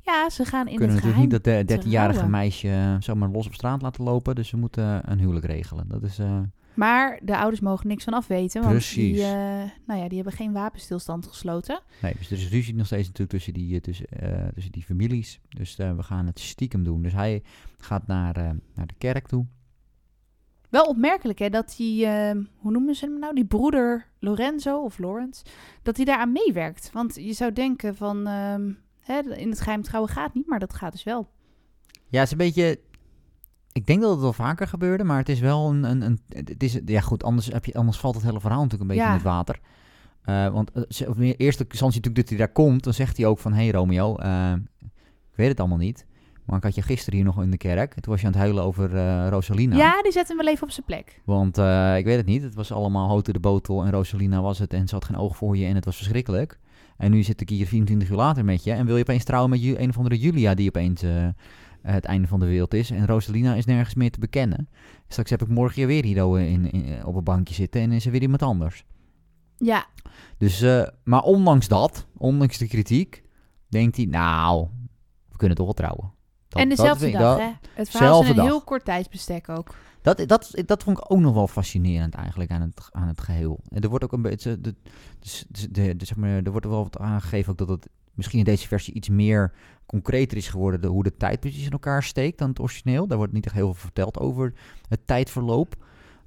Ja, 0.00 0.30
ze 0.30 0.44
gaan 0.44 0.68
in 0.68 0.76
kunnen 0.76 0.96
het 0.96 1.04
natuurlijk 1.04 1.32
niet 1.32 1.44
dat 1.44 1.68
de 1.68 1.76
13-jarige 1.76 2.12
trouwen. 2.12 2.30
meisje 2.30 2.68
eh, 2.68 2.94
zomaar 2.98 3.28
los 3.28 3.46
op 3.46 3.54
straat 3.54 3.82
laten 3.82 4.04
lopen. 4.04 4.34
Dus 4.34 4.48
ze 4.48 4.56
moeten 4.56 5.10
een 5.10 5.18
huwelijk 5.18 5.46
regelen. 5.46 5.88
Dat 5.88 6.02
is, 6.02 6.18
eh, 6.18 6.40
Maar 6.78 7.20
de 7.22 7.36
ouders 7.36 7.60
mogen 7.60 7.88
niks 7.88 8.04
van 8.04 8.12
afweten, 8.12 8.60
want 8.60 8.72
Precies. 8.72 9.14
die, 9.14 9.22
eh, 9.24 9.30
nou 9.86 10.00
ja, 10.00 10.08
die 10.08 10.16
hebben 10.16 10.32
geen 10.32 10.52
wapenstilstand 10.52 11.26
gesloten. 11.26 11.80
nee, 12.02 12.14
dus 12.18 12.30
er 12.30 12.36
is 12.36 12.48
ruzie 12.48 12.74
nog 12.74 12.86
steeds 12.86 13.06
natuurlijk 13.06 13.30
tussen 13.30 13.52
die, 13.52 13.74
eh, 13.74 13.80
tussen, 13.80 14.06
eh, 14.06 14.48
tussen 14.54 14.72
die 14.72 14.82
families. 14.82 15.40
Dus 15.48 15.76
we 15.76 16.02
gaan 16.02 16.26
het 16.26 16.40
stiekem 16.40 16.84
doen. 16.84 17.02
Dus 17.02 17.12
hij 17.12 17.42
gaat 17.78 18.06
naar, 18.06 18.56
naar 18.74 18.86
de 18.86 18.94
kerk 18.98 19.28
toe. 19.28 19.46
Wel 20.68 20.84
opmerkelijk 20.84 21.38
hè, 21.38 21.50
dat 21.50 21.74
die, 21.76 22.06
eh, 22.06 22.36
hoe 22.56 22.72
noemen 22.72 22.94
ze 22.94 23.04
hem 23.04 23.18
nou, 23.18 23.34
die 23.34 23.44
broeder 23.44 24.06
Lorenzo 24.18 24.78
of 24.82 24.98
Lawrence, 24.98 25.44
dat 25.82 25.96
hij 25.96 26.04
daaraan 26.04 26.32
meewerkt. 26.32 26.90
Want 26.92 27.14
je 27.14 27.32
zou 27.32 27.52
denken 27.52 27.96
van, 27.96 28.26
ehm, 28.26 28.72
hè, 29.00 29.36
in 29.36 29.50
het 29.50 29.60
geheim 29.60 29.82
trouwen 29.82 30.12
gaat 30.12 30.34
niet, 30.34 30.46
maar 30.46 30.58
dat 30.58 30.74
gaat 30.74 30.92
dus 30.92 31.04
wel. 31.04 31.28
Ja, 32.08 32.18
het 32.18 32.26
is 32.26 32.30
een 32.30 32.38
beetje... 32.38 32.80
Ik 33.78 33.86
denk 33.86 34.00
dat 34.00 34.10
het 34.10 34.20
wel 34.20 34.32
vaker 34.32 34.68
gebeurde, 34.68 35.04
maar 35.04 35.18
het 35.18 35.28
is 35.28 35.40
wel 35.40 35.68
een... 35.70 35.84
een, 35.84 36.02
een 36.02 36.18
het 36.28 36.62
is, 36.62 36.78
ja 36.84 37.00
goed, 37.00 37.24
anders, 37.24 37.46
heb 37.46 37.64
je, 37.64 37.74
anders 37.74 37.98
valt 37.98 38.14
het 38.14 38.24
hele 38.24 38.40
verhaal 38.40 38.62
natuurlijk 38.62 38.90
een 38.90 38.96
beetje 38.96 39.10
Ja. 39.10 39.16
in 39.16 39.22
het 39.22 39.26
water. 39.26 39.60
Eh, 40.22 40.48
want 40.48 40.72
eh, 40.72 40.82
de 41.16 41.36
eerste 41.36 41.64
instantie 41.68 42.00
natuurlijk 42.00 42.14
dat 42.14 42.28
hij 42.28 42.38
daar 42.38 42.52
komt, 42.52 42.84
dan 42.84 42.94
zegt 42.94 43.16
hij 43.16 43.26
ook 43.26 43.38
van... 43.38 43.52
Hé 43.52 43.62
hey 43.62 43.70
Romeo, 43.70 44.16
eh, 44.16 44.52
ik 45.30 45.36
weet 45.36 45.48
het 45.48 45.60
allemaal 45.60 45.78
niet. 45.78 46.06
Maar 46.44 46.56
ik 46.56 46.62
had 46.62 46.74
je 46.74 46.82
gisteren 46.82 47.14
hier 47.14 47.24
nog 47.24 47.42
in 47.42 47.50
de 47.50 47.56
kerk. 47.56 47.94
En 47.94 48.02
toen 48.02 48.12
was 48.12 48.20
je 48.20 48.26
aan 48.26 48.32
het 48.32 48.42
huilen 48.42 48.62
over 48.64 48.90
Rosalina. 49.28 49.76
Ja, 49.76 50.02
die 50.02 50.12
zetten 50.12 50.36
hem 50.36 50.44
wel 50.44 50.54
even 50.54 50.66
op 50.66 50.72
zijn 50.72 50.86
plek. 50.86 51.20
Want 51.24 51.58
ik 51.98 52.04
weet 52.04 52.16
het 52.16 52.26
niet. 52.26 52.42
Het 52.42 52.54
was 52.54 52.72
allemaal 52.72 53.08
houten 53.08 53.32
de 53.32 53.40
botel 53.40 53.84
en 53.84 53.90
Rosalina 53.90 54.40
was 54.40 54.58
het. 54.58 54.72
En 54.72 54.88
ze 54.88 54.94
had 54.94 55.04
geen 55.04 55.16
oog 55.16 55.36
voor 55.36 55.56
je 55.56 55.66
en 55.66 55.74
het 55.74 55.84
was 55.84 55.96
verschrikkelijk. 55.96 56.58
En 56.96 57.10
nu 57.10 57.22
zit 57.22 57.40
ik 57.40 57.48
hier 57.48 57.66
24 57.66 58.08
uur 58.10 58.16
later 58.16 58.44
met 58.44 58.64
je. 58.64 58.72
En 58.72 58.86
wil 58.86 58.96
je 58.96 59.02
opeens 59.02 59.24
trouwen 59.24 59.50
met 59.50 59.62
een 59.62 59.88
of 59.88 59.96
andere 59.96 60.18
Julia 60.18 60.54
die 60.54 60.68
opeens 60.68 61.02
het 61.92 62.04
einde 62.04 62.28
van 62.28 62.40
de 62.40 62.46
wereld 62.46 62.74
is. 62.74 62.90
En 62.90 63.06
Rosalina 63.06 63.54
is 63.54 63.64
nergens 63.64 63.94
meer 63.94 64.10
te 64.10 64.18
bekennen. 64.18 64.68
Straks 65.08 65.30
heb 65.30 65.42
ik 65.42 65.48
morgen 65.48 65.86
weer 65.86 66.04
hier 66.04 66.40
in, 66.40 66.70
in, 66.70 67.04
op 67.04 67.14
een 67.14 67.24
bankje 67.24 67.54
zitten 67.54 67.80
en 67.80 67.92
is 67.92 68.04
er 68.06 68.12
weer 68.12 68.22
iemand 68.22 68.42
anders. 68.42 68.84
Ja, 69.56 69.86
Dus, 70.38 70.60
eh, 70.60 70.86
maar 71.04 71.22
ondanks 71.22 71.68
dat, 71.68 72.06
ondanks 72.16 72.58
de 72.58 72.68
kritiek, 72.68 73.22
denkt 73.68 73.96
hij, 73.96 74.04
nou, 74.04 74.66
we 75.28 75.36
kunnen 75.36 75.56
toch 75.56 75.66
wel 75.66 75.74
trouwen. 75.74 76.12
Dat- 76.48 76.60
en 76.62 76.68
dat 76.68 76.76
dezelfde 76.78 77.06
ik- 77.06 77.12
dag, 77.12 77.38
dat- 77.38 77.46
hè? 77.46 77.52
Het 77.74 77.90
verhaal 77.90 78.22
is 78.22 78.28
een 78.28 78.34
dag. 78.36 78.44
heel 78.44 78.62
kort 78.62 78.84
tijdsbestek 78.84 79.48
ook. 79.48 79.74
Dat, 80.02 80.22
dat, 80.28 80.62
dat 80.66 80.82
vond 80.82 80.98
ik 80.98 81.12
ook 81.12 81.18
nog 81.18 81.34
wel 81.34 81.48
fascinerend 81.48 82.14
eigenlijk 82.14 82.50
aan 82.50 82.60
het, 82.60 82.88
aan 82.90 83.08
het 83.08 83.20
geheel. 83.20 83.60
En 83.68 83.80
er 83.82 83.88
wordt 83.88 84.04
ook 84.04 84.12
een 84.12 84.22
beetje, 84.22 84.60
de, 84.60 84.74
de, 85.20 85.44
de, 85.70 85.96
de- 85.96 86.04
zeg 86.04 86.16
maar, 86.16 86.30
er 86.30 86.50
wordt 86.50 86.66
wel 86.66 86.82
wat 86.82 86.98
aangegeven 86.98 87.52
ook 87.52 87.58
dat 87.58 87.68
het 87.68 87.88
misschien 88.18 88.38
in 88.38 88.44
deze 88.44 88.68
versie 88.68 88.94
iets 88.94 89.08
meer 89.08 89.52
concreter 89.86 90.36
is 90.36 90.48
geworden, 90.48 90.80
de, 90.80 90.86
hoe 90.86 91.02
de 91.02 91.16
tijd 91.16 91.40
precies 91.40 91.64
in 91.64 91.70
elkaar 91.70 92.02
steekt 92.02 92.38
dan 92.38 92.48
het 92.48 92.60
origineel. 92.60 93.06
Daar 93.06 93.18
wordt 93.18 93.32
niet 93.32 93.46
echt 93.46 93.54
heel 93.54 93.74
veel 93.74 93.82
verteld 93.82 94.18
over 94.18 94.52
het 94.88 95.06
tijdverloop. 95.06 95.74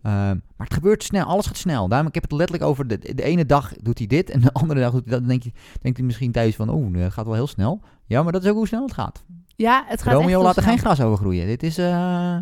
Ehm, 0.02 0.38
maar 0.56 0.68
het 0.68 0.74
gebeurt 0.74 1.04
snel, 1.04 1.26
alles 1.26 1.46
gaat 1.46 1.58
snel. 1.58 1.88
Daarom, 1.88 2.08
ik 2.08 2.14
heb 2.14 2.24
het 2.24 2.32
letterlijk 2.32 2.70
over, 2.70 2.88
de, 2.88 2.98
de 3.16 3.24
ene 3.24 3.46
dag 3.46 3.74
doet 3.82 3.98
hij 3.98 4.08
dit 4.08 4.30
en 4.30 4.42
de 4.42 4.54
andere 4.62 4.80
dag 4.80 4.92
doet 4.92 5.04
hij 5.04 5.12
dat. 5.12 5.20
Dan 5.20 5.30
denk 5.30 5.44
je, 5.44 5.52
denkt 5.82 5.98
hij 5.98 6.08
misschien 6.08 6.32
thuis 6.32 6.56
van, 6.56 6.70
oeh, 6.70 6.98
het 6.98 7.14
gaat 7.14 7.26
wel 7.26 7.34
heel 7.34 7.48
snel. 7.48 7.82
Ja, 8.06 8.24
maar 8.24 8.32
dat 8.32 8.44
is 8.44 8.50
ook 8.50 8.56
hoe 8.56 8.68
snel 8.68 8.84
het 8.84 8.94
gaat. 8.94 9.24
Ja, 9.56 9.84
het 9.88 10.02
gaat 10.02 10.08
echt 10.08 10.16
Romeo 10.16 10.28
heel 10.28 10.42
laat 10.42 10.58
er 10.58 10.64
geen 10.64 10.80
gras 10.80 11.02
over 11.02 11.18
groeien. 11.18 11.48
Dit 11.48 11.64
is... 11.64 11.78
eh, 11.78 12.38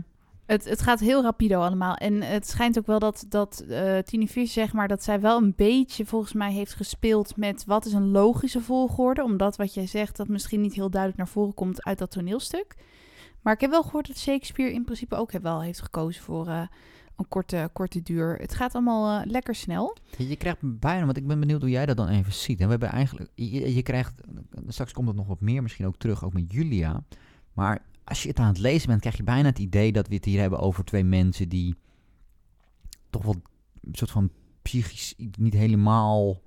Het, 0.50 0.70
het 0.70 0.82
gaat 0.82 1.00
heel 1.00 1.22
rapido 1.22 1.62
allemaal. 1.62 1.96
En 1.96 2.22
het 2.22 2.48
schijnt 2.48 2.78
ook 2.78 2.86
wel 2.86 3.00
dat, 3.00 3.26
dat 3.28 3.60
eh 3.60 3.98
Tini 3.98 4.28
Fish, 4.28 4.54
zeg 4.54 4.74
maar, 4.74 4.88
dat 4.88 5.04
zij 5.04 5.20
wel 5.20 5.38
een 5.38 5.54
beetje 5.56 6.06
volgens 6.06 6.34
mij 6.34 6.52
heeft 6.52 6.74
gespeeld 6.74 7.38
met 7.38 7.66
wat 7.66 7.86
is 7.86 7.94
een 7.94 8.12
logische 8.12 8.62
volgorde. 8.62 9.24
Omdat 9.24 9.56
wat 9.56 9.74
jij 9.74 9.88
zegt, 9.88 10.18
dat 10.18 10.28
misschien 10.28 10.62
niet 10.62 10.74
heel 10.74 10.90
duidelijk 10.90 11.22
naar 11.22 11.32
voren 11.32 11.54
komt 11.54 11.84
uit 11.84 11.98
dat 11.98 12.12
toneelstuk. 12.12 12.76
Maar 13.42 13.54
ik 13.54 13.62
heb 13.62 13.70
wel 13.70 13.84
gehoord 13.84 14.08
dat 14.08 14.18
Shakespeare 14.18 14.74
in 14.74 14.84
principe 14.84 15.16
ook 15.16 15.32
wel 15.32 15.62
heeft 15.62 15.82
gekozen 15.82 16.24
voor 16.24 16.48
eh, 16.48 16.62
een 17.16 17.28
korte, 17.28 17.70
korte 17.74 18.02
duur. 18.02 18.36
Het 18.36 18.54
gaat 18.54 18.74
allemaal 18.74 19.20
eh, 19.20 19.26
lekker 19.32 19.56
snel. 19.56 19.98
Je, 20.18 20.36
krijgt 20.36 20.58
bijna, 20.62 21.06
want 21.06 21.18
ik 21.18 21.28
ben 21.28 21.40
benieuwd 21.40 21.62
hoe 21.62 21.70
jij 21.70 21.86
dat 21.86 21.98
dan 21.98 22.08
even 22.08 22.34
ziet. 22.34 22.60
En 22.60 22.66
we 22.66 22.72
hebben 22.72 22.90
eigenlijk, 22.90 23.30
je, 23.36 23.76
je 23.76 23.84
krijgt, 23.84 24.14
straks 24.68 24.94
komt 24.94 25.08
het 25.08 25.18
nog 25.18 25.28
wat 25.28 25.42
meer 25.42 25.62
misschien 25.62 25.86
ook 25.86 25.98
terug, 25.98 26.24
ook 26.24 26.34
met 26.34 26.52
Julia. 26.52 27.04
Maar 27.60 27.82
als 28.04 28.22
je 28.24 28.30
het 28.30 28.40
aan 28.40 28.48
het 28.48 28.58
lezen 28.58 28.88
bent, 28.88 29.00
krijg 29.02 29.18
je 29.18 29.24
bijna 29.24 29.48
het 29.50 29.60
idee 29.60 29.92
dat 29.92 30.08
we 30.08 30.16
het 30.16 30.26
hier 30.26 30.40
hebben 30.40 30.60
over 30.60 30.84
twee 30.84 31.04
mensen 31.04 31.50
die 31.50 31.76
toch 33.10 33.24
wel 33.24 33.36
een 33.82 33.96
soort 33.96 34.12
van 34.12 34.30
psychisch 34.62 35.14
niet 35.38 35.54
helemaal 35.54 36.42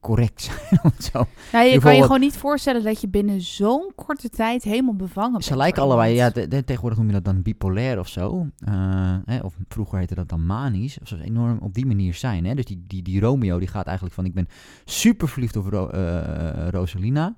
correct 0.00 0.40
zijn. 0.68 0.80
het 0.82 1.04
zo. 1.12 1.26
Nou, 1.52 1.66
je 1.66 1.78
kan 1.80 1.96
je 1.96 2.02
gewoon 2.02 2.20
niet 2.20 2.36
voorstellen 2.36 2.82
dat 2.84 3.00
je 3.00 3.08
binnen 3.08 3.40
zo'n 3.40 3.92
korte 3.94 4.28
tijd 4.28 4.62
helemaal 4.62 4.94
bevangen 4.96 5.32
bent. 5.32 5.44
Ze 5.44 5.56
lijken 5.56 5.82
allebei, 5.82 6.08
ja, 6.14 6.16
iemand. 6.16 6.34
de- 6.34 6.48
de- 6.56 6.64
tegenwoordig 6.64 6.98
noem 6.98 7.06
je 7.08 7.12
dat 7.14 7.24
dan 7.24 7.42
bipolair 7.42 7.98
of 7.98 8.08
zo. 8.08 8.46
Eh, 8.58 9.16
hè, 9.24 9.38
of 9.38 9.54
vroeger 9.68 9.98
heette 9.98 10.14
dat 10.14 10.28
dan 10.28 10.46
manisch. 10.46 10.98
Of 11.00 11.08
ze 11.08 11.22
enorm 11.22 11.58
op 11.58 11.74
die 11.74 11.86
manier 11.86 12.14
zijn. 12.14 12.44
Hè? 12.44 12.54
Dus 12.54 12.64
die, 12.64 12.84
die, 12.86 13.02
die 13.02 13.20
Romeo 13.20 13.58
die 13.58 13.68
gaat 13.68 13.86
eigenlijk 13.86 14.14
van, 14.14 14.24
ik 14.24 14.34
ben 14.34 14.48
super 14.84 15.28
verliefd 15.28 15.56
op 15.56 15.66
Ro- 15.66 15.88
eh, 15.88 16.68
Rosalina. 16.68 17.36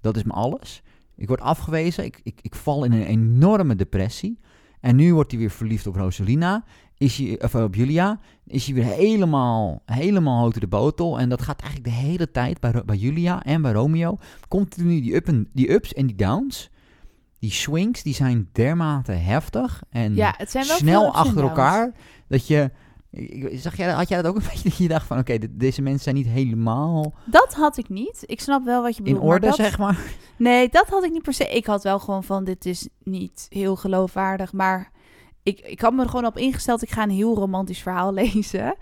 Dat 0.00 0.16
is 0.16 0.22
me 0.22 0.32
alles. 0.32 0.82
Ik 1.16 1.28
word 1.28 1.40
afgewezen. 1.40 2.04
Ik, 2.04 2.20
ik, 2.22 2.38
ik 2.42 2.54
val 2.54 2.84
in 2.84 2.92
een 2.92 3.06
enorme 3.06 3.76
depressie. 3.76 4.38
En 4.80 4.96
nu 4.96 5.14
wordt 5.14 5.30
hij 5.30 5.40
weer 5.40 5.50
verliefd 5.50 5.86
op 5.86 5.94
Rosalina. 5.94 6.64
Is 6.98 7.18
hij, 7.18 7.42
of 7.42 7.54
op 7.54 7.74
Julia. 7.74 8.20
Is 8.46 8.66
hij 8.66 8.74
weer 8.74 8.84
helemaal, 8.84 9.82
helemaal 9.84 10.38
houten 10.38 10.60
de 10.60 10.66
botel. 10.66 11.18
En 11.18 11.28
dat 11.28 11.42
gaat 11.42 11.60
eigenlijk 11.60 11.90
de 11.90 12.00
hele 12.02 12.30
tijd 12.30 12.60
bij, 12.60 12.82
bij 12.84 12.96
Julia 12.96 13.42
en 13.42 13.62
bij 13.62 13.72
Romeo. 13.72 14.18
Continu 14.48 15.00
die, 15.00 15.14
up 15.14 15.28
en, 15.28 15.48
die 15.52 15.72
ups 15.72 15.92
en 15.92 16.06
die 16.06 16.16
downs. 16.16 16.70
Die 17.38 17.52
swings, 17.52 18.02
die 18.02 18.14
zijn 18.14 18.48
dermate 18.52 19.12
heftig. 19.12 19.82
En 19.90 20.14
Ja, 20.14 20.34
het 20.36 20.50
zijn 20.50 20.66
wel 20.66 20.76
snel 20.76 21.14
achter 21.14 21.42
elkaar. 21.42 21.92
Dat 22.28 22.46
je... 22.46 22.70
ik- 23.14 23.58
Zag 23.60 23.76
jij, 23.76 23.90
had 23.90 24.08
jij 24.08 24.22
dat 24.22 24.30
ook 24.30 24.36
een 24.40 24.48
beetje? 24.52 24.68
Dat 24.68 24.76
je 24.78 24.88
dacht 24.88 25.06
van, 25.06 25.18
oké, 25.18 25.38
deze 25.50 25.82
mensen 25.82 26.02
zijn 26.02 26.14
niet 26.14 26.26
helemaal 26.26 27.14
Dat 27.24 27.54
had 27.54 27.76
ik 27.76 27.88
niet. 27.88 28.22
Ik 28.26 28.40
snap 28.40 28.64
wel 28.64 28.82
wat 28.82 28.92
je 28.96 28.98
in 28.98 29.04
bedoelt. 29.04 29.22
maar 29.24 29.32
orde, 29.34 29.46
dat- 29.46 29.56
zeg 29.56 29.78
maar. 29.78 29.98
Nee, 30.36 30.68
dat 30.68 30.88
had 30.88 31.04
ik 31.04 31.12
niet 31.12 31.22
per 31.22 31.32
se. 31.34 31.44
Ik 31.44 31.66
had 31.66 31.82
wel 31.82 31.98
gewoon 31.98 32.24
van, 32.24 32.44
dit 32.44 32.66
is 32.66 32.88
niet 33.02 33.46
heel 33.48 33.76
geloofwaardig, 33.76 34.52
maar 34.52 34.90
ik, 35.42 35.60
ik 35.60 35.80
had 35.80 35.92
me 35.92 36.02
er 36.02 36.08
gewoon 36.08 36.26
op 36.26 36.36
ingesteld, 36.38 36.82
ik 36.82 36.90
ga 36.90 37.02
een 37.02 37.10
heel 37.10 37.34
romantisch 37.34 37.82
verhaal 37.82 38.12
lezen. 38.22 38.76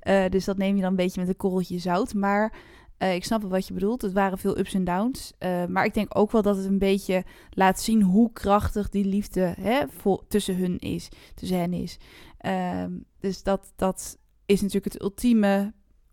Eh, 0.00 0.24
dus 0.30 0.44
dat 0.44 0.56
neem 0.58 0.74
je 0.76 0.80
dan 0.82 0.90
een 0.90 0.96
beetje 0.96 1.20
met 1.20 1.28
een 1.28 1.36
korreltje 1.36 1.78
zout. 1.78 2.14
Maar 2.14 2.52
eh, 2.98 3.14
ik 3.14 3.24
snap 3.24 3.40
wel 3.40 3.50
wat 3.50 3.66
je 3.66 3.74
bedoelt. 3.74 4.02
Het 4.02 4.12
waren 4.12 4.38
veel 4.38 4.58
ups 4.58 4.74
en 4.74 4.84
downs. 4.84 5.32
Eh, 5.38 5.64
maar 5.66 5.84
ik 5.84 5.94
denk 5.94 6.18
ook 6.18 6.32
wel 6.32 6.42
dat 6.42 6.56
het 6.56 6.66
een 6.66 6.78
beetje 6.78 7.24
laat 7.50 7.80
zien 7.80 8.02
hoe 8.02 8.32
krachtig 8.32 8.88
die 8.88 9.04
liefde 9.04 9.54
hè, 9.60 9.80
tussen 10.28 10.56
hun 10.56 10.78
is, 10.78 11.08
tussen 11.34 11.58
hen 11.58 11.72
is. 11.72 11.98
Ehm, 12.38 12.90
dus 13.20 13.42
dat, 13.42 13.72
dat 13.76 14.18
is 14.46 14.60
natuurlijk 14.60 14.92
het 14.92 15.02
ultieme 15.02 15.72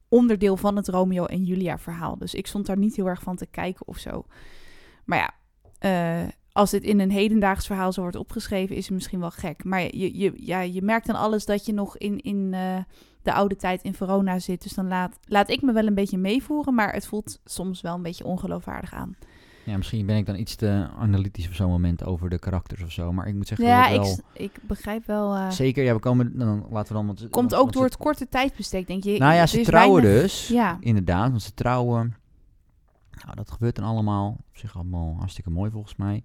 onderdeel 0.10 0.58
van 0.58 0.76
het 0.76 0.88
Romeo 0.88 1.26
en 1.26 1.44
Julia 1.44 1.78
verhaal. 1.78 2.18
Dus 2.18 2.34
ik 2.34 2.48
stond 2.48 2.65
daar 2.65 2.78
niet 2.78 2.96
heel 2.96 3.08
erg 3.08 3.22
van 3.22 3.36
te 3.36 3.46
kijken 3.46 3.88
of 3.88 3.98
zo. 3.98 4.26
Maar 5.06 5.18
ja, 5.18 5.34
eh, 5.80 6.30
als 6.52 6.72
dit 6.72 6.84
in 6.84 7.00
een 7.00 7.12
hedendaags 7.12 7.65
verhaal 7.65 7.91
zo 7.91 8.02
wordt 8.02 8.15
opgeschreven, 8.15 8.76
is 8.76 8.86
het 8.86 8.94
misschien 8.94 9.20
wel 9.20 9.32
gek. 9.32 9.63
Maar 9.63 9.82
je, 9.82 10.18
je, 10.18 10.34
ja, 10.36 10.60
je 10.60 10.82
merkt 10.82 11.08
dan 11.08 11.15
alles 11.15 11.46
dat 11.46 11.65
je 11.65 11.74
nog 11.74 11.98
in, 11.98 12.20
in 12.22 12.54
eh, 12.54 12.78
de 13.22 13.34
oude 13.34 13.56
tijd 13.56 13.82
in 13.82 13.94
Verona 13.94 14.39
zit. 14.39 14.63
Dus 14.63 14.74
dan 14.74 14.88
laat, 14.88 15.20
laat 15.26 15.50
ik 15.50 15.62
me 15.62 15.72
wel 15.72 15.88
een 15.88 15.96
beetje 15.96 16.18
meevoeren, 16.18 16.74
maar 16.74 16.94
het 16.94 17.08
voelt 17.08 17.39
soms 17.46 17.82
wel 17.82 17.96
een 17.96 18.02
beetje 18.02 18.26
ongeloofwaardig 18.26 18.94
aan. 18.94 19.15
Ja, 19.65 19.78
misschien 19.78 20.06
ben 20.06 20.15
ik 20.17 20.25
dan 20.25 20.36
iets 20.36 20.56
te 20.56 20.88
analytisch 20.97 21.47
op 21.47 21.54
zo'n 21.54 21.69
moment 21.69 22.04
over 22.06 22.30
de 22.30 22.39
karakters 22.39 22.84
of 22.84 22.91
zo. 22.91 23.13
Maar 23.13 23.28
ik 23.28 23.36
moet 23.36 23.47
zeggen, 23.47 23.67
Ja, 23.67 23.89
dat 23.89 23.97
wel... 24.06 24.19
ik, 24.34 24.41
ik 24.41 24.60
begrijp 24.67 25.06
wel. 25.06 25.36
eh, 25.36 25.49
Zeker, 25.49 25.84
ja, 25.84 25.93
we 25.93 25.99
komen... 25.99 26.38
Dan 26.38 26.65
laten 26.69 26.88
we 26.88 26.93
dan... 26.93 27.06
Want, 27.06 27.19
komt 27.30 27.51
want- 27.51 27.54
ook 27.63 27.71
door 27.73 27.82
ze- 27.82 27.88
het 27.88 27.97
korte 27.97 28.30
tijdbestek, 28.30 28.88
denk 28.88 29.04
je. 29.04 29.17
Nou 29.17 29.34
ja, 29.34 29.45
ze 29.45 29.62
trouwen 29.62 30.01
weinig- 30.04 30.21
dus. 30.21 30.47
Ja. 30.47 30.78
Inderdaad, 30.80 31.30
want 31.30 31.41
ze 31.41 31.54
trouwen. 31.54 32.15
Nou, 33.23 33.36
dat 33.36 33.51
gebeurt 33.51 33.75
dan 33.75 33.86
allemaal. 33.86 34.28
Op 34.49 34.58
zich 34.58 34.75
allemaal 34.75 35.15
hartstikke 35.17 35.49
mooi 35.49 35.71
volgens 35.71 35.95
mij. 35.95 36.23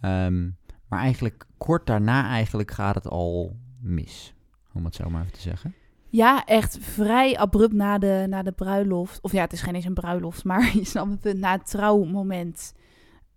Ehm, 0.00 0.48
maar 0.88 1.00
eigenlijk 1.00 1.46
kort 1.56 1.86
daarna 1.86 2.28
eigenlijk 2.28 2.70
gaat 2.70 2.94
het 2.94 3.08
al 3.08 3.56
mis. 3.80 4.34
Om 4.72 4.84
het 4.84 4.94
zo 4.94 5.10
maar 5.10 5.20
even 5.20 5.32
te 5.32 5.40
zeggen. 5.40 5.74
Ja, 6.10 6.44
echt 6.44 6.78
vrij 6.80 7.38
abrupt 7.38 7.72
na 7.72 7.98
de, 7.98 8.26
na 8.28 8.42
de 8.42 8.52
bruiloft. 8.52 9.20
Of 9.20 9.32
ja, 9.32 9.40
het 9.40 9.52
is 9.52 9.62
geen 9.62 9.74
eens 9.74 9.84
een 9.84 9.94
bruiloft, 9.94 10.44
maar 10.44 10.70
je 10.76 10.84
snapt 10.84 11.10
het 11.10 11.20
punt. 11.20 11.38
Na 11.38 11.52
het 11.52 11.70
trouwmoment 11.70 12.74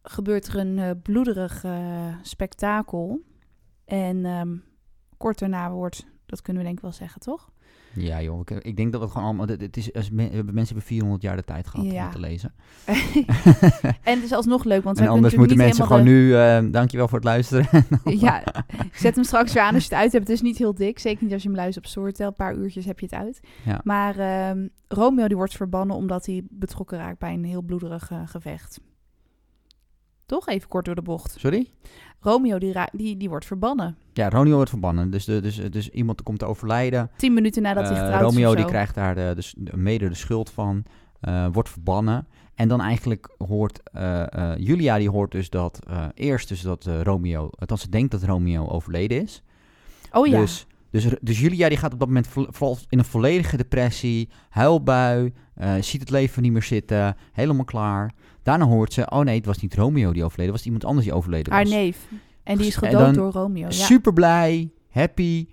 gebeurt 0.03 0.47
er 0.47 0.55
een 0.55 0.79
eh, 0.79 0.91
bloederig 1.03 1.63
eh, 1.63 2.15
spektakel. 2.21 3.19
En 3.85 4.25
ehm, 4.25 4.57
kort 5.17 5.39
daarna 5.39 5.71
wordt, 5.71 6.07
dat 6.25 6.41
kunnen 6.41 6.61
we 6.61 6.67
denk 6.67 6.77
ik 6.77 6.83
wel 6.83 6.93
zeggen, 6.93 7.21
toch? 7.21 7.51
Ja 7.93 8.21
joh, 8.21 8.39
ik, 8.39 8.49
ik 8.49 8.75
denk 8.75 8.91
dat 8.91 9.01
het 9.01 9.11
gewoon 9.11 9.25
allemaal... 9.27 9.47
Het, 9.47 9.77
is, 9.77 9.93
als 9.93 10.09
men- 10.09 10.31
mensen 10.31 10.65
hebben 10.65 10.83
400 10.83 11.21
jaar 11.21 11.35
de 11.35 11.43
tijd 11.43 11.67
gehad 11.67 11.85
om 11.85 11.91
Ja. 11.91 12.09
te 12.09 12.19
lezen. 12.19 12.53
en 14.03 14.15
het 14.15 14.23
is 14.23 14.31
alsnog 14.31 14.63
leuk, 14.63 14.83
want 14.83 14.99
en 14.99 15.07
anders 15.07 15.35
moeten 15.35 15.57
mensen 15.57 15.85
gewoon 15.85 16.03
nu... 16.03 16.35
eh, 16.35 16.59
dankjewel 16.71 17.07
voor 17.07 17.17
het 17.17 17.27
luisteren. 17.27 17.67
Ja, 18.19 18.43
zet 18.93 19.15
hem 19.15 19.23
straks 19.23 19.53
weer 19.53 19.63
aan 19.63 19.73
als 19.73 19.83
je 19.83 19.89
het 19.89 19.99
uit 19.99 20.11
hebt. 20.11 20.27
Het 20.27 20.35
is 20.35 20.41
niet 20.41 20.57
heel 20.57 20.73
dik, 20.73 20.99
zeker 20.99 21.23
niet 21.23 21.33
als 21.33 21.41
je 21.41 21.47
hem 21.47 21.57
luistert 21.57 21.85
op 21.85 21.91
Storytel. 21.91 22.27
Een 22.27 22.33
paar 22.33 22.55
uurtjes 22.55 22.85
heb 22.85 22.99
je 22.99 23.05
het 23.05 23.15
uit. 23.15 23.39
Ja. 23.65 23.81
Maar 23.83 24.17
ehm, 24.19 24.67
Romeo 24.87 25.27
die 25.27 25.37
wordt 25.37 25.55
verbannen 25.55 25.95
omdat 25.95 26.25
hij 26.25 26.43
betrokken 26.49 26.97
raakt 26.97 27.19
bij 27.19 27.33
een 27.33 27.43
heel 27.45 27.61
bloederig 27.61 28.11
eh, 28.11 28.21
gevecht. 28.25 28.79
Toch? 30.31 30.47
Even 30.47 30.67
kort 30.69 30.85
door 30.85 30.95
de 30.95 31.01
bocht. 31.01 31.35
Sorry? 31.39 31.71
Romeo 32.19 32.57
die, 32.57 32.73
die, 32.91 33.17
die 33.17 33.29
wordt 33.29 33.45
verbannen. 33.45 33.95
Ja, 34.13 34.29
Romeo 34.29 34.55
wordt 34.55 34.69
verbannen. 34.69 35.09
Dus, 35.11 35.25
de, 35.25 35.39
dus, 35.41 35.55
dus 35.55 35.89
iemand 35.89 36.23
komt 36.23 36.39
te 36.39 36.45
overlijden. 36.45 37.09
Tien 37.17 37.33
minuten 37.33 37.61
nadat 37.61 37.83
hij 37.83 37.93
Eh, 37.97 38.01
getrouwd 38.03 38.31
is 38.31 38.37
Romeo 38.37 38.55
die 38.55 38.65
krijgt 38.65 38.95
daar 38.95 39.15
de, 39.15 39.31
de, 39.35 39.41
s- 39.41 39.53
de- 39.57 39.77
mede 39.77 40.09
de 40.09 40.15
schuld 40.15 40.49
van, 40.49 40.83
eh, 41.19 41.47
wordt 41.51 41.69
verbannen. 41.69 42.27
En 42.55 42.67
dan 42.67 42.81
eigenlijk 42.81 43.35
hoort 43.47 43.79
eh, 43.83 44.23
Julia, 44.57 44.97
die 44.97 45.09
hoort 45.09 45.31
dus 45.31 45.49
dat 45.49 45.79
eerst 46.13 46.47
dus 46.47 46.61
dat 46.61 46.85
Romeo, 47.03 47.49
althans 47.59 47.81
ze 47.81 47.89
denkt 47.89 48.11
dat 48.11 48.23
Romeo 48.23 48.67
overleden 48.67 49.21
is. 49.21 49.43
Oh 50.11 50.27
ja. 50.27 50.39
Dus, 50.39 50.67
dus, 50.91 51.05
dus 51.21 51.39
Julia 51.39 51.69
die 51.69 51.77
gaat 51.77 51.93
op 51.93 51.99
dat 51.99 52.07
moment 52.07 52.27
in 52.89 52.99
een 52.99 53.05
volledige 53.05 53.57
depressie, 53.57 54.29
huilbui, 54.49 55.33
eh, 55.55 55.73
ziet 55.79 55.99
het 55.99 56.09
leven 56.09 56.41
niet 56.41 56.51
meer 56.51 56.63
zitten, 56.63 57.15
helemaal 57.31 57.65
klaar. 57.65 58.11
Daarna 58.43 58.65
hoort 58.65 58.93
ze, 58.93 59.09
oh 59.09 59.19
nee, 59.19 59.35
het 59.35 59.45
was 59.45 59.61
niet 59.61 59.75
Romeo 59.75 60.13
die 60.13 60.23
overleden, 60.23 60.51
het 60.53 60.55
was 60.55 60.65
iemand 60.65 60.85
anders 60.85 61.05
die 61.05 61.15
overleden 61.15 61.53
Haar 61.53 61.63
was. 61.63 61.73
neef. 61.73 62.07
En 62.43 62.57
die 62.57 62.67
is 62.67 62.75
gedood 62.75 62.99
dan 62.99 63.13
door 63.13 63.31
Romeo. 63.31 63.65
Ja. 63.65 63.71
Super 63.71 64.13
blij, 64.13 64.71
happy. 64.89 65.47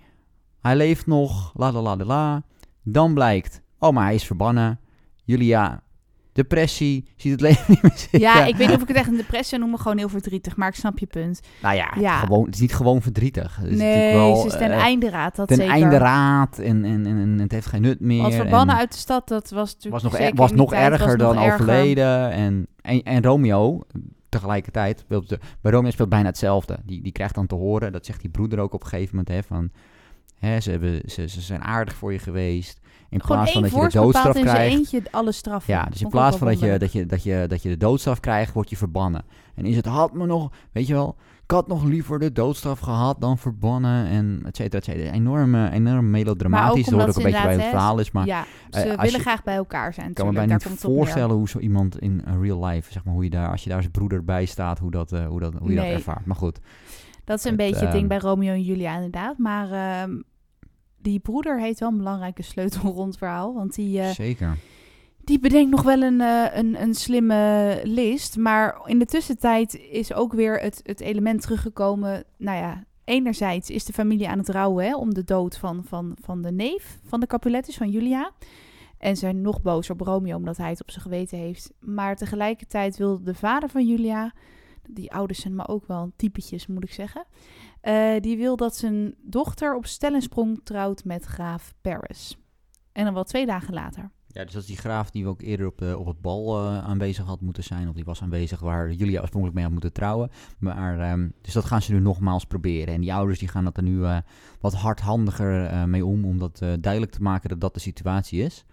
Hij 0.61 0.75
leeft 0.75 1.05
nog, 1.05 1.51
la 1.55 1.71
la 1.71 1.81
la 1.81 1.95
la 1.95 2.05
la. 2.05 2.43
Dan 2.83 3.13
blijkt, 3.13 3.61
oh, 3.77 3.91
maar 3.91 4.05
hij 4.05 4.15
is 4.15 4.25
verbannen. 4.25 4.79
Julia, 5.23 5.83
depressie, 6.41 7.05
ziet 7.15 7.31
het 7.31 7.41
leven 7.41 7.63
niet 7.73 7.81
meer 7.81 7.91
zitten. 7.95 8.19
ja, 8.19 8.45
ik 8.45 8.55
weet 8.55 8.67
niet 8.67 8.75
of 8.75 8.81
ik 8.81 8.87
het 8.87 8.97
echt 8.97 9.07
een 9.07 9.15
depressie 9.15 9.47
zou 9.47 9.61
noemen, 9.61 9.79
gewoon 9.79 9.97
heel 9.97 10.09
verdrietig. 10.09 10.55
Maar 10.55 10.67
ik 10.67 10.75
snap 10.75 10.99
je 10.99 11.05
punt. 11.05 11.39
Nou 11.61 11.75
ja, 11.75 11.93
Ja. 11.99 12.19
Gewoon, 12.19 12.45
het 12.45 12.53
is 12.55 12.61
niet 12.61 12.73
gewoon 12.75 13.01
verdrietig. 13.01 13.55
Het 13.55 13.71
is 13.71 13.77
nee, 13.77 14.13
wel, 14.13 14.35
ze 14.35 14.47
is 14.47 14.51
ten 14.57 14.71
eh, 14.71 14.77
einde 14.77 15.09
raad, 15.09 15.35
dat 15.35 15.47
ten 15.47 15.57
zeker. 15.57 15.71
einde 15.73 15.97
raad 15.97 16.57
en, 16.59 16.85
en, 16.85 17.05
en, 17.05 17.39
het 17.39 17.51
heeft 17.51 17.65
geen 17.65 17.81
nut 17.81 17.99
meer. 17.99 18.21
Want 18.21 18.33
verbannen 18.33 18.75
en 18.75 18.81
uit 18.81 18.91
de 18.91 18.97
stad, 18.97 19.27
dat 19.27 19.49
was 19.49 19.73
natuurlijk 19.73 20.03
was 20.03 20.11
nog, 20.11 20.21
er- 20.21 20.35
was 20.35 20.51
nog 20.51 20.69
tijd, 20.69 20.91
erger 20.91 21.07
was 21.07 21.15
nog 21.15 21.33
dan 21.33 21.43
erger. 21.43 21.53
overleden. 21.53 22.31
En, 22.31 22.67
en, 22.81 23.03
en 23.03 23.23
Romeo, 23.23 23.81
tegelijkertijd, 24.29 24.99
speelt 24.99 25.29
de, 25.29 25.39
bij 25.61 25.71
Romeo 25.71 25.91
speelt 25.91 26.09
bijna 26.09 26.27
hetzelfde. 26.27 26.77
Die, 26.85 27.01
die 27.01 27.11
krijgt 27.11 27.35
dan 27.35 27.47
te 27.47 27.55
horen, 27.55 27.91
dat 27.91 28.05
zegt 28.05 28.21
die 28.21 28.29
broeder 28.29 28.59
ook 28.59 28.73
op 28.73 28.83
een 28.83 28.89
gegeven 28.89 29.15
moment, 29.15 29.27
hè, 29.35 29.43
van... 29.43 29.69
Hè, 30.39 30.59
ze, 30.59 30.71
hebben, 30.71 31.01
ze, 31.05 31.27
ze 31.27 31.41
zijn 31.41 31.63
aardig 31.63 31.95
voor 31.95 32.11
je 32.11 32.19
geweest. 32.19 32.79
In 33.09 33.21
Gewoon 33.21 33.37
plaats 33.37 33.51
van 33.51 33.61
dat 33.61 33.71
je 33.71 33.81
de 33.81 33.89
doodstraf 33.89 34.35
in 34.35 34.41
krijgt. 34.43 34.75
eentje 34.75 35.01
alle 35.11 35.31
straffen. 35.31 35.73
Ja, 35.73 35.83
dus 35.85 36.01
in 36.01 36.09
plaats 36.09 36.37
van 36.37 36.47
dat 36.47 36.59
je, 36.59 36.77
dat, 36.79 36.91
je, 36.91 37.05
dat, 37.05 37.23
je, 37.23 37.45
dat 37.47 37.61
je 37.63 37.69
de 37.69 37.77
doodstraf 37.77 38.19
krijgt, 38.19 38.53
word 38.53 38.69
je 38.69 38.77
verbannen. 38.77 39.23
En 39.55 39.65
is 39.65 39.75
het 39.75 39.85
had 39.85 40.13
me 40.13 40.25
nog, 40.25 40.51
weet 40.71 40.87
je 40.87 40.93
wel, 40.93 41.15
ik 41.43 41.51
had 41.51 41.67
nog 41.67 41.83
liever 41.83 42.19
de 42.19 42.31
doodstraf 42.31 42.79
gehad 42.79 43.21
dan 43.21 43.37
verbannen 43.37 44.05
en 44.07 44.41
et 44.45 44.55
cetera, 44.55 44.77
et 44.77 44.83
cetera. 44.85 45.11
Enorm, 45.11 45.55
enorm 45.55 46.09
melodramatisch, 46.09 46.85
dat 46.85 46.93
hoort 46.93 47.09
ook 47.09 47.15
een 47.17 47.23
beetje 47.23 47.41
bij 47.43 47.53
het 47.53 47.63
verhaal 47.63 47.99
is, 47.99 48.11
maar 48.11 48.25
ja, 48.25 48.43
ze 48.69 48.79
eh, 48.79 48.85
als 48.89 48.95
willen 48.95 49.11
je- 49.11 49.19
graag 49.19 49.43
bij 49.43 49.55
elkaar 49.55 49.93
zijn. 49.93 50.09
ik 50.09 50.15
kan 50.15 50.27
me 50.27 50.33
bijna 50.33 50.53
niet 50.53 50.63
voorstellen 50.79 51.35
hoe 51.35 51.49
zo 51.49 51.59
iemand 51.59 51.99
in 51.99 52.23
real 52.41 52.65
life, 52.65 52.91
zeg 52.91 53.03
maar, 53.03 53.13
hoe 53.13 53.23
je 53.23 53.29
daar, 53.29 53.51
als 53.51 53.63
je 53.63 53.69
daar 53.69 53.79
zijn 53.81 53.91
broeder 53.91 54.23
bij 54.23 54.45
staat, 54.45 54.79
hoe, 54.79 54.91
dat, 54.91 55.11
eh, 55.11 55.25
hoe, 55.27 55.39
dat, 55.39 55.53
hoe 55.59 55.69
je 55.69 55.75
Nee. 55.79 55.87
dat 55.89 55.97
ervaart. 55.97 56.25
Maar 56.25 56.35
goed, 56.35 56.59
Dat 57.23 57.37
is 57.37 57.43
een 57.43 57.49
Het, 57.49 57.59
beetje 57.59 57.79
het 57.81 57.91
ding 57.91 57.99
ehm, 57.99 58.07
bij 58.07 58.17
Romeo 58.29 58.53
en 58.53 58.61
Julia 58.63 58.95
inderdaad. 58.95 59.37
Maar 59.37 59.71
ehm, 59.71 60.11
die 61.01 61.19
broeder 61.19 61.59
heeft 61.59 61.79
wel 61.79 61.89
een 61.89 61.97
belangrijke 61.97 62.41
sleutel 62.41 62.91
rond 62.99 63.17
verhaal. 63.17 63.53
Want 63.53 63.75
die, 63.75 63.99
eh, 63.99 64.09
zeker. 64.09 64.57
die 65.23 65.39
bedenkt 65.39 65.71
nog 65.71 65.81
wel 65.81 66.01
een, 66.01 66.21
eh, 66.21 66.45
een, 66.57 66.81
een 66.81 66.93
slimme 66.93 67.79
list. 67.83 68.37
Maar 68.37 68.81
in 68.85 68.99
de 68.99 69.05
tussentijd 69.05 69.73
is 69.91 70.13
ook 70.13 70.33
weer 70.33 70.59
het, 70.59 70.79
het 70.83 70.99
element 70.99 71.41
teruggekomen. 71.41 72.23
Nou 72.37 72.57
ja, 72.57 72.83
enerzijds 73.03 73.69
is 73.69 73.85
de 73.85 73.93
familie 73.93 74.29
aan 74.29 74.37
het 74.37 74.49
rouwen 74.49 74.85
hè, 74.85 74.95
om 74.95 75.13
de 75.13 75.23
dood 75.23 75.57
van, 75.57 75.83
van, 75.83 76.17
van 76.21 76.41
de 76.41 76.51
neef 76.51 76.99
van 77.03 77.19
de 77.19 77.27
Capuletus, 77.27 77.77
van 77.77 77.89
Julia. 77.89 78.31
En 78.97 79.17
zijn 79.17 79.41
nog 79.41 79.61
boos 79.61 79.89
op 79.89 80.01
Romeo 80.01 80.35
omdat 80.35 80.57
hij 80.57 80.69
het 80.69 80.81
op 80.81 80.91
zijn 80.91 81.03
geweten 81.03 81.37
heeft. 81.37 81.71
Maar 81.79 82.15
tegelijkertijd 82.15 82.97
wil 82.97 83.23
de 83.23 83.33
vader 83.33 83.69
van 83.69 83.87
Julia, 83.87 84.33
die 84.89 85.11
ouders 85.11 85.41
zijn 85.41 85.55
maar 85.55 85.67
ook 85.67 85.87
wel 85.87 86.11
typetjes 86.15 86.67
moet 86.67 86.83
ik 86.83 86.93
zeggen. 86.93 87.25
Eh, 87.81 88.19
die 88.19 88.37
wil 88.37 88.55
dat 88.55 88.75
zijn 88.75 89.15
dochter 89.21 89.75
op 89.75 89.85
stel 89.85 90.13
en 90.13 90.21
sprong 90.21 90.61
trouwt 90.63 91.03
met 91.03 91.25
graaf 91.25 91.73
Paris. 91.81 92.37
En 92.91 93.03
dan 93.05 93.13
wel 93.13 93.23
twee 93.23 93.45
dagen 93.45 93.73
later. 93.73 94.11
Ja, 94.31 94.43
dus 94.43 94.53
dat 94.53 94.61
is 94.61 94.67
die 94.67 94.77
graaf 94.77 95.09
die 95.09 95.23
we 95.23 95.29
ook 95.29 95.41
eerder 95.41 95.67
op, 95.67 95.77
de, 95.77 95.97
op 95.97 96.05
het 96.05 96.21
bal 96.21 96.57
eh, 96.57 96.83
aanwezig 96.83 97.25
had 97.25 97.41
moeten 97.41 97.63
zijn. 97.63 97.87
Of 97.87 97.95
die 97.95 98.03
was 98.03 98.21
aanwezig 98.21 98.59
waar 98.59 98.91
Julia 98.91 99.19
oorspronkelijk 99.19 99.53
mee 99.53 99.63
had 99.63 99.73
moeten 99.73 99.93
trouwen. 99.93 100.29
Maar, 100.59 100.99
ehm, 100.99 101.29
dus 101.41 101.53
dat 101.53 101.65
gaan 101.65 101.81
ze 101.81 101.93
nu 101.93 101.99
nogmaals 101.99 102.45
proberen. 102.45 102.93
En 102.93 103.01
die 103.01 103.13
ouders 103.13 103.39
die 103.39 103.47
gaan 103.47 103.63
dat 103.63 103.77
er 103.77 103.83
nu 103.83 104.03
eh, 104.03 104.17
wat 104.59 104.73
hardhandiger 104.73 105.65
eh, 105.65 105.83
mee 105.83 106.05
om. 106.05 106.25
Om 106.25 106.39
dat 106.39 106.61
eh, 106.61 106.73
duidelijk 106.79 107.11
te 107.11 107.21
maken 107.21 107.49
dat 107.49 107.61
dat 107.61 107.73
de 107.73 107.79
situatie 107.79 108.43
is. 108.43 108.65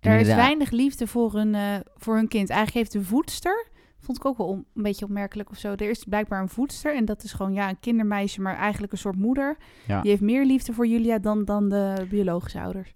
En 0.00 0.10
Er 0.12 0.20
is 0.20 0.26
weinig 0.26 0.70
liefde 0.70 1.06
voor 1.06 1.32
hun, 1.32 1.54
eh, 1.54 1.74
voor 1.96 2.16
hun 2.16 2.28
kind. 2.28 2.50
Eigenlijk 2.50 2.78
heeft 2.78 2.92
de 2.92 3.10
voedster, 3.10 3.66
vond 4.00 4.18
ik 4.18 4.24
ook 4.24 4.36
wel 4.38 4.46
om- 4.46 4.64
een 4.74 4.82
beetje 4.82 5.04
opmerkelijk 5.04 5.50
of 5.50 5.56
zo. 5.58 5.72
Er 5.72 5.90
is 5.90 6.04
blijkbaar 6.04 6.40
een 6.42 6.48
voedster 6.48 6.94
en 6.96 7.04
dat 7.04 7.22
is 7.22 7.32
gewoon 7.32 7.52
ja, 7.52 7.68
een 7.68 7.80
kindermeisje, 7.80 8.40
maar 8.40 8.56
eigenlijk 8.56 8.92
een 8.92 8.98
soort 8.98 9.16
moeder. 9.16 9.56
Ja. 9.86 10.00
Die 10.00 10.10
heeft 10.10 10.22
meer 10.22 10.44
liefde 10.46 10.72
voor 10.72 10.86
Julia 10.86 11.18
dan, 11.18 11.44
dan 11.44 11.68
de 11.68 12.06
biologische 12.10 12.60
ouders. 12.60 12.94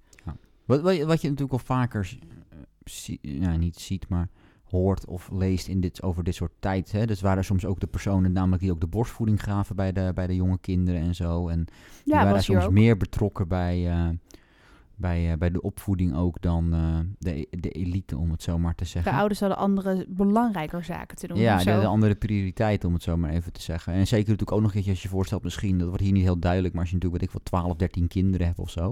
Wat, 0.64 0.80
wat, 0.80 0.96
je- 0.96 1.06
wat 1.06 1.20
je 1.20 1.28
natuurlijk 1.28 1.66
wel 1.66 1.76
vaker 1.76 2.18
zie- 2.84 3.18
nou, 3.22 3.58
niet 3.58 3.76
ziet, 3.76 4.08
maar 4.08 4.28
hoort 4.64 5.04
of 5.06 5.30
leest 5.32 5.68
in 5.68 5.80
dit, 5.80 6.02
over 6.02 6.24
dit 6.24 6.34
soort 6.34 6.52
tijd. 6.58 6.92
Hè. 6.92 7.06
Dus 7.06 7.20
waren 7.20 7.44
soms 7.44 7.64
ook 7.66 7.80
de 7.80 7.86
personen 7.86 8.32
namelijk 8.32 8.62
die 8.62 8.70
ook 8.72 8.80
de 8.80 8.86
borstvoeding 8.86 9.42
gaven 9.42 9.76
bij 9.76 9.92
de, 9.92 10.10
bij 10.14 10.26
de 10.26 10.34
jonge 10.34 10.58
kinderen 10.60 11.00
en 11.00 11.14
zo. 11.14 11.48
En 11.48 11.64
die 12.04 12.14
Ja, 12.14 12.24
waren 12.24 12.42
soms 12.42 12.64
ook. 12.64 12.70
meer 12.70 12.96
betrokken 12.96 13.48
bij, 13.48 13.90
eh, 13.90 14.08
bij, 14.96 15.32
eh, 15.32 15.38
bij 15.38 15.50
de 15.50 15.60
opvoeding 15.62 16.16
ook 16.16 16.40
dan 16.40 16.74
eh, 16.74 16.98
de, 17.18 17.46
de 17.50 17.70
elite, 17.70 18.16
om 18.18 18.30
het 18.30 18.42
zo 18.42 18.58
maar 18.58 18.74
te 18.74 18.82
De 18.84 18.88
zeggen. 18.90 19.12
ouders 19.12 19.40
hadden 19.40 19.58
andere, 19.58 20.06
belangrijker 20.08 20.84
zaken 20.84 21.16
te 21.16 21.26
doen. 21.26 21.36
Ja, 21.38 21.58
de, 21.58 21.64
de 21.64 21.86
andere 21.86 22.14
prioriteit, 22.14 22.84
om 22.84 22.92
het 22.92 23.02
zo 23.02 23.16
maar 23.16 23.30
even 23.30 23.52
te 23.52 23.62
zeggen. 23.62 23.92
En 23.92 24.06
zeker 24.06 24.18
natuurlijk 24.30 24.52
ook 24.52 24.58
nog 24.60 24.66
een 24.66 24.72
keertje 24.74 24.90
als 24.90 25.02
je 25.02 25.08
je 25.08 25.14
voorstelt 25.14 25.42
misschien, 25.42 25.78
dat 25.78 25.88
wordt 25.88 26.02
hier 26.02 26.12
niet 26.12 26.22
heel 26.22 26.38
duidelijk, 26.38 26.72
maar 26.74 26.82
als 26.82 26.90
je 26.90 26.96
natuurlijk, 26.96 27.22
weet 27.22 27.32
ik 27.34 27.38
wel, 27.52 27.60
12, 27.62 27.76
13 27.76 28.08
kinderen 28.08 28.46
hebt 28.46 28.58
of 28.58 28.70
zo, 28.70 28.82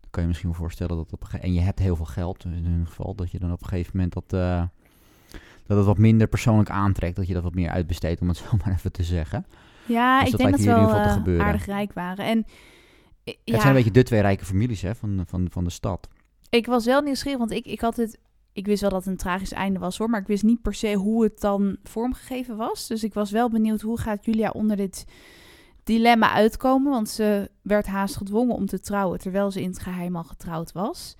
dan 0.00 0.10
kan 0.10 0.22
je 0.22 0.28
misschien 0.28 0.50
wel 0.50 0.58
voorstellen 0.58 0.96
dat 0.96 1.12
op 1.12 1.28
een 1.32 1.40
en 1.40 1.52
je 1.54 1.60
hebt 1.60 1.78
heel 1.78 1.96
veel 1.96 2.04
geld, 2.04 2.42
dus 2.42 2.52
in 2.52 2.64
ieder 2.72 2.86
geval, 2.86 3.14
dat 3.14 3.30
je 3.30 3.38
dan 3.38 3.52
op 3.52 3.62
een 3.62 3.68
gegeven 3.68 3.90
moment 3.94 4.12
dat, 4.12 4.32
eh, 4.32 4.62
dat 5.66 5.76
het 5.76 5.86
wat 5.86 5.98
minder 5.98 6.26
persoonlijk 6.28 6.70
aantrekt, 6.70 7.16
dat 7.16 7.26
je 7.26 7.34
dat 7.34 7.42
wat 7.42 7.54
meer 7.54 7.70
uitbesteedt, 7.70 8.20
om 8.20 8.28
het 8.28 8.36
zo 8.50 8.56
maar 8.64 8.74
even 8.74 8.92
te 8.92 9.02
zeggen. 9.02 9.46
Ja, 9.86 10.18
Dus 10.20 10.24
ik 10.32 10.38
dat 10.38 10.40
denk 10.40 10.56
dat 10.56 10.64
wel 10.94 11.08
gebeuren. 11.10 11.46
aardig 11.46 11.64
rijk 11.66 11.92
waren. 11.92 12.24
En 12.26 12.44
ja, 13.44 13.52
Het 13.52 13.60
zijn 13.60 13.66
een 13.66 13.82
beetje 13.82 13.90
de 13.90 14.02
twee 14.02 14.20
rijke 14.20 14.44
families 14.44 14.82
hè, 14.82 14.94
van, 14.94 15.22
van, 15.26 15.46
van 15.50 15.64
de 15.64 15.70
stad. 15.70 16.08
ik 16.50 16.66
was 16.66 16.84
wel 16.84 17.00
nieuwsgierig, 17.00 17.38
want 17.38 17.50
ik, 17.50 17.66
ik 17.66 17.80
had 17.80 17.96
het... 17.96 18.18
Ik 18.52 18.66
wist 18.66 18.80
wel 18.80 18.90
dat 18.90 18.98
het 18.98 19.08
een 19.08 19.16
tragisch 19.18 19.52
einde 19.52 19.78
was 19.78 19.98
hoor, 19.98 20.10
maar 20.10 20.20
ik 20.20 20.26
wist 20.26 20.42
niet 20.42 20.62
per 20.62 20.74
se 20.74 20.94
hoe 20.94 21.22
het 21.22 21.40
dan 21.40 21.76
vormgegeven 21.82 22.56
was. 22.56 22.86
Dus 22.86 23.04
ik 23.04 23.14
was 23.14 23.30
wel 23.30 23.50
benieuwd 23.50 23.80
hoe 23.80 24.00
gaat 24.00 24.24
Julia 24.24 24.50
onder 24.50 24.76
dit 24.76 25.04
dilemma 25.84 26.32
uitkomen. 26.32 26.92
Want 26.92 27.08
ze 27.08 27.50
werd 27.62 27.86
haast 27.86 28.16
gedwongen 28.16 28.54
om 28.54 28.66
te 28.66 28.80
trouwen, 28.80 29.18
terwijl 29.18 29.50
ze 29.50 29.62
in 29.62 29.68
het 29.68 29.78
geheim 29.78 30.16
al 30.16 30.24
getrouwd 30.24 30.72
was. 30.72 31.16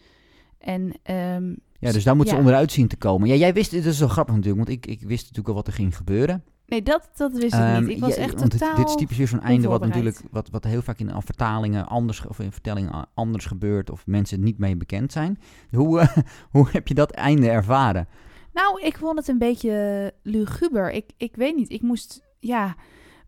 En 0.58 0.92
ehm, 1.02 1.54
Ja, 1.78 1.92
dus 1.92 2.04
daar 2.04 2.16
moet 2.16 2.28
ze 2.28 2.36
onderuit 2.36 2.72
zien 2.72 2.88
te 2.88 2.96
komen. 2.96 3.28
Ja, 3.28 3.34
jij 3.34 3.52
wist, 3.52 3.70
dit 3.70 3.84
is 3.84 3.98
zo 3.98 4.08
grappig 4.08 4.34
natuurlijk, 4.34 4.66
want 4.66 4.78
ik, 4.78 4.86
ik 4.86 5.00
wist 5.00 5.20
natuurlijk 5.20 5.48
al 5.48 5.54
wat 5.54 5.66
er 5.66 5.72
ging 5.72 5.96
gebeuren. 5.96 6.44
Nee, 6.68 6.82
dat, 6.82 7.08
dat 7.16 7.32
wist 7.32 7.54
ik 7.54 7.60
Ehm, 7.60 7.80
niet. 7.84 7.90
Ik 7.90 8.00
was 8.00 8.14
ja, 8.14 8.22
echt 8.22 8.34
want 8.38 8.50
dit- 8.50 8.60
totaal... 8.60 8.76
Dit 8.76 8.88
is 8.88 8.94
typisch 8.94 9.16
weer 9.16 9.28
zo'n 9.28 9.40
einde 9.42 9.68
wat 9.68 9.80
natuurlijk, 9.80 10.20
wat, 10.30 10.50
wat 10.50 10.64
heel 10.64 10.82
vaak 10.82 10.98
in 10.98 11.12
al 11.12 11.22
vertalingen 11.22 11.86
anders, 11.86 12.26
of 12.26 12.38
in 12.38 12.52
vertellingen 12.52 13.08
anders 13.14 13.46
gebeurt, 13.46 13.90
of 13.90 14.06
mensen 14.06 14.40
niet 14.42 14.58
mee 14.58 14.76
bekend 14.76 15.12
zijn. 15.12 15.38
Hoe, 15.70 16.00
eh, 16.00 16.16
hoe 16.54 16.68
heb 16.70 16.88
je 16.88 16.94
dat 16.94 17.10
einde 17.10 17.50
ervaren? 17.50 18.08
Nou, 18.52 18.80
ik 18.82 18.96
vond 18.96 19.18
het 19.18 19.28
een 19.28 19.38
beetje 19.38 20.12
luguber. 20.22 20.90
Ik, 20.92 21.10
ik 21.16 21.36
weet 21.36 21.56
niet, 21.56 21.70
ik 21.70 21.82
moest... 21.82 22.26
Ja, 22.40 22.76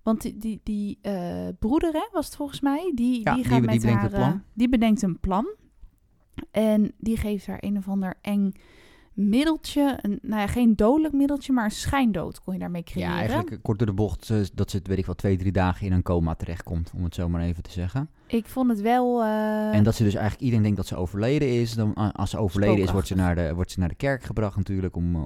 want 0.03 0.20
die, 0.22 0.36
die, 0.38 0.61
die 0.64 0.99
eh, 1.03 1.49
broeder, 1.59 1.93
hè, 1.93 2.09
was 2.12 2.26
het 2.26 2.36
volgens 2.36 2.61
mij, 2.61 2.93
die, 2.95 3.20
Ja, 3.24 3.34
die 3.34 3.43
die- 3.43 3.53
gaat 3.53 3.61
die 3.61 3.68
met 3.70 3.80
bedenkt 3.80 4.01
haar... 4.01 4.11
plan. 4.11 4.30
eh, 4.32 4.38
die 4.55 4.68
bedenkt 4.68 5.03
een 5.03 5.20
plan. 5.20 5.47
En 6.51 6.93
die 6.99 7.16
geeft 7.16 7.47
haar 7.47 7.59
een 7.61 7.76
of 7.76 7.88
ander 7.88 8.14
eng 8.20 8.53
middeltje. 9.12 9.98
Een, 10.00 10.18
nou 10.22 10.40
ja, 10.40 10.46
geen 10.46 10.76
dodelijk 10.76 11.14
middeltje, 11.14 11.52
maar 11.52 11.64
een 11.64 11.70
schijndood 11.70 12.42
kon 12.42 12.54
je 12.54 12.61
daarmee 12.61 12.82
creëren. 12.82 13.11
Ja, 13.12 13.18
eigenlijk 13.18 13.50
eh, 13.50 13.58
kort 13.62 13.78
door 13.78 13.86
de 13.86 13.92
bocht, 13.92 14.30
eh, 14.30 14.38
dat 14.54 14.70
ze, 14.70 14.80
weet 14.82 14.98
ik 14.98 15.06
wel, 15.06 15.14
twee, 15.14 15.36
drie 15.36 15.52
dagen 15.52 15.86
in 15.86 15.92
een 15.92 16.02
coma 16.02 16.34
terechtkomt, 16.34 16.92
om 16.96 17.04
het 17.04 17.14
zo 17.14 17.28
maar 17.28 17.42
even 17.42 17.62
te 17.62 17.70
zeggen. 17.70 18.08
Ik 18.26 18.46
vond 18.46 18.70
het 18.70 18.80
wel... 18.80 19.22
eh, 19.22 19.74
en 19.74 19.84
dat 19.84 19.94
ze 19.94 20.04
dus 20.04 20.14
eigenlijk 20.14 20.42
iedereen 20.42 20.62
denkt 20.62 20.76
dat 20.76 20.86
ze 20.86 20.96
overleden 20.96 21.61
is. 21.61 21.74
Dan, 21.74 21.94
als 21.94 22.30
ze 22.30 22.38
overleden 22.38 22.84
is, 22.84 22.92
wordt 22.92 23.06
ze, 23.06 23.14
naar 23.14 23.34
de, 23.34 23.54
wordt 23.54 23.70
ze 23.70 23.78
naar 23.78 23.88
de 23.88 23.94
kerk 23.94 24.22
gebracht 24.22 24.56
natuurlijk 24.56 24.96
om, 24.96 25.16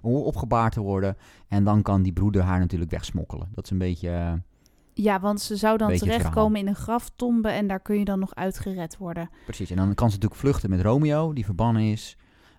om 0.00 0.14
opgebaard 0.14 0.72
te 0.72 0.80
worden. 0.80 1.16
En 1.48 1.64
dan 1.64 1.82
kan 1.82 2.02
die 2.02 2.12
broeder 2.12 2.42
haar 2.42 2.58
natuurlijk 2.58 2.90
wegsmokkelen. 2.90 3.48
Dat 3.54 3.64
is 3.64 3.70
een 3.70 3.78
beetje... 3.78 4.42
Ja, 4.96 5.20
want 5.20 5.40
ze 5.40 5.56
zou 5.56 5.78
dan 5.78 5.96
terechtkomen 5.96 6.60
in 6.60 6.66
een 6.66 6.74
graftombe 6.74 7.48
en 7.48 7.66
daar 7.66 7.80
kun 7.80 7.98
je 7.98 8.04
dan 8.04 8.18
nog 8.18 8.34
uitgered 8.34 8.96
worden. 8.96 9.30
Precies, 9.44 9.70
en 9.70 9.76
dan 9.76 9.94
kan 9.94 10.08
ze 10.08 10.14
natuurlijk 10.14 10.40
vluchten 10.40 10.70
met 10.70 10.80
Romeo, 10.80 11.32
die 11.32 11.44
verbannen 11.44 11.82
is. 11.82 12.16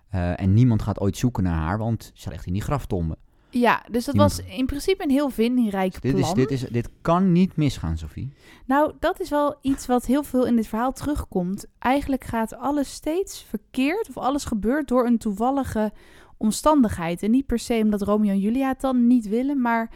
Eh, 0.08 0.40
en 0.40 0.54
niemand 0.54 0.82
gaat 0.82 1.00
ooit 1.00 1.16
zoeken 1.16 1.42
naar 1.42 1.58
haar, 1.58 1.78
want 1.78 2.10
ze 2.14 2.28
ligt 2.28 2.46
in 2.46 2.52
die 2.52 2.62
graftombe. 2.62 3.16
Ja, 3.50 3.84
dus 3.90 4.04
dat 4.04 4.14
was 4.14 4.38
in 4.38 4.66
principe 4.66 5.02
een 5.02 5.10
heel 5.10 5.30
vindingrijk 5.30 6.02
Dit, 6.02 6.14
plan. 6.14 6.28
is, 6.28 6.34
dit, 6.34 6.50
is, 6.50 6.60
dit 6.60 6.90
kan 7.00 7.32
niet 7.32 7.56
misgaan, 7.56 7.98
Sophie. 7.98 8.32
Nou, 8.66 8.92
dat 9.00 9.20
is 9.20 9.30
wel 9.30 9.58
iets 9.60 9.86
wat 9.86 10.06
heel 10.06 10.22
veel 10.22 10.46
in 10.46 10.56
dit 10.56 10.66
verhaal 10.66 10.92
terugkomt. 10.92 11.66
Eigenlijk 11.78 12.24
gaat 12.24 12.56
alles 12.56 12.92
steeds 12.92 13.42
verkeerd 13.42 14.08
of 14.08 14.16
alles 14.16 14.44
gebeurt 14.44 14.88
door 14.88 15.06
een 15.06 15.18
toevallige 15.18 15.92
omstandigheid. 16.36 17.22
En 17.22 17.30
niet 17.30 17.46
per 17.46 17.58
se 17.58 17.80
omdat 17.82 18.02
Romeo 18.02 18.30
en 18.30 18.40
Julia 18.40 18.68
het 18.68 18.80
dan 18.80 19.06
niet 19.06 19.28
willen, 19.28 19.60
maar 19.60 19.90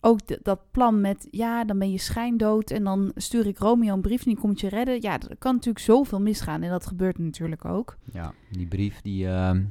ook 0.00 0.44
dat 0.44 0.60
plan 0.70 1.00
met, 1.00 1.28
ja, 1.30 1.64
dan 1.64 1.78
ben 1.78 1.90
je 1.90 1.98
schijndood 1.98 2.70
en 2.70 2.84
dan 2.84 3.12
stuur 3.14 3.46
ik 3.46 3.58
Romeo 3.58 3.94
een 3.94 4.00
brief 4.00 4.24
en 4.24 4.30
die 4.30 4.40
komt 4.40 4.60
je 4.60 4.68
redden. 4.68 5.02
Ja, 5.02 5.12
er 5.12 5.36
kan 5.38 5.54
natuurlijk 5.54 5.84
zoveel 5.84 6.20
misgaan 6.20 6.62
en 6.62 6.70
dat 6.70 6.86
gebeurt 6.86 7.18
natuurlijk 7.18 7.64
ook. 7.64 7.96
Ja, 8.12 8.32
die 8.50 8.66
brief, 8.66 9.00
die, 9.00 9.26
ehm, 9.26 9.62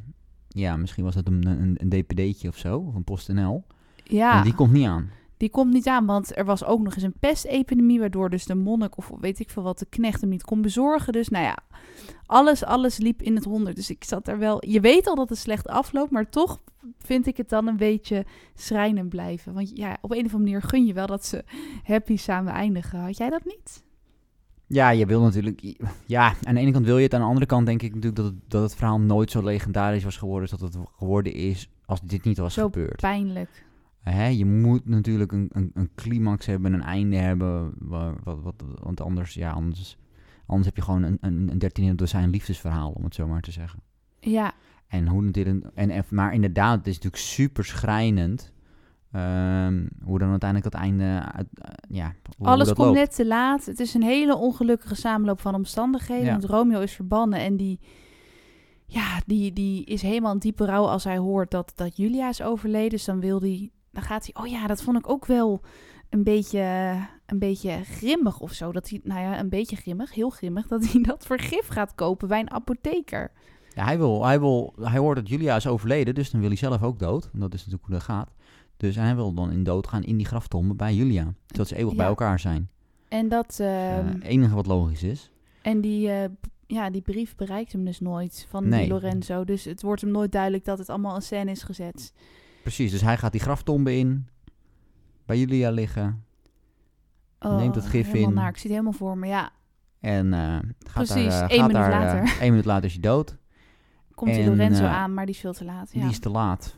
ja, 0.47 0.75
misschien 0.77 1.03
was 1.03 1.15
het 1.15 1.27
een, 1.27 1.47
een, 1.47 1.77
een 1.79 1.89
dpd'tje 1.89 2.47
of 2.47 2.57
zo, 2.57 2.77
of 2.77 2.95
een 2.95 3.03
PostNL. 3.03 3.63
Ja, 4.03 4.37
En 4.37 4.43
die 4.43 4.55
komt 4.55 4.71
niet 4.71 4.87
aan. 4.87 5.09
Die 5.37 5.49
komt 5.49 5.73
niet 5.73 5.87
aan, 5.87 6.05
want 6.05 6.37
er 6.37 6.45
was 6.45 6.63
ook 6.63 6.81
nog 6.81 6.93
eens 6.93 7.03
een 7.03 7.19
pestepidemie, 7.19 7.99
waardoor 7.99 8.29
dus 8.29 8.45
de 8.45 8.55
monnik 8.55 8.97
of 8.97 9.11
weet 9.19 9.39
ik 9.39 9.49
veel 9.49 9.63
wat, 9.63 9.79
de 9.79 9.85
knecht 9.85 10.21
hem 10.21 10.29
niet 10.29 10.43
kon 10.43 10.61
bezorgen. 10.61 11.13
Dus 11.13 11.29
nou 11.29 11.43
ja, 11.43 11.57
alles, 12.25 12.63
alles 12.63 12.97
liep 12.97 13.21
in 13.21 13.35
het 13.35 13.43
honderd. 13.43 13.75
Dus 13.75 13.89
ik 13.89 14.03
zat 14.03 14.27
er 14.27 14.39
wel, 14.39 14.65
je 14.67 14.79
weet 14.79 15.07
al 15.07 15.15
dat 15.15 15.29
het 15.29 15.37
slecht 15.37 15.67
afloopt, 15.67 16.11
maar 16.11 16.29
toch 16.29 16.61
vind 16.97 17.27
ik 17.27 17.37
het 17.37 17.49
dan 17.49 17.67
een 17.67 17.77
beetje 17.77 18.25
schrijnend 18.53 19.09
blijven. 19.09 19.53
Want 19.53 19.71
ja, 19.77 19.97
op 20.01 20.11
een 20.11 20.25
of 20.25 20.33
andere 20.33 20.37
manier 20.37 20.61
gun 20.61 20.85
je 20.85 20.93
wel 20.93 21.07
dat 21.07 21.25
ze 21.25 21.43
happy 21.83 22.17
samen 22.17 22.53
eindigen. 22.53 22.99
Had 22.99 23.17
jij 23.17 23.29
dat 23.29 23.45
niet? 23.45 23.83
Ja, 24.67 24.89
je 24.89 25.05
wil 25.05 25.21
natuurlijk... 25.21 25.75
Ja, 26.05 26.33
aan 26.43 26.55
de 26.55 26.61
ene 26.61 26.71
kant 26.71 26.85
wil 26.85 26.97
je 26.97 27.03
het. 27.03 27.13
Aan 27.13 27.19
de 27.19 27.27
andere 27.27 27.45
kant 27.45 27.65
denk 27.65 27.81
ik 27.81 27.93
natuurlijk 27.93 28.15
dat 28.15 28.25
het, 28.25 28.35
dat 28.47 28.61
het 28.61 28.75
verhaal 28.75 28.99
nooit 28.99 29.31
zo 29.31 29.43
legendarisch 29.43 30.03
was 30.03 30.17
geworden... 30.17 30.49
als 30.49 30.59
dat 30.59 30.73
het 30.73 30.83
geworden 30.97 31.33
is 31.33 31.69
als 31.85 32.01
dit 32.01 32.23
niet 32.23 32.37
was 32.37 32.53
Zo 32.53 32.63
gebeurd. 32.63 33.01
Pijnlijk. 33.01 33.65
Hè, 34.09 34.25
je 34.27 34.45
moet 34.45 34.85
natuurlijk 34.85 35.31
een, 35.31 35.49
een, 35.51 35.71
een 35.73 35.89
climax 35.95 36.45
hebben, 36.45 36.73
een 36.73 36.81
einde 36.81 37.15
hebben. 37.15 37.73
Waar, 37.79 38.13
wat, 38.23 38.37
wat, 38.43 38.63
want 38.81 39.01
anders, 39.01 39.33
ja, 39.33 39.51
anders, 39.51 39.97
anders 40.45 40.65
heb 40.67 40.75
je 40.75 40.81
gewoon 40.81 41.03
een, 41.03 41.17
een, 41.21 41.49
een 41.51 41.57
13 41.57 41.95
dozijn 41.95 42.29
liefdesverhaal, 42.29 42.91
om 42.91 43.03
het 43.03 43.15
zo 43.15 43.27
maar 43.27 43.41
te 43.41 43.51
zeggen. 43.51 43.79
Ja, 44.19 44.53
En 44.87 45.07
hoe 45.07 45.31
dit 45.31 45.45
een, 45.47 45.63
en, 45.75 45.89
en- 45.89 46.05
maar 46.09 46.33
inderdaad, 46.33 46.77
het 46.77 46.87
is 46.87 46.93
natuurlijk 46.95 47.23
super 47.23 47.65
schrijnend. 47.65 48.53
ehm, 49.11 49.85
hoe 50.03 50.19
dan 50.19 50.29
uiteindelijk 50.29 50.71
dat 50.71 50.81
einde. 50.81 51.21
uit- 51.31 51.47
eh, 51.53 51.71
ja, 51.89 52.13
hoe 52.37 52.47
alles 52.47 52.67
komt 52.67 52.77
loopt. 52.77 52.97
net 52.97 53.15
te 53.15 53.25
laat. 53.27 53.65
Het 53.65 53.79
is 53.79 53.93
een 53.93 54.03
hele 54.03 54.35
ongelukkige 54.35 54.95
samenloop 54.95 55.41
van 55.41 55.55
omstandigheden. 55.55 56.25
Ja. 56.25 56.31
Want 56.31 56.43
Romeo 56.45 56.79
is 56.81 56.91
verbannen 56.93 57.39
en 57.39 57.57
die, 57.57 57.79
ja, 58.85 59.21
die, 59.25 59.53
die 59.53 59.85
is 59.85 60.01
helemaal 60.01 60.33
in 60.33 60.39
diepe 60.39 60.65
rouw 60.65 60.85
als 60.85 61.03
hij 61.03 61.17
hoort 61.17 61.51
dat, 61.51 61.71
dat 61.75 61.97
Julia 61.97 62.29
is 62.29 62.41
overleden. 62.41 62.89
Dus 62.89 63.05
dan 63.05 63.19
wil 63.19 63.39
hij, 63.41 63.71
dan 63.95 64.03
gaat 64.03 64.29
hij, 64.31 64.43
oh 64.43 64.49
ja, 64.51 64.67
dat 64.67 64.81
vond 64.81 64.97
ik 64.97 65.09
ook 65.09 65.25
wel 65.25 65.61
een 66.09 66.23
beetje, 66.23 66.95
een 67.25 67.39
beetje 67.39 67.83
grimmig 67.83 68.39
of 68.39 68.51
zo. 68.51 68.71
Dat 68.71 68.89
hij, 68.89 68.99
nou 69.03 69.21
ja, 69.21 69.39
een 69.39 69.49
beetje 69.49 69.75
grimmig, 69.75 70.13
heel 70.13 70.29
grimmig, 70.29 70.67
dat 70.67 70.85
hij 70.91 71.01
dat 71.11 71.25
vergif 71.25 71.67
gaat 71.67 71.95
kopen 71.95 72.27
bij 72.27 72.39
een 72.39 72.51
apotheker. 72.51 73.31
Ja, 73.75 73.83
hij, 73.85 73.97
wil, 73.97 74.25
hij, 74.25 74.39
wil, 74.39 74.73
hij 74.81 74.99
hoort 74.99 75.15
dat 75.15 75.29
Julia 75.29 75.55
is 75.55 75.67
overleden, 75.67 76.15
dus 76.15 76.29
dan 76.31 76.39
wil 76.39 76.49
hij 76.49 76.57
zelf 76.57 76.83
ook 76.83 76.99
dood. 76.99 77.29
En 77.33 77.39
dat 77.39 77.53
is 77.53 77.59
natuurlijk 77.59 77.85
hoe 77.85 77.93
dat 77.95 78.03
gaat. 78.03 78.33
Dus 78.77 78.95
hij 78.95 79.15
wil 79.15 79.33
dan 79.33 79.51
in 79.51 79.63
dood 79.63 79.87
gaan 79.87 80.03
in 80.03 80.17
die 80.17 80.25
graftombe 80.25 80.73
bij 80.73 80.93
Julia. 80.93 81.33
Zodat 81.47 81.67
ze 81.67 81.75
eeuwig 81.75 81.95
bij 81.95 82.05
elkaar 82.05 82.39
zijn. 82.39 82.69
En 83.07 83.29
dat, 83.29 83.57
Het 83.57 83.59
ehm, 83.59 84.19
enige 84.21 84.55
wat 84.55 84.65
logisch 84.65 85.03
is. 85.03 85.31
en 85.61 85.81
die, 85.81 86.09
eh, 86.09 86.29
ja, 86.67 86.89
die 86.89 87.01
brief 87.01 87.35
bereikt 87.35 87.71
hem 87.71 87.85
dus 87.85 87.99
nooit 87.99 88.45
van 88.49 88.67
Nee. 88.69 88.79
die 88.79 88.89
Lorenzo. 88.89 89.43
Dus 89.43 89.65
het 89.65 89.81
wordt 89.81 90.01
hem 90.01 90.11
nooit 90.11 90.31
duidelijk 90.31 90.65
dat 90.65 90.77
het 90.77 90.89
allemaal 90.89 91.15
in 91.15 91.21
scène 91.21 91.51
is 91.51 91.63
gezet. 91.63 92.13
Precies, 92.65 92.91
dus 92.91 93.01
hij 93.01 93.17
gaat 93.17 93.31
die 93.31 93.41
graftombe 93.41 93.97
in. 93.97 94.27
Bij 95.25 95.37
Julia 95.37 95.71
liggen. 95.71 96.23
Neemt 97.39 97.75
het 97.75 97.85
gif 97.85 98.13
in. 98.13 98.33
Naar. 98.33 98.49
Ik 98.49 98.57
zie 98.57 98.69
het 98.69 98.79
helemaal 98.79 98.99
voor 98.99 99.17
me. 99.17 99.27
Ja, 99.27 99.51
En 99.99 100.33
eh, 100.33 100.39
gaat 100.79 100.93
Precies, 100.93 101.29
daar, 101.29 101.43
eh, 101.43 101.49
één 101.49 101.59
gaat 101.59 101.67
minuut 101.71 101.73
daar, 101.73 101.91
eh, 101.91 101.99
later. 101.99 102.41
één 102.41 102.49
minuut 102.49 102.65
later 102.65 102.85
is 102.85 102.91
hij 102.91 103.01
dood. 103.01 103.37
komt 104.15 104.33
die 104.33 104.43
En, 104.43 104.49
Lorenzo 104.49 104.85
aan, 104.85 105.13
maar 105.13 105.25
die 105.25 105.35
is 105.35 105.41
veel 105.41 105.53
te 105.53 105.65
laat. 105.65 105.89
Ja. 105.93 106.01
Die 106.01 106.09
is 106.09 106.19
te 106.19 106.29
laat. 106.29 106.77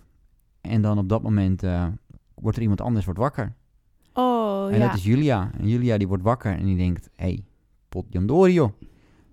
En 0.62 0.82
dan 0.82 0.98
op 0.98 1.10
dat 1.10 1.22
moment 1.22 1.62
wordt 2.34 2.56
er 2.58 2.62
iemand 2.62 2.82
anders 2.82 3.06
wordt 3.06 3.20
wakker. 3.20 3.54
Oh 4.14 4.72
en 4.72 4.80
ja. 4.80 4.88
dat 4.88 4.98
is 4.98 5.04
Julia. 5.04 5.52
En 5.58 5.68
Julia 5.68 5.98
die 5.98 6.08
wordt 6.08 6.24
wakker 6.24 6.58
en 6.58 6.66
die 6.66 6.78
denkt... 6.78 7.10
Hé, 7.16 7.26
hey, 7.26 7.44
potjandori 7.90 8.54
joh. 8.54 8.72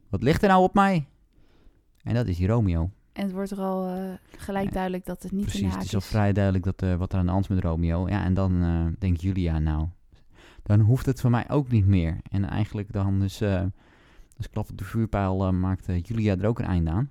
Wat 0.08 0.22
ligt 0.22 0.42
er 0.42 0.48
nou 0.48 0.62
op 0.62 0.74
mij? 0.74 1.06
En 2.02 2.14
dat 2.14 2.26
is 2.26 2.36
die 2.36 2.46
Romeo. 2.46 2.90
En 3.14 3.22
het 3.22 3.32
wordt 3.32 3.50
er 3.50 3.60
al 3.60 3.88
eh, 3.88 4.02
gelijk 4.38 4.66
Ja, 4.66 4.70
duidelijk 4.72 5.04
dat 5.04 5.22
het 5.22 5.32
niet 5.32 5.42
Precies, 5.44 5.70
de 5.70 5.76
het 5.76 5.84
is 5.84 5.94
al 5.94 6.00
vrij 6.00 6.32
duidelijk 6.32 6.64
dat, 6.64 6.82
eh, 6.82 6.94
wat 6.94 7.12
er 7.12 7.18
aan 7.18 7.24
de 7.24 7.30
hand 7.30 7.44
is 7.44 7.50
met 7.50 7.64
Romeo. 7.64 8.08
Ja, 8.08 8.24
en 8.24 8.34
dan 8.34 8.62
eh, 8.62 8.86
denkt 8.98 9.22
Julia 9.22 9.58
nou... 9.58 9.88
Dan 10.62 10.80
hoeft 10.80 11.06
het 11.06 11.20
voor 11.20 11.30
mij 11.30 11.50
ook 11.50 11.70
niet 11.70 11.86
meer. 11.86 12.20
En 12.30 12.48
eigenlijk 12.48 12.92
dan 12.92 13.20
dus... 13.20 13.42
als 14.36 14.50
klap 14.50 14.70
op 14.70 14.78
de 14.78 14.84
vuurpijl 14.84 15.52
maakt 15.52 15.86
Julia 16.02 16.36
er 16.36 16.46
ook 16.46 16.58
een 16.58 16.64
einde 16.64 16.90
aan. 16.90 17.10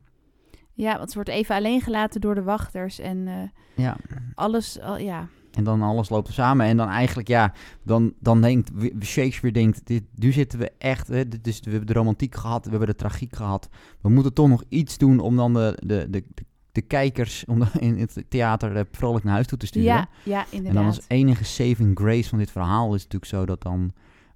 Ja, 0.73 0.97
want 0.97 1.09
ze 1.09 1.15
wordt 1.15 1.29
even 1.29 1.55
alleen 1.55 1.81
gelaten 1.81 2.21
door 2.21 2.35
de 2.35 2.43
wachters. 2.43 2.99
En 2.99 3.51
Ja, 3.75 3.97
alles, 4.33 4.79
al- 4.79 4.97
ja. 4.97 5.27
En 5.55 5.63
dan 5.63 5.81
alles 5.81 6.09
loopt 6.09 6.33
samen. 6.33 6.65
En 6.65 6.77
dan 6.77 6.89
eigenlijk, 6.89 7.27
ja, 7.27 7.53
dan, 7.83 8.13
dan 8.19 8.41
denkt 8.41 8.71
Shakespeare 9.01 9.53
denkt, 9.59 9.81
dit, 9.87 10.03
nu 10.15 10.31
zitten 10.31 10.59
we 10.59 10.71
echt, 10.77 11.07
hè, 11.07 11.27
dit 11.27 11.47
is, 11.47 11.59
we 11.59 11.69
hebben 11.69 11.87
de 11.87 11.93
romantiek 11.93 12.35
gehad, 12.35 12.63
we 12.63 12.69
hebben 12.69 12.87
de 12.87 12.95
tragiek 12.95 13.35
gehad. 13.35 13.69
We 14.01 14.09
moeten 14.09 14.33
toch 14.33 14.47
nog 14.47 14.63
iets 14.69 14.97
doen 14.97 15.19
om 15.19 15.35
dan 15.35 15.53
de, 15.53 15.77
de, 15.85 16.07
de, 16.09 16.23
de 16.71 16.81
kijkers 16.81 17.45
om 17.45 17.63
in 17.79 17.97
het 17.99 18.23
theater 18.29 18.75
eh, 18.75 18.83
vrolijk 18.91 19.23
naar 19.23 19.33
huis 19.33 19.47
toe 19.47 19.57
te 19.57 19.65
sturen. 19.65 19.89
Ja, 19.89 20.07
ja, 20.23 20.39
en 20.39 20.45
dan 20.49 20.57
inderdaad. 20.59 20.85
als 20.85 21.05
enige 21.07 21.43
saving 21.43 21.97
grace 21.99 22.29
van 22.29 22.37
dit 22.37 22.51
verhaal 22.51 22.95
is 22.95 23.03
het 23.03 23.11
natuurlijk 23.13 23.31
zo 23.31 23.45
dat 23.45 23.61
dan 23.61 23.91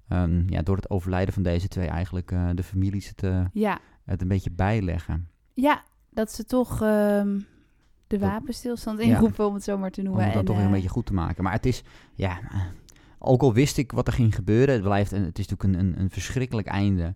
ehm, 0.08 0.42
ja, 0.52 0.62
door 0.62 0.76
het 0.76 0.90
overlijden 0.90 1.34
van 1.34 1.42
deze 1.42 1.68
twee 1.68 1.88
eigenlijk 1.88 2.30
eh, 2.32 2.48
de 2.54 2.62
families 2.62 3.08
het, 3.08 3.22
eh, 3.22 3.44
Ja, 3.52 3.78
het 4.04 4.22
een 4.22 4.28
beetje 4.28 4.50
bijleggen. 4.50 5.28
ja, 5.54 5.82
dat 6.10 6.32
ze 6.32 6.44
toch 6.44 6.82
ehm, 6.82 7.38
de 8.08 8.18
Dat- 8.18 8.30
wapenstilstand 8.30 8.98
Ja. 8.98 9.04
inroepen, 9.04 9.46
om 9.46 9.54
het 9.54 9.62
zo 9.64 9.78
maar 9.78 9.90
te 9.90 10.00
Om 10.00 10.06
noemen. 10.06 10.24
het 10.24 10.32
dan 10.32 10.40
En, 10.40 10.46
toch 10.46 10.56
weer 10.56 10.64
een 10.64 10.70
eh, 10.70 10.76
beetje 10.76 10.92
goed 10.94 11.06
te 11.06 11.14
maken. 11.14 11.42
Maar 11.44 11.52
het 11.52 11.66
is, 11.66 11.82
ja, 12.14 12.40
eh, 12.50 12.60
ook 13.18 13.42
al 13.42 13.52
wist 13.52 13.76
ik 13.76 13.92
wat 13.92 14.06
er 14.06 14.12
ging 14.12 14.34
gebeuren, 14.34 14.74
het, 14.74 14.82
blijft 14.82 15.12
een, 15.12 15.24
het 15.24 15.38
is 15.38 15.46
natuurlijk 15.46 15.80
een, 15.80 15.86
een, 15.86 16.00
een 16.00 16.10
verschrikkelijk 16.10 16.66
einde. 16.68 17.14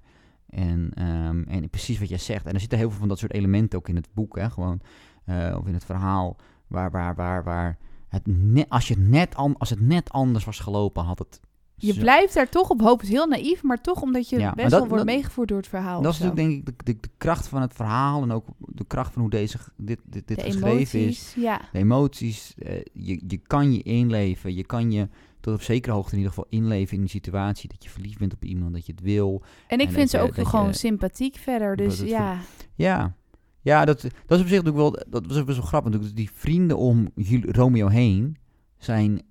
En, 0.49 0.91
ehm, 0.95 1.43
en 1.43 1.71
precies 1.71 1.99
wat 1.99 2.09
jij 2.09 2.19
zegt. 2.19 2.47
En 2.47 2.55
er 2.55 2.61
zitten 2.61 2.79
heel 2.79 2.91
veel 2.91 2.99
van 2.99 3.09
dat 3.09 3.19
soort 3.19 3.33
elementen 3.33 3.79
ook 3.79 3.89
in 3.89 3.97
het 3.97 4.09
boek, 4.13 4.37
hè, 4.39 4.51
gewoon, 4.51 4.81
eh, 5.25 5.57
of 5.59 5.67
in 5.67 5.75
het 5.75 5.85
verhaal, 5.85 6.37
waar, 6.67 6.91
waar, 6.91 7.15
waar, 7.15 7.45
waar 7.45 7.79
het 8.09 8.23
net, 8.27 8.69
als, 8.69 8.89
je 8.89 8.95
het 8.95 9.09
net 9.09 9.35
an, 9.35 9.57
als 9.59 9.71
het 9.71 9.81
net 9.81 10.11
anders 10.11 10.45
was 10.45 10.59
gelopen, 10.59 11.05
had 11.05 11.19
het... 11.19 11.41
Je 11.83 11.95
blijft 11.95 12.35
daar 12.35 12.49
toch 12.49 12.71
op 12.71 12.81
hoop. 12.81 12.99
Het 13.01 13.07
is 13.09 13.15
heel 13.15 13.27
naïef, 13.27 13.63
maar 13.63 13.81
toch 13.81 14.03
omdat 14.03 14.29
je 14.29 14.39
Ja, 14.39 14.53
best 14.53 14.71
dat- 14.71 14.81
wel 14.81 14.89
wordt 14.89 15.05
dat- 15.07 15.15
meegevoerd 15.15 15.49
door 15.49 15.57
het 15.59 15.69
verhaal. 15.69 16.03
Dat 16.03 16.13
is 16.13 16.19
natuurlijk 16.19 16.49
denk 16.49 16.69
ik 16.69 16.77
de, 16.87 16.93
de, 16.93 17.01
de 17.01 17.09
kracht 17.17 17.49
van 17.49 17.61
het 17.61 17.73
verhaal 17.75 18.23
en 18.23 18.31
ook 18.33 18.47
de 18.59 18.85
kracht 18.87 19.13
van 19.13 19.23
hoe 19.23 19.31
deze, 19.31 19.59
dit, 19.77 19.99
dit, 20.05 20.27
dit 20.29 20.37
de 20.37 20.43
geschreven 20.45 20.79
is. 20.81 20.95
emoties. 20.95 21.35
Ja, 21.37 21.61
De 21.73 21.79
emoties, 21.79 22.55
eh, 22.59 22.75
je, 22.93 23.23
je 23.27 23.37
kan 23.39 23.73
je 23.73 23.83
inleven. 23.83 24.55
Je 24.55 24.65
kan 24.67 24.91
je 24.93 25.09
tot 25.41 25.55
op 25.55 25.63
zekere 25.63 25.95
hoogte 25.95 26.11
in 26.13 26.17
ieder 26.19 26.33
geval 26.33 26.47
inleven 26.51 26.97
in 26.97 27.03
de 27.03 27.09
situatie. 27.09 27.69
Dat 27.69 27.85
je 27.85 27.91
verliefd 27.91 28.19
bent 28.19 28.35
op 28.35 28.45
iemand, 28.45 28.73
dat 28.75 28.87
je 28.87 28.93
het 28.93 29.01
wil. 29.01 29.43
en 29.69 29.79
ik 29.79 29.87
En 29.87 29.93
vind 29.93 30.11
ze 30.11 30.17
je- 30.17 30.23
ook 30.23 30.49
gewoon 30.49 30.67
je- 30.67 30.73
sympathiek 30.73 31.37
verder. 31.37 31.77
Dus 31.77 32.01
ja, 32.01 32.39
Ja, 32.75 33.15
ja 33.61 33.85
dat, 33.85 34.01
dat 34.03 34.11
is 34.13 34.41
op 34.45 34.49
zich 34.49 34.63
natuurlijk 34.63 34.77
wel, 34.77 34.91
dat 35.09 35.27
was 35.27 35.37
ook 35.39 35.47
best 35.47 35.59
wel 35.59 35.67
grappig. 35.67 35.91
natuurlijk. 35.93 36.19
Die 36.19 36.31
vrienden 36.35 36.79
om 36.79 37.09
Romeo 37.47 37.89
heen 37.89 38.37
zijn 38.79 39.23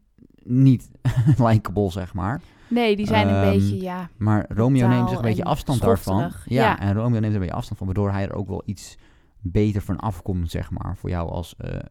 niet 0.45 0.89
likable, 1.47 1.91
zeg 1.91 2.13
maar. 2.13 2.41
nee, 2.67 2.95
die 2.95 3.07
zijn 3.07 3.27
een 3.27 3.43
Ehm, 3.43 3.51
beetje, 3.51 3.81
ja. 3.81 4.09
Maar 4.17 4.45
Romeo 4.49 4.87
neemt 4.87 5.09
zich 5.09 5.17
een 5.17 5.23
en 5.23 5.29
beetje 5.29 5.43
afstand 5.43 5.81
daarvan. 5.81 6.19
Ja, 6.19 6.31
ja. 6.45 6.79
en 6.79 6.93
Romeo 6.93 7.09
neemt 7.19 7.25
er 7.25 7.33
een 7.33 7.39
beetje 7.39 7.55
afstand 7.55 7.77
van, 7.77 7.87
waardoor 7.87 8.11
hij 8.11 8.23
er 8.23 8.33
ook 8.33 8.47
wel 8.47 8.61
iets 8.65 8.97
beter 9.43 9.81
van 9.81 9.97
afkomt, 9.97 10.51
zeg 10.51 10.71
maar, 10.71 10.97
voor 10.97 11.09
jou 11.09 11.29
als, 11.29 11.55
eh, 11.57 11.75
eh, 11.75 11.81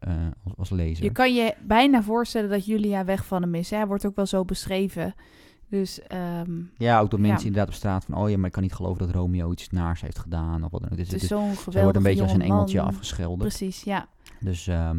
als, 0.43 0.53
als 0.57 0.69
lezer. 0.69 1.03
Je 1.03 1.11
kan 1.11 1.33
je 1.33 1.53
bijna 1.67 2.03
voorstellen 2.03 2.49
dat 2.49 2.65
Julia 2.65 3.05
weg 3.05 3.25
van 3.25 3.41
hem 3.41 3.55
is. 3.55 3.69
Hè? 3.69 3.77
Hij 3.77 3.87
wordt 3.87 4.05
ook 4.05 4.15
wel 4.15 4.25
zo 4.25 4.45
beschreven. 4.45 5.15
Dus 5.69 6.01
ehm, 6.07 6.51
Ja, 6.77 6.99
ook 6.99 7.09
door 7.09 7.19
Ja. 7.19 7.27
mensen 7.27 7.45
inderdaad 7.47 7.69
op 7.69 7.75
straat 7.75 8.05
van... 8.05 8.15
oh 8.15 8.29
ja, 8.29 8.37
maar 8.37 8.45
ik 8.45 8.51
kan 8.51 8.63
niet 8.63 8.73
geloven 8.73 9.05
dat 9.05 9.15
Romeo 9.15 9.51
iets 9.51 9.69
naars 9.69 10.01
heeft 10.01 10.19
gedaan. 10.19 10.63
Of 10.63 10.71
wat 10.71 10.81
dan 10.81 10.91
ook. 10.91 10.97
Dus, 10.97 11.05
het 11.05 11.15
is 11.15 11.19
dus, 11.21 11.29
zo'n 11.29 11.47
geweldige 11.55 11.81
wordt 11.81 11.97
een 11.97 12.03
beetje 12.03 12.21
als 12.23 12.33
een 12.33 12.41
engeltje 12.41 12.77
man. 12.77 12.87
afgeschilderd. 12.87 13.39
Precies, 13.39 13.83
ja. 13.83 14.07
Dus, 14.39 14.67
ehm, 14.67 14.97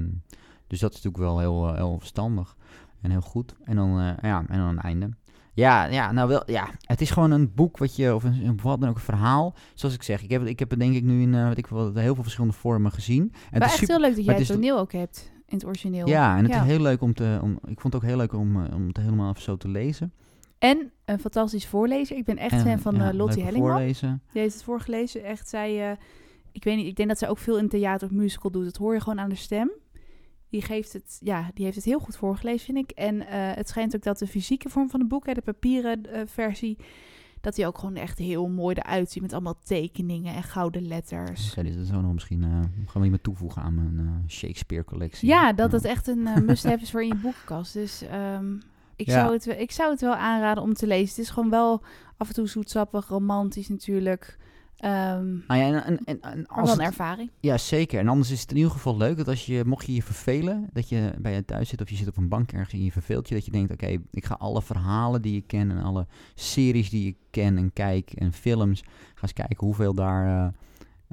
dus 0.66 0.80
dat 0.80 0.90
is 0.94 1.02
natuurlijk 1.02 1.16
wel 1.24 1.38
heel, 1.38 1.68
eh, 1.68 1.74
heel 1.74 1.98
verstandig. 1.98 2.56
En 3.02 3.10
heel 3.10 3.20
goed. 3.20 3.54
En 3.64 3.76
dan, 3.76 4.00
eh, 4.00 4.10
ja, 4.22 4.44
en 4.48 4.58
dan 4.58 4.68
een 4.68 4.78
einde. 4.78 5.10
Ja, 5.54 5.84
ja, 5.84 6.12
nou 6.12 6.28
wel, 6.28 6.42
ja, 6.50 6.68
het 6.80 7.00
is 7.00 7.10
gewoon 7.10 7.30
een 7.30 7.54
boek 7.54 7.78
wat 7.78 7.96
je, 7.96 8.14
of 8.14 8.24
een, 8.24 8.58
wat 8.62 8.80
dan 8.80 8.88
ook, 8.88 8.94
een 8.94 9.00
verhaal. 9.00 9.54
Zoals 9.74 9.94
ik 9.94 10.02
zeg, 10.02 10.22
ik 10.22 10.30
heb, 10.30 10.40
het- 10.40 10.50
ik 10.50 10.58
heb 10.58 10.70
het 10.70 10.78
denk 10.78 10.94
ik 10.94 11.02
nu 11.02 11.22
in, 11.22 11.34
eh, 11.34 11.46
weet 11.46 11.58
ik 11.58 11.66
wel, 11.66 11.94
heel 11.94 12.14
veel 12.14 12.22
verschillende 12.22 12.56
vormen 12.56 12.92
gezien. 12.92 13.22
En 13.22 13.28
maar 13.32 13.50
het 13.50 13.62
is 13.62 13.66
echt 13.68 13.76
super- 13.78 13.94
heel 13.94 14.04
leuk 14.06 14.16
dat 14.16 14.24
jij 14.24 14.34
het 14.34 14.46
toneel 14.46 14.78
ook 14.78 14.92
hebt 14.92 15.30
in 15.46 15.54
het 15.56 15.66
origineel. 15.66 16.08
ja, 16.08 16.36
en 16.36 16.42
het 16.44 16.52
Ja. 16.52 16.60
is 16.62 16.66
heel 16.66 16.80
leuk 16.80 17.00
om 17.02 17.14
te, 17.14 17.38
om, 17.42 17.52
ik 17.52 17.80
vond 17.80 17.82
het 17.92 17.94
ook 17.94 18.02
heel 18.08 18.16
leuk 18.16 18.32
om, 18.32 18.64
eh, 18.64 18.74
om 18.74 18.86
het 18.86 18.96
helemaal 18.96 19.30
even 19.30 19.42
zo 19.42 19.56
te 19.56 19.68
lezen. 19.68 20.12
En 20.58 20.90
een 21.04 21.18
fantastisch 21.18 21.66
voorlezer. 21.66 22.16
Ik 22.16 22.24
ben 22.24 22.36
echt 22.38 22.52
En, 22.52 22.60
fan 22.60 22.78
van 22.78 22.94
ja, 22.94 23.14
Lottie 23.14 23.42
Hellingman. 23.42 23.70
voorlezen. 23.72 24.22
Die 24.32 24.40
heeft 24.42 24.54
het 24.54 24.62
voorgelezen. 24.62 25.24
Echt, 25.24 25.48
zij, 25.48 25.96
ik 26.52 26.64
weet 26.64 26.76
niet, 26.76 26.86
ik 26.86 26.96
denk 26.96 27.08
dat 27.08 27.18
zij 27.18 27.28
ook 27.28 27.38
veel 27.38 27.58
in 27.58 27.68
theater 27.68 28.08
of 28.08 28.14
musical 28.14 28.50
doet. 28.50 28.64
Dat 28.64 28.76
hoor 28.76 28.94
je 28.94 29.00
gewoon 29.00 29.20
aan 29.20 29.28
de 29.28 29.34
stem. 29.34 29.70
Die, 30.52 30.62
geeft 30.62 30.92
het, 30.92 31.18
ja, 31.20 31.50
die 31.54 31.64
heeft 31.64 31.76
het 31.76 31.84
heel 31.84 31.98
goed 31.98 32.16
voorgelezen, 32.16 32.74
vind 32.74 32.90
ik. 32.90 32.96
En 32.96 33.26
eh, 33.26 33.54
het 33.56 33.68
schijnt 33.68 33.94
ook 33.96 34.02
dat 34.02 34.18
de 34.18 34.26
fysieke 34.26 34.68
vorm 34.68 34.90
van 34.90 35.00
het 35.00 35.08
boek, 35.08 35.26
hè, 35.26 35.32
de 35.32 35.40
papieren 35.40 36.12
eh, 36.12 36.20
versie, 36.26 36.76
dat 37.40 37.54
die 37.54 37.66
ook 37.66 37.78
gewoon 37.78 37.94
echt 37.96 38.18
heel 38.18 38.48
mooi 38.48 38.74
eruit 38.76 39.10
ziet. 39.10 39.22
Met 39.22 39.32
allemaal 39.32 39.58
tekeningen 39.64 40.34
en 40.34 40.42
gouden 40.42 40.86
letters. 40.86 41.50
Oké, 41.50 41.62
dus 41.62 41.76
dat 41.76 41.86
zou 41.86 42.02
nog 42.02 42.12
misschien, 42.12 42.42
eh 42.42 42.50
gaan 42.50 43.00
we 43.00 43.04
iemand 43.04 43.22
toevoegen 43.22 43.62
aan 43.62 43.74
mijn 43.74 44.24
Shakespeare-collectie. 44.28 45.28
Ja, 45.28 45.52
dat 45.52 45.72
het 45.72 45.84
echt 45.84 46.06
een 46.06 46.22
must-have 46.46 46.82
is 46.82 46.90
voor 46.90 47.02
in 47.02 47.08
je 47.08 47.14
boekenkast. 47.22 47.72
Dus 47.72 48.02
ehm, 48.02 48.54
ik, 48.96 49.06
Ja. 49.06 49.12
zou 49.20 49.32
het, 49.32 49.44
wel- 49.44 49.58
ik 49.58 49.70
zou 49.70 49.90
het 49.90 50.00
wel 50.00 50.14
aanraden 50.14 50.62
om 50.62 50.74
te 50.74 50.86
lezen. 50.86 51.08
Het 51.08 51.18
is 51.18 51.30
gewoon 51.30 51.50
wel 51.50 51.82
af 52.16 52.28
en 52.28 52.34
toe 52.34 52.48
zoetsappig, 52.48 53.08
romantisch 53.08 53.68
natuurlijk. 53.68 54.38
Ehm, 54.82 55.26
Nou 55.46 55.60
ja, 55.60 55.66
en, 55.66 55.84
en, 55.84 55.98
en, 56.04 56.20
en 56.20 56.38
maar 56.48 56.58
als 56.58 56.68
wel 56.68 56.78
een 56.78 56.84
het- 56.84 56.98
ervaring. 56.98 57.30
ja, 57.40 57.58
zeker. 57.58 57.98
En 57.98 58.08
anders 58.08 58.30
is 58.30 58.40
het 58.40 58.50
in 58.50 58.56
ieder 58.56 58.72
geval 58.72 58.96
leuk 58.96 59.16
dat 59.16 59.28
als 59.28 59.46
je, 59.46 59.64
mocht 59.66 59.86
je 59.86 59.94
je 59.94 60.02
vervelen, 60.02 60.68
dat 60.72 60.88
je 60.88 61.12
bij 61.18 61.34
je 61.34 61.44
thuis 61.44 61.68
zit 61.68 61.80
of 61.80 61.90
je 61.90 61.96
zit 61.96 62.08
op 62.08 62.16
een 62.16 62.28
bank 62.28 62.52
ergens 62.52 62.72
en 62.72 62.84
je 62.84 62.92
verveelt 62.92 63.28
je, 63.28 63.34
dat 63.34 63.44
je 63.44 63.50
denkt, 63.50 63.72
oké, 63.72 63.96
ik 64.10 64.24
ga 64.24 64.34
alle 64.38 64.62
verhalen 64.62 65.22
die 65.22 65.36
ik 65.36 65.46
ken 65.46 65.70
en 65.70 65.82
alle 65.82 66.06
series 66.34 66.90
die 66.90 67.08
ik 67.08 67.16
ken 67.30 67.56
en 67.58 67.72
kijk 67.72 68.10
en 68.12 68.32
films, 68.32 68.80
ga 69.14 69.22
eens 69.22 69.32
kijken 69.32 69.66
hoeveel 69.66 69.94
daar 69.94 70.52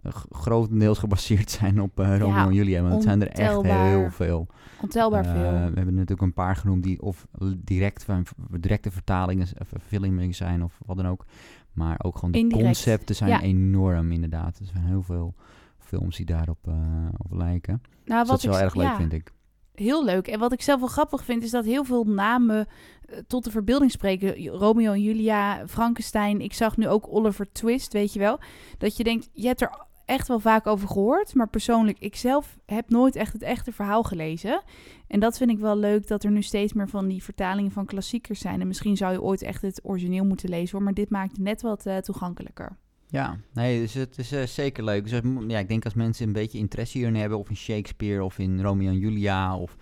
g- 0.09 0.25
grotendeels 0.31 0.97
gebaseerd 0.99 1.51
zijn 1.51 1.81
op 1.81 1.99
eh 1.99 2.17
Romeo 2.17 2.47
en 2.47 2.53
Julia. 2.53 2.81
Want 2.81 2.93
het 2.93 3.03
zijn 3.03 3.21
er 3.21 3.27
echt 3.27 3.61
heel 3.61 4.09
veel. 4.11 4.47
Ontelbaar 4.81 5.25
Eh, 5.25 5.31
veel. 5.31 5.41
we 5.51 5.75
hebben 5.75 5.93
natuurlijk 5.93 6.21
een 6.21 6.33
paar 6.33 6.55
genoemd 6.55 6.83
die 6.83 7.01
of 7.01 7.27
direct 7.57 8.03
van 8.03 8.25
directe 8.59 8.91
vertalingen, 8.91 9.47
of 9.59 9.67
verfilmingen 9.67 10.33
zijn 10.33 10.63
of 10.63 10.79
wat 10.85 10.97
dan 10.97 11.07
ook. 11.07 11.25
Maar 11.73 11.99
ook 12.03 12.15
gewoon 12.15 12.31
de 12.31 12.37
Indirect. 12.37 12.65
concepten 12.65 13.15
zijn 13.15 13.29
Ja. 13.29 13.41
enorm 13.41 14.11
inderdaad. 14.11 14.59
Er 14.59 14.65
zijn 14.65 14.85
heel 14.85 15.01
veel 15.01 15.33
films 15.77 16.15
die 16.17 16.25
daarop 16.25 16.67
eh, 16.67 16.73
op 17.17 17.31
lijken. 17.31 17.81
nou, 18.05 18.19
Dus 18.19 18.29
dat 18.29 18.37
is 18.37 18.45
wel 18.45 18.55
ik- 18.55 18.61
erg 18.61 18.75
leuk, 18.75 18.85
ja, 18.85 18.95
vind 18.95 19.13
ik. 19.13 19.31
Heel 19.73 20.05
leuk. 20.05 20.27
En 20.27 20.39
wat 20.39 20.51
ik 20.51 20.61
zelf 20.61 20.79
wel 20.79 20.89
grappig 20.89 21.23
vind, 21.23 21.43
is 21.43 21.51
dat 21.51 21.65
heel 21.65 21.83
veel 21.83 22.03
namen 22.03 22.67
eh, 23.05 23.17
tot 23.27 23.43
de 23.43 23.51
verbeelding 23.51 23.91
spreken. 23.91 24.47
Romeo 24.47 24.91
en 24.93 25.01
Julia, 25.01 25.67
Frankenstein. 25.67 26.41
Ik 26.41 26.53
zag 26.53 26.77
nu 26.77 26.87
ook 26.87 27.07
Oliver 27.07 27.51
Twist, 27.51 27.93
weet 27.93 28.13
je 28.13 28.19
wel. 28.19 28.39
Dat 28.77 28.97
je 28.97 29.03
denkt, 29.03 29.29
je 29.33 29.47
hebt 29.47 29.61
er 29.61 29.87
echt 30.09 30.27
wel 30.27 30.39
vaak 30.39 30.67
over 30.67 30.87
gehoord. 30.87 31.33
Maar 31.33 31.47
persoonlijk, 31.49 31.99
ik 31.99 32.15
zelf 32.15 32.57
heb 32.65 32.89
nooit 32.89 33.15
echt 33.15 33.33
het 33.33 33.41
echte 33.41 33.71
verhaal 33.71 34.03
gelezen. 34.03 34.61
En 35.07 35.19
dat 35.19 35.37
vind 35.37 35.49
ik 35.49 35.59
wel 35.59 35.77
leuk, 35.77 36.07
dat 36.07 36.23
er 36.23 36.31
nu 36.31 36.41
steeds 36.41 36.73
meer 36.73 36.89
van 36.89 37.07
die 37.07 37.23
vertalingen 37.23 37.71
van 37.71 37.85
klassiekers 37.85 38.39
zijn. 38.39 38.61
En 38.61 38.67
misschien 38.67 38.97
zou 38.97 39.11
je 39.11 39.21
ooit 39.21 39.41
echt 39.41 39.61
het 39.61 39.79
origineel 39.83 40.25
moeten 40.25 40.49
lezen, 40.49 40.75
hoor. 40.75 40.83
Maar 40.83 40.93
dit 40.93 41.09
maakt 41.09 41.31
het 41.31 41.39
net 41.39 41.61
wat 41.61 41.85
eh, 41.85 41.97
toegankelijker. 41.97 42.77
Ja, 43.07 43.37
nee, 43.53 43.79
dus 43.79 43.93
het 43.93 44.17
is 44.17 44.31
eh, 44.31 44.43
zeker 44.43 44.83
leuk. 44.83 45.03
Dus, 45.09 45.21
ja, 45.47 45.59
ik 45.59 45.67
denk 45.67 45.85
als 45.85 45.93
mensen 45.93 46.27
een 46.27 46.33
beetje 46.33 46.57
interesse 46.57 46.97
hierin 46.97 47.15
hebben, 47.15 47.37
of 47.37 47.49
in 47.49 47.55
Shakespeare, 47.55 48.23
of 48.23 48.39
in 48.39 48.61
Romeo 48.61 48.89
en 48.89 48.97
Julia, 48.97 49.57
of 49.57 49.75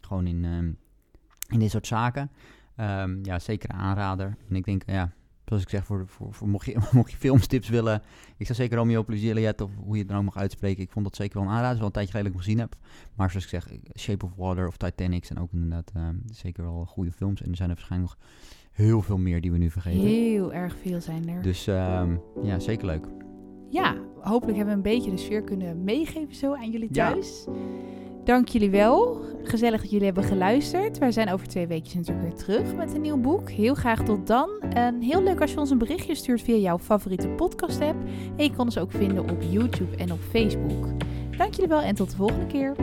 gewoon 0.00 0.26
in, 0.26 0.44
ehm, 0.44 0.72
in 1.48 1.58
dit 1.58 1.70
soort 1.70 1.86
zaken. 1.86 2.30
ehm, 2.76 3.18
ja, 3.24 3.38
zeker 3.38 3.70
aanrader. 3.70 4.36
En 4.48 4.56
ik 4.56 4.64
denk, 4.64 4.82
ja, 4.86 5.12
zoals 5.44 5.62
ik 5.62 5.68
zeg, 5.68 5.84
voor, 5.84 6.04
voor, 6.06 6.34
voor 6.34 6.48
mocht, 6.48 6.66
je, 6.66 6.78
mocht 6.92 7.10
je 7.10 7.16
filmstips 7.16 7.68
willen, 7.68 8.02
ik 8.36 8.46
zou 8.46 8.58
zeker 8.58 8.76
Romeo 8.76 9.04
plus 9.04 9.20
Juliet, 9.22 9.60
of 9.60 9.70
hoe 9.76 9.94
je 9.94 9.98
het 9.98 10.08
dan 10.08 10.18
ook 10.18 10.24
mag 10.24 10.36
uitspreken, 10.36 10.82
ik 10.82 10.90
vond 10.90 11.04
dat 11.04 11.16
zeker 11.16 11.38
wel 11.38 11.48
een 11.48 11.54
aanrader. 11.54 11.76
Wel 11.76 11.86
een 11.86 11.92
tijdje 11.92 12.10
geleden 12.10 12.32
ik 12.32 12.38
gezien 12.38 12.58
heb. 12.58 12.76
Maar 13.14 13.30
zoals 13.30 13.44
ik 13.44 13.50
zeg, 13.50 13.68
Shape 13.98 14.24
of 14.24 14.30
Water 14.36 14.66
of 14.66 14.76
Titanic 14.76 15.24
zijn 15.24 15.38
ook 15.38 15.52
inderdaad 15.52 15.90
ehm, 15.94 16.14
zeker 16.26 16.62
wel 16.62 16.84
goede 16.84 17.12
films. 17.12 17.42
En 17.42 17.50
er 17.50 17.56
zijn 17.56 17.70
er 17.70 17.74
waarschijnlijk 17.74 18.12
nog 18.12 18.28
heel 18.72 19.02
veel 19.02 19.18
meer 19.18 19.40
die 19.40 19.52
we 19.52 19.58
nu 19.58 19.70
vergeten. 19.70 20.00
Heel 20.00 20.52
erg 20.52 20.76
veel 20.82 21.00
zijn 21.00 21.28
er. 21.28 21.42
Dus 21.42 21.66
ehm, 21.66 22.16
ja, 22.42 22.58
zeker 22.58 22.86
leuk. 22.86 23.06
ja, 23.70 23.96
hopelijk 24.20 24.56
hebben 24.56 24.82
we 24.82 24.88
een 24.88 24.94
beetje 24.96 25.10
de 25.10 25.16
sfeer 25.16 25.42
kunnen 25.42 25.84
meegeven 25.84 26.34
zo 26.34 26.54
aan 26.54 26.70
jullie 26.70 26.88
Ja. 26.92 27.16
Dank 28.24 28.48
jullie 28.48 28.70
wel. 28.70 29.20
Gezellig 29.42 29.80
dat 29.80 29.90
jullie 29.90 30.04
hebben 30.04 30.24
geluisterd. 30.24 30.98
Wij 30.98 31.12
zijn 31.12 31.30
over 31.32 31.48
twee 31.48 31.66
weken 31.66 31.98
natuurlijk 31.98 32.26
weer 32.28 32.44
terug 32.44 32.74
met 32.74 32.94
een 32.94 33.00
nieuw 33.00 33.16
boek. 33.16 33.50
Heel 33.50 33.74
graag 33.74 34.02
tot 34.02 34.26
dan. 34.26 34.50
En 34.60 35.00
heel 35.00 35.22
leuk 35.22 35.40
als 35.40 35.52
je 35.52 35.58
ons 35.58 35.70
een 35.70 35.78
berichtje 35.78 36.14
stuurt 36.14 36.42
via 36.42 36.56
jouw 36.56 36.78
favoriete 36.78 37.28
podcast 37.28 37.80
app. 37.80 37.96
En 38.36 38.44
je 38.44 38.50
kan 38.50 38.64
ons 38.64 38.78
ook 38.78 38.90
vinden 38.90 39.30
op 39.30 39.42
YouTube 39.50 39.96
en 39.96 40.12
op 40.12 40.20
Facebook. 40.30 40.86
Dank 41.36 41.54
jullie 41.54 41.68
wel 41.68 41.80
en 41.80 41.94
tot 41.94 42.10
de 42.10 42.16
volgende 42.16 42.46
keer. 42.46 42.76